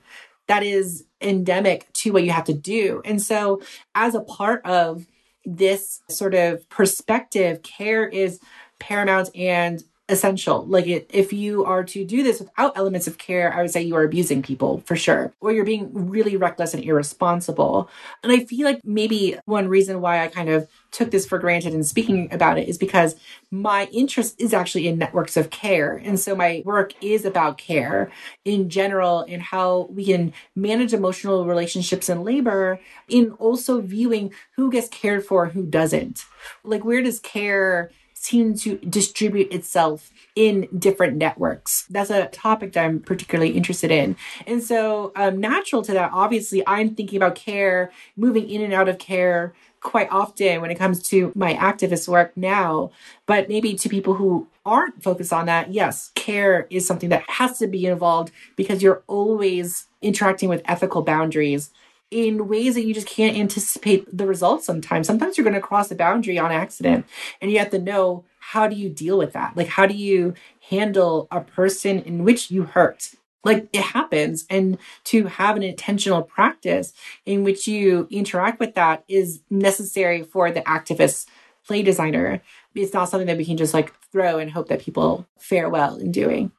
that 0.48 0.63
is 0.63 1.06
endemic 1.22 1.91
to 1.93 2.12
what 2.12 2.24
you 2.24 2.32
have 2.32 2.46
to 2.46 2.54
do. 2.54 3.02
And 3.06 3.22
so 3.22 3.62
as 3.96 4.15
a 4.15 4.22
part 4.22 4.65
of 4.65 5.06
this 5.46 6.02
sort 6.10 6.34
of 6.36 6.67
perspective 6.70 7.62
care 7.63 8.08
is 8.08 8.39
paramount 8.80 9.30
and 9.36 9.84
essential. 10.10 10.66
Like 10.66 10.88
it, 10.88 11.10
if 11.13 11.34
you 11.34 11.66
are 11.66 11.84
to 11.84 12.06
do 12.06 12.24
this 12.24 12.40
without 12.40 12.78
elements 12.78 13.08
of 13.08 13.18
care, 13.18 13.54
I 13.54 13.62
would 13.62 13.72
say 13.72 13.82
you 13.82 13.96
are 13.96 14.04
abusing 14.04 14.42
people 14.42 14.82
for 14.86 14.96
sure, 14.96 15.34
or 15.42 15.52
you're 15.52 15.66
being 15.66 15.90
really 16.10 16.38
reckless 16.38 16.74
and 16.74 16.84
irresponsible. 16.84 17.90
And 18.24 18.32
I 18.32 18.46
feel 18.46 18.66
like 18.66 18.82
maybe 18.86 19.38
one 19.46 19.68
reason 19.68 20.00
why 20.00 20.24
I 20.24 20.28
kind 20.28 20.50
of 20.50 20.70
took 20.92 21.12
this 21.12 21.26
for 21.26 21.40
granted 21.40 21.74
in 21.74 21.84
speaking 21.84 22.32
about 22.32 22.58
it 22.58 22.69
is 22.69 22.78
because 22.78 23.17
my 23.52 23.90
interest 23.92 24.40
is 24.40 24.54
actually 24.54 24.88
in 24.88 24.98
networks 24.98 25.36
of 25.36 25.50
care. 25.50 25.94
And 25.98 26.17
so 26.17 26.36
my 26.36 26.63
work 26.65 26.94
is 27.04 27.25
about 27.25 27.58
care 27.58 28.10
in 28.46 28.69
general 28.69 29.25
and 29.28 29.42
how 29.42 29.88
we 29.92 30.06
can 30.06 30.34
manage 30.56 30.94
emotional 30.94 31.46
relationships 31.46 32.08
in 32.08 32.23
labor 32.23 32.80
in 33.10 33.32
also 33.34 33.82
viewing 33.82 34.34
who 34.56 34.71
gets 34.71 34.88
cared 34.88 35.25
for, 35.25 35.48
who 35.48 35.65
doesn't. 35.65 36.23
Like 36.63 36.86
where 36.86 37.02
does 37.02 37.19
care 37.19 37.92
seem 38.24 38.56
to 38.56 38.78
distribute 38.78 39.52
itself 39.52 40.12
in 40.36 40.68
different 40.78 41.18
networks. 41.18 41.86
That's 41.90 42.10
a 42.10 42.28
topic 42.28 42.74
that 42.74 42.86
I'm 42.86 43.00
particularly 43.00 43.52
interested 43.52 43.92
in. 43.92 44.15
And 44.46 44.62
so, 44.62 45.12
um, 45.15 45.40
natural 45.40 45.82
to 45.84 45.94
that, 45.94 46.12
obviously, 46.13 46.63
I'm 46.68 46.96
thinking 46.96 47.18
about 47.18 47.36
care, 47.36 47.92
moving 48.15 48.50
in 48.50 48.62
and 48.62 48.74
out 48.74 48.90
of 48.90 48.98
care 48.98 49.54
quite 49.82 50.10
often 50.12 50.62
when 50.62 50.72
it 50.72 50.78
comes 50.78 51.02
to 51.10 51.32
my 51.36 51.54
activist 51.54 52.08
work 52.08 52.36
now. 52.36 52.92
But 53.26 53.50
maybe 53.50 53.76
to 53.76 53.90
people 53.90 54.15
who 54.15 54.48
aren't 54.65 55.02
focused 55.02 55.32
on 55.32 55.46
that, 55.46 55.72
yes, 55.74 56.12
care 56.15 56.68
is 56.70 56.86
something 56.86 57.10
that 57.10 57.24
has 57.30 57.58
to 57.60 57.68
be 57.68 57.86
involved 57.86 58.32
because 58.56 58.84
you're 58.84 59.04
always 59.08 59.86
interacting 60.02 60.50
with 60.50 60.62
ethical 60.65 61.02
boundaries 61.04 61.72
in 62.12 62.48
ways 62.48 62.76
that 62.76 62.86
you 62.86 62.94
just 62.94 63.08
can't 63.08 63.38
anticipate 63.38 64.06
the 64.16 64.26
results 64.26 64.66
sometimes. 64.66 65.08
Sometimes 65.08 65.38
you're 65.38 65.44
going 65.44 65.54
to 65.54 65.62
cross 65.62 65.92
a 65.92 65.96
boundary 65.96 66.40
on 66.40 66.52
accident 66.52 67.06
and 67.42 67.52
you 67.52 67.60
have 67.60 67.72
to 67.72 67.80
know 67.80 68.24
how 68.40 68.68
do 68.68 68.76
you 68.76 68.90
deal 68.90 69.18
with 69.18 69.34
that? 69.34 69.58
Like, 69.58 69.68
how 69.68 69.86
do 69.86 69.94
you 69.94 70.34
handle 70.70 71.28
a 71.32 71.42
person 71.42 72.00
in 72.00 72.24
which 72.24 72.50
you 72.50 72.64
hurt? 72.64 73.12
Like, 73.44 73.68
it 73.74 73.82
happens. 73.82 74.46
And 74.50 74.78
to 75.06 75.26
have 75.26 75.58
an 75.58 75.64
intentional 75.64 76.24
practice 76.24 76.94
in 77.26 77.44
which 77.44 77.68
you 77.68 78.08
interact 78.10 78.60
with 78.60 78.74
that 78.76 79.04
is 79.08 79.42
necessary 79.50 80.24
for 80.24 80.50
the 80.52 80.62
activist 80.62 81.28
play 81.66 81.84
designer. 81.84 82.42
It's 82.74 82.94
not 82.94 83.10
something 83.10 83.28
that 83.28 83.38
we 83.38 83.46
can 83.46 83.58
just 83.58 83.74
like 83.74 83.94
throw 84.12 84.40
and 84.40 84.52
hope 84.52 84.70
that 84.70 84.80
people 84.80 85.28
fare 85.38 85.68
well 85.68 85.98
in 85.98 86.12
doing. 86.12 86.52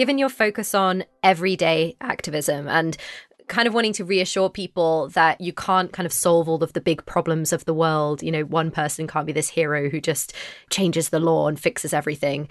Given 0.00 0.16
your 0.16 0.30
focus 0.30 0.74
on 0.74 1.04
everyday 1.22 1.94
activism 2.00 2.66
and 2.66 2.96
kind 3.48 3.68
of 3.68 3.74
wanting 3.74 3.92
to 3.92 4.04
reassure 4.06 4.48
people 4.48 5.10
that 5.10 5.42
you 5.42 5.52
can't 5.52 5.92
kind 5.92 6.06
of 6.06 6.12
solve 6.14 6.48
all 6.48 6.64
of 6.64 6.72
the 6.72 6.80
big 6.80 7.04
problems 7.04 7.52
of 7.52 7.66
the 7.66 7.74
world. 7.74 8.22
You 8.22 8.32
know, 8.32 8.44
one 8.44 8.70
person 8.70 9.06
can't 9.06 9.26
be 9.26 9.34
this 9.34 9.50
hero 9.50 9.90
who 9.90 10.00
just 10.00 10.32
changes 10.70 11.10
the 11.10 11.20
law 11.20 11.48
and 11.48 11.60
fixes 11.60 11.92
everything. 11.92 12.48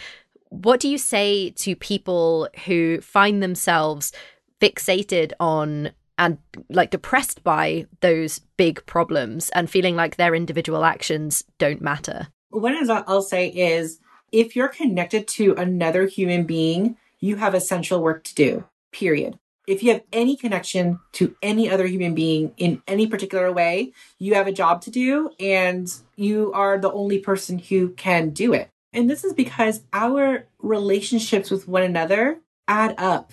What 0.49 0.79
do 0.79 0.87
you 0.87 0.99
say 0.99 1.49
to 1.49 1.75
people 1.75 2.49
who 2.67 3.01
find 3.01 3.41
themselves 3.41 4.13
fixated 4.61 5.31
on 5.39 5.89
and 6.19 6.37
like 6.69 6.91
depressed 6.91 7.43
by 7.43 7.87
those 8.01 8.37
big 8.57 8.85
problems 8.85 9.49
and 9.55 9.67
feeling 9.71 9.95
like 9.95 10.17
their 10.17 10.35
individual 10.35 10.85
actions 10.85 11.43
don't 11.57 11.81
matter? 11.81 12.27
One 12.51 12.77
I'll 13.07 13.23
say 13.23 13.47
is 13.47 13.99
if 14.31 14.55
you're 14.55 14.67
connected 14.67 15.27
to 15.29 15.55
another 15.55 16.05
human 16.05 16.43
being, 16.43 16.95
you 17.19 17.35
have 17.37 17.53
essential 17.53 18.01
work 18.01 18.23
to 18.25 18.35
do, 18.35 18.65
period. 18.91 19.37
If 19.67 19.83
you 19.83 19.91
have 19.93 20.01
any 20.11 20.35
connection 20.35 20.99
to 21.13 21.35
any 21.43 21.69
other 21.69 21.85
human 21.85 22.15
being 22.15 22.53
in 22.57 22.81
any 22.87 23.05
particular 23.05 23.51
way, 23.51 23.93
you 24.17 24.33
have 24.33 24.47
a 24.47 24.51
job 24.51 24.81
to 24.83 24.91
do 24.91 25.29
and 25.39 25.87
you 26.15 26.51
are 26.53 26.79
the 26.79 26.91
only 26.91 27.19
person 27.19 27.59
who 27.59 27.89
can 27.89 28.31
do 28.31 28.53
it. 28.53 28.69
And 28.93 29.07
this 29.07 29.23
is 29.23 29.33
because 29.33 29.81
our 29.93 30.45
relationships 30.59 31.51
with 31.51 31.67
one 31.67 31.83
another 31.83 32.39
add 32.67 32.95
up. 32.97 33.31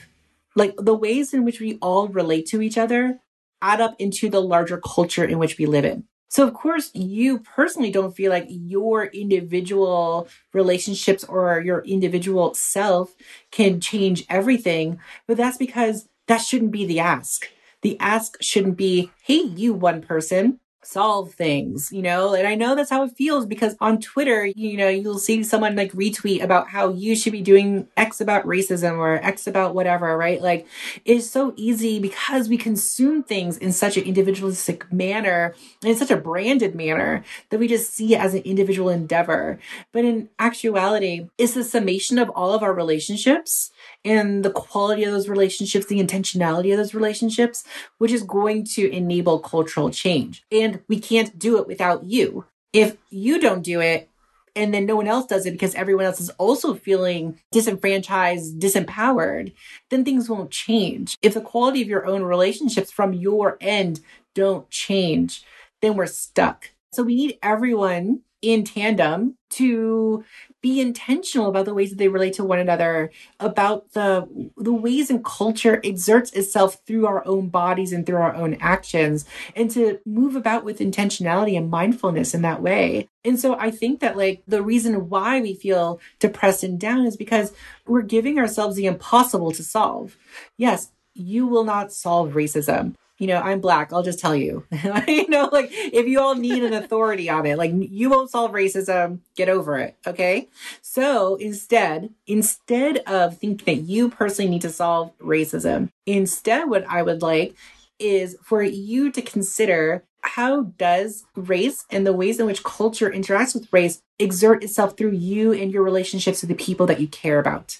Like 0.54 0.74
the 0.76 0.94
ways 0.94 1.32
in 1.32 1.44
which 1.44 1.60
we 1.60 1.78
all 1.80 2.08
relate 2.08 2.46
to 2.46 2.60
each 2.60 2.76
other 2.76 3.20
add 3.62 3.80
up 3.80 3.96
into 3.98 4.28
the 4.28 4.42
larger 4.42 4.78
culture 4.78 5.24
in 5.24 5.38
which 5.38 5.56
we 5.56 5.64
live 5.64 5.86
in. 5.86 6.04
So, 6.28 6.46
of 6.46 6.54
course, 6.54 6.90
you 6.94 7.38
personally 7.38 7.90
don't 7.90 8.14
feel 8.14 8.30
like 8.30 8.46
your 8.48 9.04
individual 9.06 10.28
relationships 10.52 11.24
or 11.24 11.60
your 11.60 11.80
individual 11.84 12.52
self 12.54 13.14
can 13.52 13.80
change 13.80 14.24
everything, 14.28 14.98
but 15.26 15.36
that's 15.36 15.56
because 15.56 16.08
that 16.26 16.38
shouldn't 16.38 16.72
be 16.72 16.84
the 16.84 16.98
ask. 17.00 17.48
The 17.82 17.98
ask 18.00 18.36
shouldn't 18.42 18.76
be, 18.76 19.10
hey, 19.22 19.42
you 19.42 19.72
one 19.72 20.02
person, 20.02 20.58
solve 20.86 21.34
things, 21.34 21.90
you 21.92 22.02
know? 22.02 22.34
And 22.34 22.46
I 22.46 22.54
know 22.54 22.74
that's 22.74 22.90
how 22.90 23.04
it 23.04 23.16
feels 23.16 23.46
because 23.46 23.76
on 23.80 24.00
Twitter, 24.00 24.46
you 24.46 24.76
know, 24.76 24.88
you'll 24.88 25.18
see 25.18 25.42
someone 25.42 25.76
like 25.76 25.92
retweet 25.92 26.42
about 26.42 26.68
how 26.68 26.90
you 26.90 27.16
should 27.16 27.32
be 27.32 27.42
doing 27.42 27.88
X 27.96 28.20
about 28.20 28.46
racism 28.46 28.98
or 28.98 29.14
X 29.16 29.46
about 29.46 29.74
whatever, 29.74 30.16
right? 30.16 30.40
Like 30.40 30.66
it's 31.04 31.28
so 31.28 31.52
easy 31.56 31.98
because 31.98 32.48
we 32.48 32.56
consume 32.56 33.22
things 33.22 33.58
in 33.58 33.72
such 33.72 33.96
an 33.96 34.04
individualistic 34.04 34.90
manner 34.92 35.54
and 35.82 35.90
in 35.90 35.96
such 35.96 36.10
a 36.10 36.16
branded 36.16 36.74
manner 36.74 37.24
that 37.50 37.58
we 37.58 37.68
just 37.68 37.92
see 37.92 38.14
it 38.14 38.20
as 38.20 38.34
an 38.34 38.42
individual 38.42 38.88
endeavor. 38.88 39.58
But 39.92 40.04
in 40.04 40.28
actuality, 40.38 41.28
it's 41.38 41.54
the 41.54 41.64
summation 41.64 42.18
of 42.18 42.30
all 42.30 42.54
of 42.54 42.62
our 42.62 42.72
relationships 42.72 43.70
and 44.06 44.44
the 44.44 44.50
quality 44.50 45.02
of 45.02 45.12
those 45.12 45.28
relationships, 45.28 45.86
the 45.86 46.02
intentionality 46.02 46.72
of 46.72 46.78
those 46.78 46.94
relationships, 46.94 47.64
which 47.98 48.12
is 48.12 48.22
going 48.22 48.64
to 48.64 48.90
enable 48.90 49.40
cultural 49.40 49.90
change. 49.90 50.44
And 50.52 50.80
we 50.88 51.00
can't 51.00 51.36
do 51.38 51.58
it 51.58 51.66
without 51.66 52.04
you. 52.04 52.46
If 52.72 52.96
you 53.10 53.40
don't 53.40 53.62
do 53.62 53.80
it, 53.80 54.08
and 54.54 54.72
then 54.72 54.86
no 54.86 54.96
one 54.96 55.08
else 55.08 55.26
does 55.26 55.44
it 55.44 55.50
because 55.50 55.74
everyone 55.74 56.06
else 56.06 56.20
is 56.20 56.30
also 56.30 56.74
feeling 56.74 57.38
disenfranchised, 57.52 58.58
disempowered, 58.58 59.52
then 59.90 60.04
things 60.04 60.30
won't 60.30 60.50
change. 60.50 61.18
If 61.20 61.34
the 61.34 61.42
quality 61.42 61.82
of 61.82 61.88
your 61.88 62.06
own 62.06 62.22
relationships 62.22 62.90
from 62.90 63.12
your 63.12 63.58
end 63.60 64.00
don't 64.34 64.70
change, 64.70 65.44
then 65.82 65.94
we're 65.94 66.06
stuck. 66.06 66.70
So 66.92 67.02
we 67.02 67.16
need 67.16 67.38
everyone 67.42 68.20
in 68.40 68.64
tandem 68.64 69.36
to 69.50 70.24
be 70.66 70.80
intentional 70.80 71.48
about 71.48 71.64
the 71.64 71.72
ways 71.72 71.90
that 71.90 71.96
they 71.96 72.08
relate 72.08 72.32
to 72.32 72.42
one 72.42 72.58
another 72.58 73.08
about 73.38 73.92
the 73.92 74.50
the 74.56 74.72
ways 74.72 75.10
and 75.10 75.24
culture 75.24 75.80
exerts 75.84 76.32
itself 76.32 76.78
through 76.84 77.06
our 77.06 77.24
own 77.24 77.48
bodies 77.48 77.92
and 77.92 78.04
through 78.04 78.16
our 78.16 78.34
own 78.34 78.54
actions 78.60 79.24
and 79.54 79.70
to 79.70 80.00
move 80.04 80.34
about 80.34 80.64
with 80.64 80.80
intentionality 80.80 81.56
and 81.56 81.70
mindfulness 81.70 82.34
in 82.34 82.42
that 82.42 82.60
way. 82.60 83.08
And 83.24 83.38
so 83.38 83.56
i 83.56 83.70
think 83.70 84.00
that 84.00 84.16
like 84.16 84.42
the 84.48 84.60
reason 84.60 85.08
why 85.08 85.40
we 85.40 85.54
feel 85.54 86.00
depressed 86.18 86.64
and 86.64 86.80
down 86.80 87.06
is 87.06 87.16
because 87.16 87.52
we're 87.86 88.02
giving 88.02 88.36
ourselves 88.40 88.74
the 88.74 88.86
impossible 88.86 89.52
to 89.52 89.62
solve. 89.62 90.16
Yes 90.56 90.90
you 91.14 91.46
will 91.46 91.64
not 91.64 91.92
solve 91.92 92.32
racism 92.32 92.94
you 93.18 93.26
know, 93.26 93.40
I'm 93.40 93.60
black. 93.60 93.92
I'll 93.92 94.02
just 94.02 94.18
tell 94.18 94.36
you. 94.36 94.66
you 95.08 95.28
know, 95.28 95.48
like 95.50 95.70
if 95.72 96.06
you 96.06 96.20
all 96.20 96.34
need 96.34 96.62
an 96.62 96.74
authority 96.74 97.30
on 97.30 97.46
it, 97.46 97.56
like 97.56 97.72
you 97.74 98.10
won't 98.10 98.30
solve 98.30 98.52
racism, 98.52 99.20
get 99.36 99.48
over 99.48 99.78
it. 99.78 99.96
Okay. 100.06 100.48
So 100.82 101.36
instead, 101.36 102.10
instead 102.26 102.98
of 102.98 103.38
thinking 103.38 103.64
that 103.76 103.82
you 103.82 104.10
personally 104.10 104.50
need 104.50 104.62
to 104.62 104.70
solve 104.70 105.16
racism, 105.18 105.90
instead, 106.04 106.68
what 106.68 106.84
I 106.88 107.02
would 107.02 107.22
like 107.22 107.54
is 107.98 108.36
for 108.42 108.62
you 108.62 109.10
to 109.10 109.22
consider 109.22 110.04
how 110.20 110.62
does 110.76 111.24
race 111.34 111.86
and 111.88 112.06
the 112.06 112.12
ways 112.12 112.38
in 112.38 112.46
which 112.46 112.64
culture 112.64 113.10
interacts 113.10 113.54
with 113.54 113.72
race 113.72 114.02
exert 114.18 114.62
itself 114.62 114.96
through 114.96 115.12
you 115.12 115.52
and 115.52 115.72
your 115.72 115.82
relationships 115.82 116.42
with 116.42 116.48
the 116.48 116.54
people 116.54 116.86
that 116.86 117.00
you 117.00 117.08
care 117.08 117.38
about? 117.38 117.78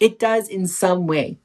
It 0.00 0.18
does 0.18 0.48
in 0.48 0.66
some 0.66 1.06
way. 1.06 1.38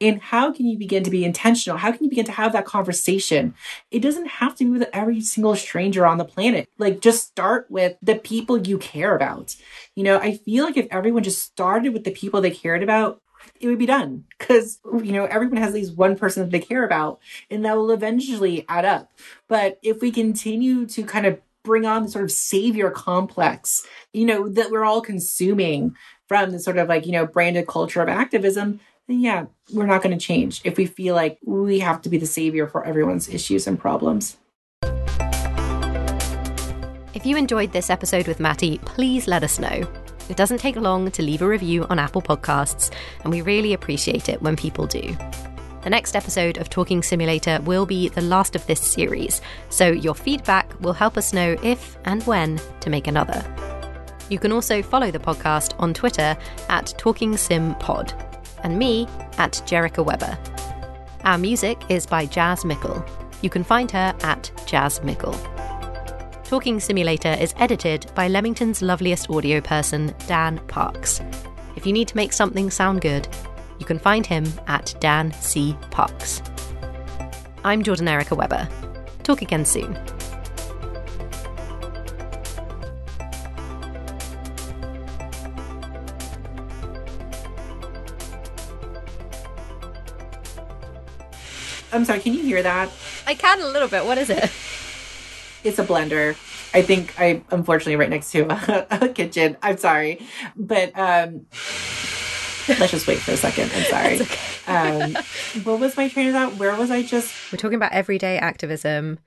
And 0.00 0.20
how 0.20 0.52
can 0.52 0.66
you 0.66 0.78
begin 0.78 1.04
to 1.04 1.10
be 1.10 1.24
intentional? 1.24 1.78
How 1.78 1.92
can 1.92 2.04
you 2.04 2.10
begin 2.10 2.26
to 2.26 2.32
have 2.32 2.52
that 2.52 2.64
conversation? 2.64 3.54
It 3.90 4.00
doesn't 4.00 4.26
have 4.26 4.56
to 4.56 4.64
be 4.64 4.78
with 4.78 4.88
every 4.92 5.20
single 5.20 5.56
stranger 5.56 6.06
on 6.06 6.18
the 6.18 6.24
planet. 6.24 6.68
Like, 6.78 7.00
just 7.00 7.26
start 7.26 7.66
with 7.70 7.96
the 8.02 8.16
people 8.16 8.58
you 8.58 8.78
care 8.78 9.14
about. 9.14 9.56
You 9.94 10.04
know, 10.04 10.18
I 10.18 10.36
feel 10.36 10.64
like 10.64 10.76
if 10.76 10.86
everyone 10.90 11.22
just 11.22 11.42
started 11.42 11.92
with 11.92 12.04
the 12.04 12.10
people 12.10 12.40
they 12.40 12.50
cared 12.50 12.82
about, 12.82 13.20
it 13.60 13.68
would 13.68 13.78
be 13.78 13.86
done 13.86 14.24
because 14.38 14.80
you 15.02 15.12
know 15.12 15.24
everyone 15.24 15.56
has 15.56 15.68
at 15.68 15.74
least 15.74 15.96
one 15.96 16.16
person 16.16 16.42
that 16.42 16.50
they 16.50 16.60
care 16.60 16.84
about 16.84 17.20
and 17.50 17.64
that 17.64 17.76
will 17.76 17.90
eventually 17.90 18.64
add 18.68 18.84
up 18.84 19.12
but 19.48 19.78
if 19.82 20.00
we 20.00 20.10
continue 20.10 20.86
to 20.86 21.02
kind 21.02 21.26
of 21.26 21.40
bring 21.64 21.84
on 21.84 22.02
the 22.02 22.08
sort 22.08 22.24
of 22.24 22.30
savior 22.30 22.90
complex 22.90 23.86
you 24.12 24.24
know 24.24 24.48
that 24.48 24.70
we're 24.70 24.84
all 24.84 25.00
consuming 25.00 25.94
from 26.26 26.50
the 26.50 26.58
sort 26.58 26.78
of 26.78 26.88
like 26.88 27.06
you 27.06 27.12
know 27.12 27.26
branded 27.26 27.66
culture 27.66 28.02
of 28.02 28.08
activism 28.08 28.80
then 29.08 29.20
yeah, 29.20 29.46
we're 29.72 29.86
not 29.86 30.02
going 30.02 30.16
to 30.16 30.24
change 30.24 30.60
if 30.64 30.76
we 30.76 30.86
feel 30.86 31.14
like 31.14 31.38
we 31.44 31.80
have 31.80 32.02
to 32.02 32.08
be 32.08 32.18
the 32.18 32.26
savior 32.26 32.66
for 32.66 32.84
everyone's 32.84 33.28
issues 33.28 33.66
and 33.66 33.78
problems. 33.78 34.36
If 37.14 37.26
you 37.26 37.36
enjoyed 37.36 37.72
this 37.72 37.90
episode 37.90 38.28
with 38.28 38.38
Mattie, 38.38 38.78
please 38.84 39.26
let 39.26 39.42
us 39.42 39.58
know. 39.58 39.90
It 40.28 40.36
doesn't 40.36 40.58
take 40.58 40.76
long 40.76 41.10
to 41.10 41.22
leave 41.22 41.42
a 41.42 41.48
review 41.48 41.84
on 41.88 41.98
Apple 41.98 42.22
Podcasts, 42.22 42.92
and 43.24 43.32
we 43.32 43.40
really 43.40 43.72
appreciate 43.72 44.28
it 44.28 44.40
when 44.42 44.56
people 44.56 44.86
do. 44.86 45.16
The 45.82 45.90
next 45.90 46.14
episode 46.14 46.58
of 46.58 46.68
Talking 46.68 47.02
Simulator 47.02 47.60
will 47.62 47.86
be 47.86 48.10
the 48.10 48.20
last 48.20 48.54
of 48.54 48.66
this 48.66 48.80
series, 48.80 49.40
so 49.70 49.88
your 49.88 50.14
feedback 50.14 50.78
will 50.80 50.92
help 50.92 51.16
us 51.16 51.32
know 51.32 51.56
if 51.62 51.96
and 52.04 52.22
when 52.24 52.60
to 52.80 52.90
make 52.90 53.06
another. 53.06 53.42
You 54.28 54.38
can 54.38 54.52
also 54.52 54.82
follow 54.82 55.10
the 55.10 55.18
podcast 55.18 55.74
on 55.78 55.94
Twitter 55.94 56.36
at 56.68 56.94
TalkingSimPod 56.98 58.27
and 58.62 58.78
me 58.78 59.06
at 59.38 59.52
Jerica 59.66 60.04
Webber. 60.04 60.38
Our 61.24 61.38
music 61.38 61.78
is 61.88 62.06
by 62.06 62.26
Jazz 62.26 62.64
Mickle. 62.64 63.04
You 63.42 63.50
can 63.50 63.64
find 63.64 63.90
her 63.90 64.14
at 64.22 64.50
Jazz 64.66 65.02
Mickle. 65.02 65.36
Talking 66.44 66.80
Simulator 66.80 67.36
is 67.38 67.54
edited 67.58 68.10
by 68.14 68.28
Leamington's 68.28 68.80
loveliest 68.80 69.28
audio 69.28 69.60
person, 69.60 70.14
Dan 70.26 70.58
Parks. 70.66 71.20
If 71.76 71.86
you 71.86 71.92
need 71.92 72.08
to 72.08 72.16
make 72.16 72.32
something 72.32 72.70
sound 72.70 73.02
good, 73.02 73.28
you 73.78 73.86
can 73.86 73.98
find 73.98 74.24
him 74.26 74.46
at 74.66 74.94
Dan 74.98 75.32
C. 75.34 75.76
Parks. 75.90 76.42
I'm 77.64 77.82
Jordan 77.82 78.08
Erica 78.08 78.34
Webber. 78.34 78.68
Talk 79.22 79.42
again 79.42 79.64
soon. 79.64 79.98
I'm 91.92 92.04
sorry, 92.04 92.20
can 92.20 92.34
you 92.34 92.42
hear 92.42 92.62
that? 92.62 92.90
I 93.26 93.34
can 93.34 93.60
a 93.60 93.66
little 93.66 93.88
bit. 93.88 94.04
What 94.04 94.18
is 94.18 94.30
it? 94.30 94.44
It's 95.64 95.78
a 95.78 95.84
blender. 95.84 96.36
I 96.74 96.82
think 96.82 97.18
I 97.18 97.42
unfortunately 97.50 97.96
right 97.96 98.10
next 98.10 98.30
to 98.32 98.42
a, 98.42 98.86
a 99.04 99.08
kitchen. 99.08 99.56
I'm 99.62 99.76
sorry, 99.78 100.26
but 100.56 100.96
um, 100.98 101.46
let's 102.68 102.90
just 102.90 103.06
wait 103.06 103.18
for 103.18 103.32
a 103.32 103.36
second. 103.36 103.70
I'm 103.74 103.84
sorry. 103.84 104.20
Okay. 104.20 104.38
Um, 104.68 105.16
what 105.62 105.80
was 105.80 105.96
my 105.96 106.10
train 106.10 106.28
of 106.28 106.34
thought? 106.34 106.56
Where 106.58 106.76
was 106.76 106.90
I 106.90 107.02
just? 107.02 107.34
We're 107.50 107.56
talking 107.56 107.76
about 107.76 107.92
everyday 107.92 108.36
activism 108.36 109.18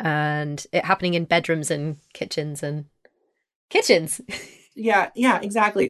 and 0.00 0.66
it 0.72 0.84
happening 0.84 1.14
in 1.14 1.24
bedrooms 1.24 1.70
and 1.70 1.98
kitchens 2.14 2.64
and 2.64 2.86
kitchens. 3.70 4.20
Yeah, 4.80 5.10
yeah, 5.16 5.40
exactly. 5.40 5.88